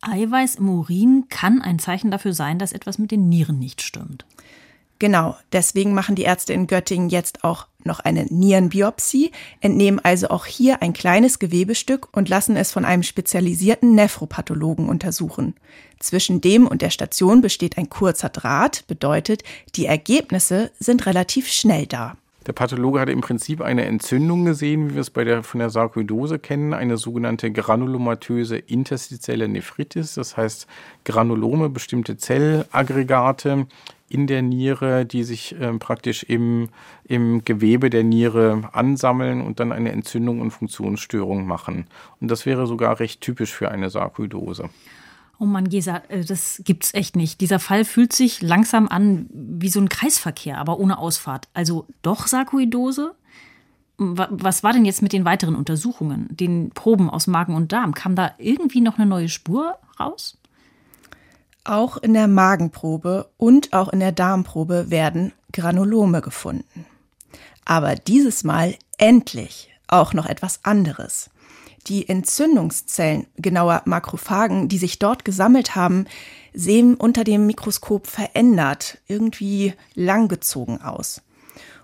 Eiweiß 0.02 0.56
im 0.56 0.70
Urin 0.70 1.26
kann 1.30 1.62
ein 1.62 1.80
Zeichen 1.80 2.12
dafür 2.12 2.34
sein, 2.34 2.60
dass 2.60 2.72
etwas 2.72 2.98
mit 2.98 3.12
den 3.12 3.30
Nieren 3.30 3.60
nicht 3.60 3.82
stimmt. 3.82 4.26
Genau, 5.00 5.38
deswegen 5.54 5.94
machen 5.94 6.16
die 6.16 6.24
Ärzte 6.24 6.52
in 6.52 6.68
Göttingen 6.68 7.10
jetzt 7.10 7.46
auch 7.46 7.68
noch 7.86 8.02
eine 8.02 8.26
Nierenbiopsie, 8.26 9.32
entnehmen 9.62 10.00
also 10.04 10.28
auch 10.28 10.46
hier 10.46 10.82
ein 10.82 10.92
kleines 10.92 11.40
Gewebestück 11.40 12.10
und 12.12 12.28
lassen 12.28 12.58
es 12.58 12.74
von 12.74 12.84
einem 12.84 13.04
spezialisierten 13.04 13.96
Nephropathologen 13.96 14.90
untersuchen. 14.90 15.56
Zwischen 16.00 16.42
dem 16.42 16.68
und 16.68 16.82
der 16.82 16.90
Station 16.90 17.40
besteht 17.40 17.78
ein 17.78 17.90
kurzer 17.90 18.28
Draht, 18.28 18.86
bedeutet, 18.88 19.44
die 19.76 19.86
Ergebnisse 19.86 20.72
sind 20.80 21.06
relativ 21.06 21.48
schnell 21.48 21.88
da. 21.88 22.18
Der 22.50 22.54
Pathologe 22.54 23.00
hatte 23.00 23.12
im 23.12 23.22
Prinzip 23.22 23.62
eine 23.62 23.86
Entzündung 23.86 24.44
gesehen, 24.44 24.90
wie 24.90 24.94
wir 24.96 25.02
es 25.02 25.12
bei 25.12 25.24
der, 25.24 25.44
von 25.44 25.60
der 25.60 25.70
Sarkoidose 25.70 26.40
kennen, 26.40 26.74
eine 26.74 26.98
sogenannte 26.98 27.52
granulomatöse 27.52 28.58
interstitielle 28.58 29.48
Nephritis, 29.48 30.16
das 30.16 30.36
heißt 30.36 30.66
Granulome, 31.06 31.70
bestimmte 31.70 32.18
Zellaggregate 32.18 33.68
in 34.10 34.26
der 34.26 34.42
Niere, 34.42 35.06
die 35.06 35.22
sich 35.22 35.62
äh, 35.62 35.74
praktisch 35.74 36.24
im, 36.24 36.70
im 37.04 37.46
Gewebe 37.46 37.92
der 37.92 38.04
Niere 38.04 38.68
ansammeln 38.72 39.42
und 39.42 39.60
dann 39.60 39.72
eine 39.72 39.92
Entzündung 39.92 40.42
und 40.42 40.50
Funktionsstörung 40.50 41.46
machen. 41.46 41.86
Und 42.20 42.32
das 42.32 42.48
wäre 42.48 42.66
sogar 42.66 43.00
recht 43.00 43.22
typisch 43.22 43.54
für 43.54 43.70
eine 43.70 43.92
Sarkoidose. 43.92 44.72
Oh 45.40 45.46
Mann, 45.46 45.70
Gesa, 45.70 46.02
äh, 46.10 46.26
das 46.26 46.62
gibt's 46.66 46.94
echt 46.94 47.16
nicht. 47.16 47.40
Dieser 47.40 47.60
Fall 47.60 47.86
fühlt 47.86 48.12
sich 48.12 48.42
langsam 48.42 48.90
an 48.90 49.28
wie 49.32 49.70
so 49.70 49.80
ein 49.80 49.88
Kreisverkehr, 49.88 50.58
aber 50.58 50.80
ohne 50.80 50.98
Ausfahrt. 50.98 51.48
Also 51.54 51.88
doch 52.02 52.28
Sarkoidose? 52.28 53.16
Was 53.98 54.64
war 54.64 54.72
denn 54.72 54.86
jetzt 54.86 55.02
mit 55.02 55.12
den 55.12 55.26
weiteren 55.26 55.56
Untersuchungen, 55.56 56.28
den 56.30 56.70
Proben 56.70 57.10
aus 57.10 57.28
Magen 57.28 57.56
und 57.56 57.72
Darm? 57.72 57.94
Kam 57.94 58.16
da 58.16 58.32
irgendwie 58.38 58.80
noch 58.80 58.98
eine 58.98 59.06
neue 59.06 59.28
Spur 59.28 59.76
raus? 60.00 60.38
Auch 61.66 61.98
in 61.98 62.14
der 62.14 62.28
Magenprobe 62.28 63.30
und 63.38 63.74
auch 63.74 63.90
in 63.90 64.00
der 64.00 64.14
Darmprobe 64.14 64.90
werden 64.90 65.34
Granulome 65.52 66.22
gefunden. 66.22 66.86
Aber 67.66 67.96
dieses 67.96 68.46
Mal 68.46 68.76
endlich 68.98 69.70
auch 69.88 70.14
noch 70.14 70.26
etwas 70.26 70.64
anderes. 70.64 71.30
Die 71.88 72.08
Entzündungszellen, 72.08 73.28
genauer 73.38 73.82
Makrophagen, 73.86 74.68
die 74.68 74.78
sich 74.78 75.00
dort 75.00 75.26
gesammelt 75.26 75.76
haben, 75.76 76.06
sehen 76.54 76.96
unter 76.96 77.24
dem 77.24 77.46
Mikroskop 77.46 78.08
verändert, 78.08 78.98
irgendwie 79.08 79.74
langgezogen 79.96 80.82
aus. 80.82 81.22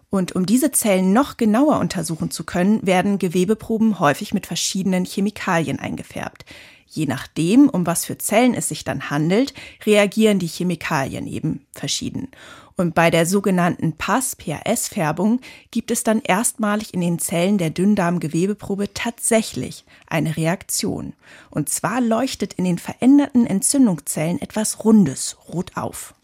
Und 0.09 0.33
um 0.33 0.45
diese 0.45 0.71
Zellen 0.71 1.13
noch 1.13 1.37
genauer 1.37 1.79
untersuchen 1.79 2.31
zu 2.31 2.43
können, 2.43 2.85
werden 2.85 3.19
Gewebeproben 3.19 3.99
häufig 3.99 4.33
mit 4.33 4.45
verschiedenen 4.45 5.05
Chemikalien 5.05 5.79
eingefärbt. 5.79 6.45
Je 6.87 7.05
nachdem, 7.05 7.67
um 7.67 7.85
was 7.85 8.05
für 8.05 8.17
Zellen 8.17 8.53
es 8.53 8.69
sich 8.69 8.83
dann 8.83 9.09
handelt, 9.09 9.53
reagieren 9.85 10.39
die 10.39 10.47
Chemikalien 10.47 11.27
eben 11.27 11.65
verschieden. 11.73 12.29
Und 12.77 12.93
bei 12.93 13.09
der 13.09 13.25
sogenannten 13.25 13.93
PAS-PAS-Färbung 13.93 15.39
gibt 15.71 15.91
es 15.91 16.03
dann 16.03 16.19
erstmalig 16.19 16.93
in 16.93 16.99
den 16.99 17.19
Zellen 17.19 17.57
der 17.57 17.69
Dünndarmgewebeprobe 17.69 18.93
tatsächlich 18.93 19.85
eine 20.07 20.35
Reaktion. 20.35 21.13
Und 21.49 21.69
zwar 21.69 22.01
leuchtet 22.01 22.53
in 22.55 22.65
den 22.65 22.77
veränderten 22.77 23.47
Entzündungszellen 23.47 24.41
etwas 24.41 24.83
Rundes 24.83 25.37
rot 25.47 25.77
auf. 25.77 26.15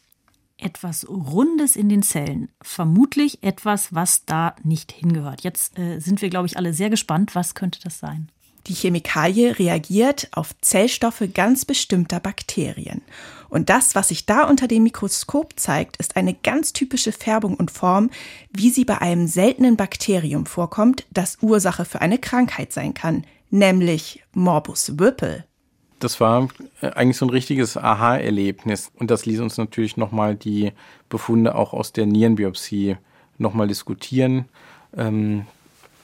Etwas 0.57 1.07
Rundes 1.07 1.77
in 1.77 1.87
den 1.87 2.03
Zellen. 2.03 2.49
Vermutlich 2.61 3.41
etwas, 3.43 3.95
was 3.95 4.25
da 4.25 4.55
nicht 4.61 4.91
hingehört. 4.91 5.41
Jetzt 5.41 5.79
äh, 5.79 5.99
sind 5.99 6.21
wir, 6.21 6.29
glaube 6.29 6.47
ich, 6.47 6.57
alle 6.57 6.73
sehr 6.73 6.89
gespannt. 6.89 7.33
Was 7.33 7.55
könnte 7.55 7.79
das 7.81 7.97
sein? 7.97 8.29
Die 8.67 8.73
Chemikalie 8.73 9.57
reagiert 9.57 10.27
auf 10.31 10.55
Zellstoffe 10.61 11.23
ganz 11.33 11.65
bestimmter 11.65 12.19
Bakterien. 12.19 13.01
Und 13.49 13.69
das, 13.69 13.95
was 13.95 14.09
sich 14.09 14.25
da 14.25 14.47
unter 14.47 14.67
dem 14.67 14.83
Mikroskop 14.83 15.59
zeigt, 15.59 15.97
ist 15.97 16.15
eine 16.15 16.33
ganz 16.33 16.71
typische 16.71 17.11
Färbung 17.11 17.55
und 17.55 17.71
Form, 17.71 18.09
wie 18.51 18.69
sie 18.69 18.85
bei 18.85 18.99
einem 18.99 19.27
seltenen 19.27 19.75
Bakterium 19.75 20.45
vorkommt, 20.45 21.05
das 21.11 21.39
Ursache 21.41 21.83
für 21.85 22.01
eine 22.01 22.17
Krankheit 22.17 22.71
sein 22.71 22.93
kann, 22.93 23.25
nämlich 23.49 24.23
Morbus 24.33 24.97
Whipple. 24.99 25.43
Das 25.99 26.19
war 26.19 26.47
äh, 26.81 26.91
eigentlich 26.91 27.17
so 27.17 27.25
ein 27.25 27.29
richtiges 27.29 27.77
Aha-Erlebnis. 27.77 28.91
Und 28.95 29.11
das 29.11 29.25
ließ 29.25 29.39
uns 29.39 29.57
natürlich 29.57 29.97
nochmal 29.97 30.35
die 30.35 30.71
Befunde 31.09 31.55
auch 31.55 31.73
aus 31.73 31.93
der 31.93 32.05
Nierenbiopsie 32.05 32.97
nochmal 33.37 33.67
diskutieren. 33.67 34.45
Ähm, 34.95 35.45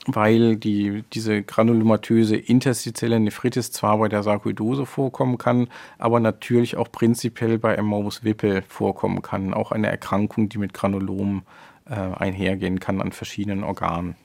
weil 0.07 0.55
die, 0.55 1.03
diese 1.13 1.43
granulomatöse 1.43 2.37
interstitielle 2.37 3.19
Nephritis 3.19 3.71
zwar 3.71 3.97
bei 3.97 4.07
der 4.07 4.23
Sarkoidose 4.23 4.85
vorkommen 4.85 5.37
kann, 5.37 5.67
aber 5.97 6.19
natürlich 6.19 6.77
auch 6.77 6.91
prinzipiell 6.91 7.57
bei 7.59 7.79
Morbus 7.81 8.23
Wippel 8.23 8.63
vorkommen 8.67 9.21
kann. 9.21 9.53
Auch 9.53 9.71
eine 9.71 9.87
Erkrankung, 9.87 10.49
die 10.49 10.57
mit 10.57 10.73
Granulom 10.73 11.43
äh, 11.85 11.93
einhergehen 11.95 12.79
kann 12.79 13.01
an 13.01 13.11
verschiedenen 13.11 13.63
Organen. 13.63 14.15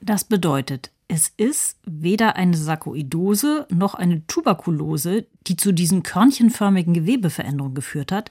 Das 0.00 0.24
bedeutet, 0.24 0.90
es 1.08 1.32
ist 1.36 1.78
weder 1.84 2.36
eine 2.36 2.56
Sarkoidose 2.56 3.66
noch 3.70 3.94
eine 3.94 4.26
Tuberkulose, 4.26 5.26
die 5.46 5.56
zu 5.56 5.72
diesen 5.72 6.02
körnchenförmigen 6.02 6.94
Gewebeveränderungen 6.94 7.74
geführt 7.74 8.10
hat, 8.10 8.30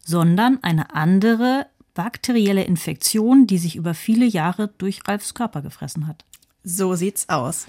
sondern 0.00 0.62
eine 0.62 0.94
andere 0.94 1.66
bakterielle 1.94 2.64
Infektion, 2.64 3.46
die 3.46 3.58
sich 3.58 3.76
über 3.76 3.94
viele 3.94 4.26
Jahre 4.26 4.68
durch 4.78 5.06
Ralfs 5.06 5.34
Körper 5.34 5.62
gefressen 5.62 6.06
hat. 6.06 6.24
So 6.62 6.94
sieht's 6.94 7.28
aus. 7.28 7.66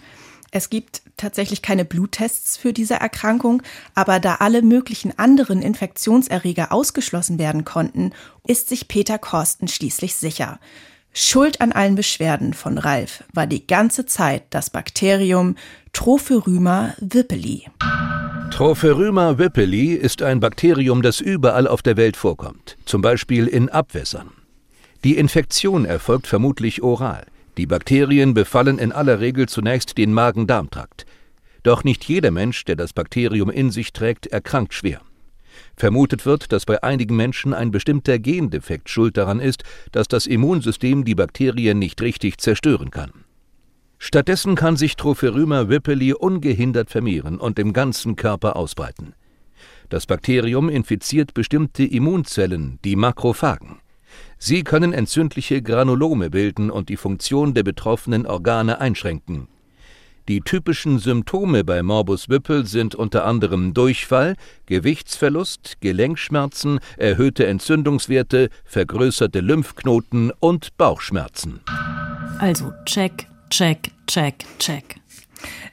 Es 0.52 0.70
gibt 0.70 1.02
tatsächlich 1.18 1.62
keine 1.62 1.84
Bluttests 1.84 2.56
für 2.56 2.72
diese 2.72 2.96
Erkrankung, 2.96 3.62
aber 3.94 4.20
da 4.20 4.36
alle 4.36 4.62
möglichen 4.62 5.18
anderen 5.20 5.62
Infektionserreger 5.62 6.72
ausgeschlossen 6.72 7.40
werden 7.40 7.66
konnten, 7.66 8.14
ist 8.48 8.70
sich 8.70 8.88
Peter 8.88 9.18
Korsten 9.18 9.68
schließlich 9.68 10.16
sicher. 10.16 10.60
Schuld 11.14 11.62
an 11.62 11.72
allen 11.72 11.96
Beschwerden 11.96 12.54
von 12.54 12.78
Ralf 12.78 13.24
war 13.34 13.48
die 13.48 13.68
ganze 13.68 14.06
Zeit 14.06 14.44
das 14.50 14.70
Bakterium 14.70 15.56
Tropheryma 15.94 16.94
wippeli. 17.00 17.66
Tropheryma 18.52 19.38
wippeli 19.38 19.94
ist 19.94 20.22
ein 20.22 20.40
Bakterium, 20.40 21.02
das 21.02 21.20
überall 21.20 21.68
auf 21.68 21.82
der 21.82 21.98
Welt 21.98 22.16
vorkommt, 22.16 22.78
zum 22.86 23.02
Beispiel 23.02 23.48
in 23.48 23.68
Abwässern. 23.70 24.32
Die 25.04 25.18
Infektion 25.18 25.84
erfolgt 25.84 26.28
vermutlich 26.28 26.82
oral. 26.82 27.26
Die 27.58 27.66
Bakterien 27.66 28.34
befallen 28.34 28.80
in 28.80 28.92
aller 28.92 29.20
Regel 29.20 29.50
zunächst 29.50 29.98
den 29.98 30.14
Magen-Darm-Trakt. 30.14 31.06
Doch 31.64 31.84
nicht 31.84 32.06
jeder 32.06 32.32
Mensch, 32.32 32.64
der 32.64 32.76
das 32.76 32.94
Bakterium 32.94 33.50
in 33.50 33.72
sich 33.72 33.92
trägt, 33.92 34.28
erkrankt 34.28 34.74
schwer. 34.74 35.02
Vermutet 35.76 36.26
wird, 36.26 36.52
dass 36.52 36.66
bei 36.66 36.82
einigen 36.82 37.16
Menschen 37.16 37.54
ein 37.54 37.72
bestimmter 37.72 38.20
Gendefekt 38.20 38.90
schuld 38.90 39.18
daran 39.18 39.40
ist, 39.40 39.64
dass 39.92 40.08
das 40.08 40.28
Immunsystem 40.28 41.04
die 41.04 41.16
Bakterien 41.16 41.80
nicht 41.80 42.02
richtig 42.02 42.38
zerstören 42.38 42.92
kann. 42.92 43.25
Stattdessen 44.08 44.54
kann 44.54 44.78
sich 44.78 44.98
Tropheryma 44.98 45.68
wippeli 45.68 46.14
ungehindert 46.14 46.92
vermehren 46.92 47.40
und 47.40 47.58
im 47.58 47.74
ganzen 47.74 48.16
Körper 48.16 48.56
ausbreiten. 48.56 49.16
Das 49.90 50.06
Bakterium 50.06 50.70
infiziert 50.70 51.34
bestimmte 51.34 51.84
Immunzellen, 51.84 52.78
die 52.86 52.96
Makrophagen. 52.98 53.80
Sie 54.38 54.64
können 54.64 54.94
entzündliche 54.94 55.64
Granulome 55.64 56.30
bilden 56.30 56.70
und 56.70 56.90
die 56.90 56.98
Funktion 56.98 57.56
der 57.56 57.64
betroffenen 57.64 58.28
Organe 58.28 58.80
einschränken. 58.80 59.48
Die 60.28 60.42
typischen 60.42 61.00
Symptome 61.00 61.64
bei 61.64 61.82
Morbus 61.82 62.30
Wippel 62.30 62.68
sind 62.68 62.94
unter 62.94 63.26
anderem 63.26 63.74
Durchfall, 63.74 64.36
Gewichtsverlust, 64.68 65.78
Gelenkschmerzen, 65.82 66.80
erhöhte 66.98 67.48
Entzündungswerte, 67.48 68.50
vergrößerte 68.66 69.40
Lymphknoten 69.40 70.32
und 70.40 70.78
Bauchschmerzen. 70.78 71.62
Also 72.38 72.72
check, 72.86 73.26
check, 73.50 73.95
check, 74.08 74.46
check. 74.60 74.96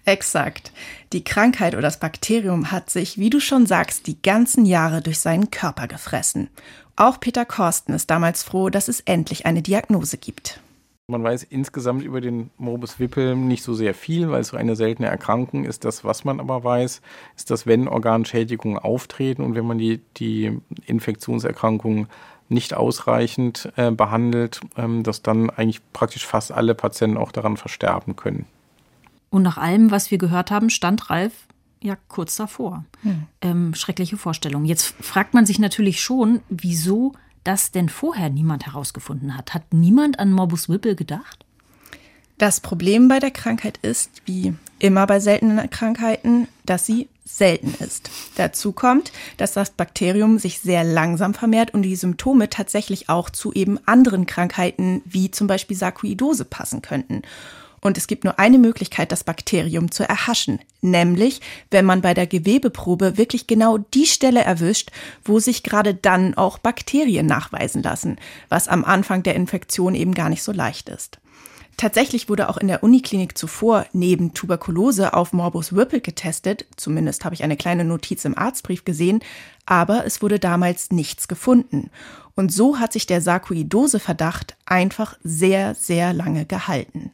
Exakt. 0.04 0.72
Die 1.12 1.24
Krankheit 1.24 1.74
oder 1.74 1.82
das 1.82 2.00
Bakterium 2.00 2.70
hat 2.72 2.90
sich, 2.90 3.18
wie 3.18 3.30
du 3.30 3.40
schon 3.40 3.66
sagst, 3.66 4.06
die 4.06 4.20
ganzen 4.20 4.64
Jahre 4.64 5.02
durch 5.02 5.20
seinen 5.20 5.50
Körper 5.50 5.86
gefressen. 5.86 6.48
Auch 6.96 7.20
Peter 7.20 7.44
Korsten 7.44 7.94
ist 7.94 8.10
damals 8.10 8.42
froh, 8.42 8.68
dass 8.68 8.88
es 8.88 9.00
endlich 9.00 9.46
eine 9.46 9.62
Diagnose 9.62 10.18
gibt. 10.18 10.60
Man 11.08 11.22
weiß 11.22 11.42
insgesamt 11.42 12.04
über 12.04 12.20
den 12.20 12.50
Morbus 12.58 12.98
Wippel 12.98 13.36
nicht 13.36 13.62
so 13.62 13.74
sehr 13.74 13.92
viel, 13.92 14.30
weil 14.30 14.40
es 14.40 14.48
so 14.48 14.56
eine 14.56 14.76
seltene 14.76 15.08
Erkrankung 15.08 15.64
ist. 15.64 15.84
Das, 15.84 16.04
was 16.04 16.24
man 16.24 16.40
aber 16.40 16.64
weiß, 16.64 17.02
ist, 17.36 17.50
dass 17.50 17.66
wenn 17.66 17.88
Organschädigungen 17.88 18.78
auftreten 18.78 19.42
und 19.42 19.54
wenn 19.54 19.66
man 19.66 19.78
die, 19.78 20.00
die 20.16 20.58
Infektionserkrankungen 20.86 22.06
nicht 22.52 22.74
ausreichend 22.74 23.72
äh, 23.76 23.90
behandelt, 23.90 24.60
ähm, 24.76 25.02
dass 25.02 25.22
dann 25.22 25.50
eigentlich 25.50 25.80
praktisch 25.92 26.26
fast 26.26 26.52
alle 26.52 26.74
Patienten 26.74 27.16
auch 27.16 27.32
daran 27.32 27.56
versterben 27.56 28.16
können. 28.16 28.46
Und 29.30 29.42
nach 29.42 29.56
allem, 29.56 29.90
was 29.90 30.10
wir 30.10 30.18
gehört 30.18 30.50
haben, 30.50 30.70
stand 30.70 31.10
Ralf 31.10 31.32
ja 31.80 31.96
kurz 32.08 32.36
davor. 32.36 32.84
Hm. 33.02 33.26
Ähm, 33.40 33.74
schreckliche 33.74 34.16
Vorstellung. 34.16 34.64
Jetzt 34.64 34.94
fragt 35.00 35.34
man 35.34 35.46
sich 35.46 35.58
natürlich 35.58 36.00
schon, 36.00 36.40
wieso 36.48 37.12
das 37.44 37.72
denn 37.72 37.88
vorher 37.88 38.30
niemand 38.30 38.66
herausgefunden 38.66 39.36
hat. 39.36 39.54
Hat 39.54 39.72
niemand 39.72 40.18
an 40.18 40.32
Morbus 40.32 40.68
Whipple 40.68 40.94
gedacht? 40.94 41.44
Das 42.42 42.58
Problem 42.58 43.06
bei 43.06 43.20
der 43.20 43.30
Krankheit 43.30 43.78
ist, 43.82 44.10
wie 44.24 44.52
immer 44.80 45.06
bei 45.06 45.20
seltenen 45.20 45.70
Krankheiten, 45.70 46.48
dass 46.66 46.84
sie 46.84 47.08
selten 47.24 47.72
ist. 47.78 48.10
Dazu 48.34 48.72
kommt, 48.72 49.12
dass 49.36 49.52
das 49.52 49.70
Bakterium 49.70 50.40
sich 50.40 50.58
sehr 50.58 50.82
langsam 50.82 51.34
vermehrt 51.34 51.72
und 51.72 51.82
die 51.82 51.94
Symptome 51.94 52.50
tatsächlich 52.50 53.08
auch 53.08 53.30
zu 53.30 53.52
eben 53.52 53.78
anderen 53.86 54.26
Krankheiten 54.26 55.02
wie 55.04 55.30
zum 55.30 55.46
Beispiel 55.46 55.76
Sarkoidose 55.76 56.44
passen 56.44 56.82
könnten. 56.82 57.22
Und 57.80 57.96
es 57.96 58.08
gibt 58.08 58.24
nur 58.24 58.40
eine 58.40 58.58
Möglichkeit, 58.58 59.12
das 59.12 59.22
Bakterium 59.22 59.92
zu 59.92 60.02
erhaschen, 60.02 60.58
nämlich 60.80 61.42
wenn 61.70 61.84
man 61.84 62.02
bei 62.02 62.12
der 62.12 62.26
Gewebeprobe 62.26 63.18
wirklich 63.18 63.46
genau 63.46 63.78
die 63.78 64.06
Stelle 64.06 64.40
erwischt, 64.40 64.90
wo 65.24 65.38
sich 65.38 65.62
gerade 65.62 65.94
dann 65.94 66.34
auch 66.34 66.58
Bakterien 66.58 67.26
nachweisen 67.26 67.84
lassen, 67.84 68.16
was 68.48 68.66
am 68.66 68.84
Anfang 68.84 69.22
der 69.22 69.36
Infektion 69.36 69.94
eben 69.94 70.12
gar 70.12 70.28
nicht 70.28 70.42
so 70.42 70.50
leicht 70.50 70.88
ist. 70.88 71.20
Tatsächlich 71.76 72.28
wurde 72.28 72.48
auch 72.48 72.58
in 72.58 72.68
der 72.68 72.82
Uniklinik 72.82 73.36
zuvor 73.36 73.86
neben 73.92 74.34
Tuberkulose 74.34 75.14
auf 75.14 75.32
Morbus 75.32 75.74
Whipple 75.74 76.00
getestet, 76.00 76.66
zumindest 76.76 77.24
habe 77.24 77.34
ich 77.34 77.42
eine 77.42 77.56
kleine 77.56 77.84
Notiz 77.84 78.24
im 78.24 78.36
Arztbrief 78.36 78.84
gesehen, 78.84 79.20
aber 79.66 80.04
es 80.04 80.22
wurde 80.22 80.38
damals 80.38 80.90
nichts 80.90 81.28
gefunden. 81.28 81.90
Und 82.34 82.52
so 82.52 82.78
hat 82.78 82.92
sich 82.92 83.06
der 83.06 83.20
Sarkoidose-Verdacht 83.20 84.56
einfach 84.64 85.18
sehr, 85.22 85.74
sehr 85.74 86.12
lange 86.12 86.46
gehalten. 86.46 87.10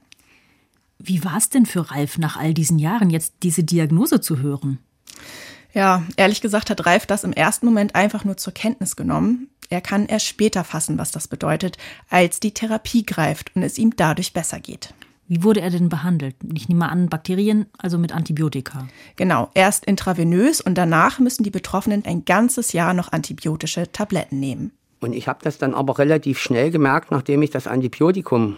Wie 0.98 1.24
war 1.24 1.36
es 1.36 1.48
denn 1.48 1.66
für 1.66 1.90
Ralf 1.90 2.18
nach 2.18 2.36
all 2.36 2.54
diesen 2.54 2.78
Jahren 2.78 3.10
jetzt 3.10 3.34
diese 3.42 3.64
Diagnose 3.64 4.20
zu 4.20 4.40
hören? 4.40 4.78
Ja, 5.72 6.02
ehrlich 6.16 6.40
gesagt 6.40 6.70
hat 6.70 6.86
Ralf 6.86 7.06
das 7.06 7.24
im 7.24 7.32
ersten 7.32 7.66
Moment 7.66 7.94
einfach 7.94 8.24
nur 8.24 8.36
zur 8.36 8.52
Kenntnis 8.52 8.96
genommen. 8.96 9.48
Er 9.68 9.80
kann 9.80 10.06
erst 10.06 10.26
später 10.26 10.64
fassen, 10.64 10.98
was 10.98 11.10
das 11.10 11.28
bedeutet, 11.28 11.76
als 12.08 12.40
die 12.40 12.52
Therapie 12.52 13.04
greift 13.04 13.54
und 13.54 13.62
es 13.62 13.78
ihm 13.78 13.94
dadurch 13.96 14.32
besser 14.32 14.60
geht. 14.60 14.94
Wie 15.30 15.42
wurde 15.42 15.60
er 15.60 15.68
denn 15.68 15.90
behandelt? 15.90 16.36
Ich 16.54 16.70
nehme 16.70 16.88
an, 16.88 17.10
Bakterien, 17.10 17.66
also 17.76 17.98
mit 17.98 18.14
Antibiotika. 18.14 18.88
Genau, 19.16 19.50
erst 19.52 19.84
intravenös 19.84 20.62
und 20.62 20.76
danach 20.76 21.18
müssen 21.18 21.42
die 21.42 21.50
Betroffenen 21.50 22.06
ein 22.06 22.24
ganzes 22.24 22.72
Jahr 22.72 22.94
noch 22.94 23.12
antibiotische 23.12 23.92
Tabletten 23.92 24.40
nehmen. 24.40 24.72
Und 25.00 25.12
ich 25.12 25.28
habe 25.28 25.40
das 25.42 25.58
dann 25.58 25.74
aber 25.74 25.98
relativ 25.98 26.38
schnell 26.38 26.70
gemerkt, 26.70 27.10
nachdem 27.10 27.42
ich 27.42 27.50
das 27.50 27.66
Antibiotikum 27.66 28.56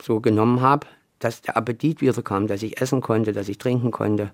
so 0.00 0.20
genommen 0.20 0.60
habe, 0.60 0.86
dass 1.18 1.42
der 1.42 1.56
Appetit 1.56 2.00
wieder 2.00 2.22
kam, 2.22 2.46
dass 2.46 2.62
ich 2.62 2.80
essen 2.80 3.00
konnte, 3.00 3.32
dass 3.32 3.48
ich 3.48 3.58
trinken 3.58 3.90
konnte. 3.90 4.30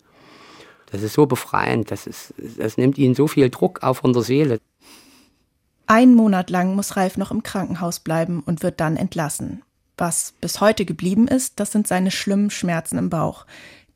Das 0.91 1.03
ist 1.03 1.15
so 1.15 1.25
befreiend, 1.25 1.91
das, 1.91 2.07
ist, 2.07 2.35
das 2.59 2.77
nimmt 2.77 2.99
ihnen 2.99 3.15
so 3.15 3.27
viel 3.27 3.49
Druck 3.49 3.83
auf 3.83 3.99
von 3.99 4.13
der 4.13 4.23
Seele. 4.23 4.61
Ein 5.95 6.15
Monat 6.15 6.49
lang 6.49 6.75
muss 6.75 6.97
Ralf 6.97 7.19
noch 7.19 7.31
im 7.31 7.43
Krankenhaus 7.43 8.01
bleiben 8.01 8.41
und 8.41 8.63
wird 8.63 8.81
dann 8.81 8.97
entlassen. 8.97 9.61
Was 9.99 10.33
bis 10.41 10.63
heute 10.63 10.87
geblieben 10.87 11.29
ist, 11.29 11.61
das 11.61 11.71
sind 11.71 11.87
seine 11.87 12.11
schlimmen 12.11 12.49
Schmerzen 12.49 12.97
im 12.97 13.11
Bauch. 13.11 13.45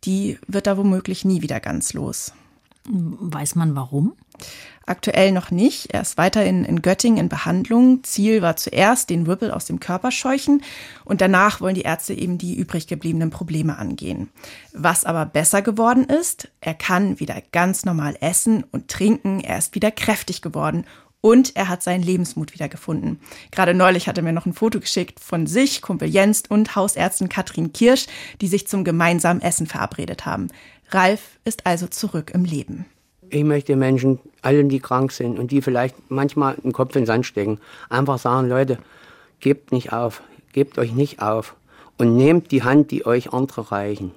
Die 0.04 0.38
wird 0.46 0.66
er 0.66 0.76
womöglich 0.76 1.24
nie 1.24 1.40
wieder 1.40 1.58
ganz 1.58 1.94
los. 1.94 2.34
Weiß 2.84 3.54
man 3.54 3.74
warum? 3.76 4.12
Aktuell 4.84 5.32
noch 5.32 5.50
nicht. 5.50 5.94
Er 5.94 6.02
ist 6.02 6.18
weiterhin 6.18 6.66
in 6.66 6.82
Göttingen 6.82 7.18
in 7.18 7.28
Behandlung. 7.30 8.04
Ziel 8.04 8.42
war 8.42 8.56
zuerst, 8.56 9.08
den 9.08 9.26
Whipple 9.26 9.56
aus 9.56 9.64
dem 9.64 9.80
Körper 9.80 10.10
scheuchen 10.10 10.62
und 11.06 11.22
danach 11.22 11.62
wollen 11.62 11.74
die 11.74 11.82
Ärzte 11.82 12.12
eben 12.12 12.36
die 12.36 12.54
übrig 12.54 12.86
gebliebenen 12.86 13.30
Probleme 13.30 13.78
angehen. 13.78 14.28
Was 14.74 15.06
aber 15.06 15.24
besser 15.24 15.62
geworden 15.62 16.04
ist, 16.04 16.50
er 16.60 16.74
kann 16.74 17.18
wieder 17.18 17.42
ganz 17.52 17.86
normal 17.86 18.18
essen 18.20 18.64
und 18.70 18.88
trinken, 18.88 19.40
er 19.40 19.56
ist 19.56 19.74
wieder 19.74 19.90
kräftig 19.90 20.42
geworden 20.42 20.84
und 21.26 21.56
er 21.56 21.68
hat 21.68 21.82
seinen 21.82 22.04
Lebensmut 22.04 22.54
wiedergefunden. 22.54 23.18
Gerade 23.50 23.74
neulich 23.74 24.06
hat 24.06 24.16
er 24.16 24.22
mir 24.22 24.32
noch 24.32 24.46
ein 24.46 24.52
Foto 24.52 24.78
geschickt 24.78 25.18
von 25.18 25.48
sich, 25.48 25.82
Kumpel 25.82 26.06
Jens 26.06 26.44
und 26.48 26.76
Hausärztin 26.76 27.28
Katrin 27.28 27.72
Kirsch, 27.72 28.06
die 28.40 28.46
sich 28.46 28.68
zum 28.68 28.84
gemeinsamen 28.84 29.42
Essen 29.42 29.66
verabredet 29.66 30.24
haben. 30.24 30.50
Ralf 30.90 31.40
ist 31.44 31.66
also 31.66 31.88
zurück 31.88 32.30
im 32.32 32.44
Leben. 32.44 32.86
Ich 33.28 33.42
möchte 33.42 33.74
Menschen, 33.74 34.20
allen, 34.40 34.68
die 34.68 34.78
krank 34.78 35.10
sind 35.10 35.36
und 35.36 35.50
die 35.50 35.62
vielleicht 35.62 35.96
manchmal 36.12 36.54
den 36.62 36.72
Kopf 36.72 36.94
in 36.94 37.02
den 37.02 37.06
Sand 37.06 37.26
stecken, 37.26 37.58
einfach 37.88 38.20
sagen, 38.20 38.48
Leute, 38.48 38.78
gebt 39.40 39.72
nicht 39.72 39.92
auf, 39.92 40.22
gebt 40.52 40.78
euch 40.78 40.92
nicht 40.92 41.22
auf 41.22 41.56
und 41.98 42.16
nehmt 42.16 42.52
die 42.52 42.62
Hand, 42.62 42.92
die 42.92 43.04
euch 43.04 43.32
andere 43.32 43.72
reichen. 43.72 44.12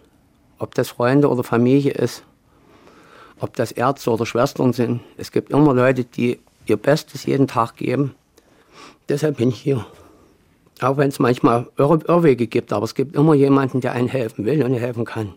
Ob 0.60 0.76
das 0.76 0.90
Freunde 0.90 1.30
oder 1.30 1.44
Familie 1.44 1.94
ist, 1.94 2.22
ob 3.40 3.56
das 3.56 3.72
Ärzte 3.72 4.12
oder 4.12 4.28
Schwestern 4.28 4.74
sind. 4.74 5.02
Es 5.18 5.32
gibt 5.32 5.50
immer 5.50 5.74
Leute, 5.74 6.04
die 6.04 6.38
ihr 6.70 6.78
Bestes 6.78 7.26
jeden 7.26 7.48
Tag 7.48 7.76
geben. 7.78 8.16
Deshalb 9.08 9.38
bin 9.38 9.50
ich 9.50 9.60
hier. 9.60 9.86
Auch 10.82 10.98
wenn 10.98 11.10
es 11.10 11.20
manchmal 11.20 11.68
Irr 11.78 12.00
Irrwege 12.08 12.48
gibt, 12.48 12.72
aber 12.72 12.86
es 12.86 12.96
gibt 12.96 13.16
immer 13.16 13.34
jemanden, 13.34 13.82
der 13.82 13.94
einen 13.94 14.08
helfen 14.08 14.46
will 14.46 14.64
und 14.64 14.74
helfen 14.74 15.04
kann. 15.04 15.34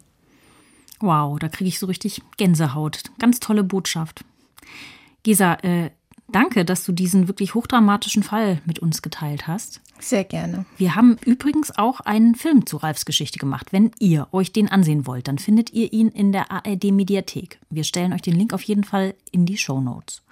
Wow, 1.01 1.39
da 1.39 1.49
kriege 1.49 1.69
ich 1.69 1.81
so 1.81 1.87
richtig 1.87 2.23
Gänsehaut. 2.37 3.03
Ganz 3.19 3.41
tolle 3.41 3.65
Botschaft. 3.65 4.25
Gesa, 5.25 5.55
äh, 5.63 5.91
danke, 6.29 6.65
dass 6.65 6.85
du 6.85 6.93
diesen 6.93 7.27
wirklich 7.27 7.55
hochdramatischen 7.55 8.23
Fall 8.23 8.63
mit 8.67 8.79
uns 8.79 9.03
geteilt 9.03 9.49
hast. 9.49 9.81
Sehr 9.99 10.25
gerne. 10.25 10.65
Wir 10.77 10.95
haben 10.95 11.17
übrigens 11.25 11.77
auch 11.77 12.01
einen 12.01 12.35
Film 12.37 12.67
zu 12.67 12.77
Ralfs 12.77 13.05
Geschichte 13.05 13.39
gemacht. 13.39 13.73
Wenn 13.73 13.91
ihr 13.99 14.29
euch 14.33 14.53
den 14.53 14.69
ansehen 14.69 15.07
wollt, 15.07 15.27
dann 15.27 15.39
findet 15.39 15.73
ihr 15.73 15.93
ihn 15.93 16.09
in 16.09 16.31
der 16.31 16.53
ARD 16.53 16.93
Mediathek. 16.93 17.59
Wir 17.71 17.85
stellen 17.85 18.13
euch 18.13 18.23
den 18.23 18.37
Link 18.37 18.53
auf 18.53 18.63
jeden 18.63 18.85
Fall 18.85 19.15
in 19.33 19.45
die 19.45 19.57
Show 19.57 19.81
Notes. 19.81 20.23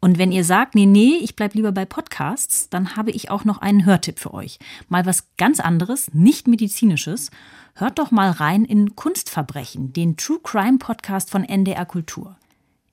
Und 0.00 0.16
wenn 0.16 0.32
ihr 0.32 0.44
sagt, 0.44 0.74
nee, 0.74 0.86
nee, 0.86 1.18
ich 1.20 1.36
bleib 1.36 1.54
lieber 1.54 1.72
bei 1.72 1.84
Podcasts, 1.84 2.70
dann 2.70 2.96
habe 2.96 3.10
ich 3.10 3.30
auch 3.30 3.44
noch 3.44 3.58
einen 3.58 3.84
Hörtipp 3.84 4.18
für 4.18 4.32
euch. 4.32 4.58
Mal 4.88 5.04
was 5.04 5.28
ganz 5.36 5.60
anderes, 5.60 6.12
nicht 6.14 6.48
medizinisches. 6.48 7.30
Hört 7.74 7.98
doch 7.98 8.10
mal 8.10 8.30
rein 8.30 8.64
in 8.64 8.96
Kunstverbrechen, 8.96 9.92
den 9.92 10.16
True 10.16 10.40
Crime 10.42 10.78
Podcast 10.78 11.30
von 11.30 11.44
NDR 11.44 11.84
Kultur. 11.84 12.36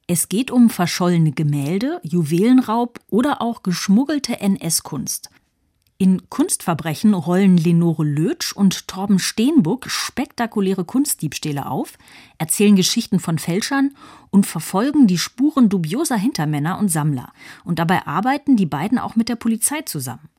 Es 0.06 0.30
geht 0.30 0.52
um 0.52 0.70
verschollene 0.70 1.32
Gemälde, 1.32 2.00
Juwelenraub 2.04 3.00
oder 3.10 3.42
auch 3.42 3.64
geschmuggelte 3.64 4.40
NS-Kunst. 4.40 5.30
In 6.00 6.30
Kunstverbrechen 6.30 7.16
rollen 7.16 7.58
Lenore 7.58 8.04
Lötsch 8.04 8.54
und 8.54 8.88
Torben 8.88 9.18
Steenbuck 9.18 9.90
spektakuläre 9.90 10.86
Kunstdiebstähle 10.86 11.66
auf, 11.66 11.98
erzählen 12.38 12.76
Geschichten 12.76 13.20
von 13.20 13.40
Fälschern 13.40 13.96
und 14.30 14.46
verfolgen 14.46 15.08
die 15.08 15.18
Spuren 15.18 15.70
dubioser 15.70 16.16
Hintermänner 16.16 16.78
und 16.78 16.90
Sammler. 16.90 17.34
Und 17.64 17.80
dabei 17.80 18.06
arbeiten 18.06 18.58
die 18.58 18.68
beiden 18.68 19.00
auch 19.00 19.16
mit 19.16 19.28
der 19.28 19.38
Polizei 19.38 19.82
zusammen. 19.82 20.30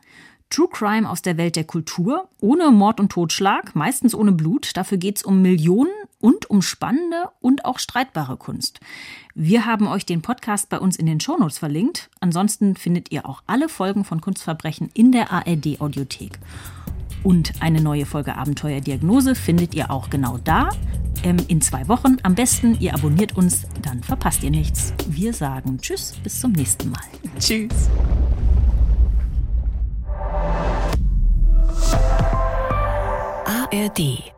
True 0.51 0.69
Crime 0.71 1.09
aus 1.09 1.23
der 1.23 1.37
Welt 1.37 1.57
der 1.57 1.65
Kultur, 1.65 2.29
ohne 2.41 2.71
Mord 2.71 3.01
und 3.01 3.13
Totschlag, 3.13 3.75
meistens 3.75 4.15
ohne 4.15 4.33
Blut. 4.33 4.77
Dafür 4.77 4.97
geht's 4.99 5.23
um 5.23 5.43
Millionen 5.43 5.91
und 6.21 6.49
um 6.49 6.63
spannende 6.63 7.29
und 7.41 7.65
auch 7.65 7.79
streitbare 7.79 8.37
Kunst. 8.37 8.81
Wir 9.35 9.67
haben 9.67 9.87
euch 9.87 10.07
den 10.07 10.23
Podcast 10.23 10.69
bei 10.69 10.79
uns 10.79 10.97
in 10.97 11.07
den 11.07 11.21
Shownotes 11.21 11.59
verlinkt. 11.59 12.11
Ansonsten 12.21 12.77
findet 12.77 13.13
ihr 13.13 13.27
auch 13.27 13.43
alle 13.47 13.69
Folgen 13.69 14.05
von 14.05 14.21
Kunstverbrechen 14.21 14.91
in 14.95 15.13
der 15.13 15.31
ARD 15.33 15.81
Audiothek. 15.81 16.39
Und 17.23 17.53
eine 17.61 17.81
neue 17.81 18.07
Folge 18.07 18.37
Abenteuerdiagnose 18.37 19.35
findet 19.35 19.75
ihr 19.75 19.91
auch 19.91 20.09
genau 20.09 20.39
da. 20.39 20.71
Ähm, 21.25 21.39
in 21.49 21.61
zwei 21.61 21.89
Wochen. 21.89 22.17
Am 22.23 22.35
besten, 22.35 22.79
ihr 22.81 22.95
abonniert 22.95 23.37
uns, 23.37 23.67
dann 23.83 24.03
verpasst 24.03 24.43
ihr 24.43 24.51
nichts. 24.51 24.95
Wir 25.09 25.33
sagen 25.33 25.79
Tschüss, 25.79 26.15
bis 26.23 26.41
zum 26.41 26.53
nächsten 26.53 26.91
Mal. 26.91 27.01
Tschüss. 27.39 27.91
ARD 33.47 34.38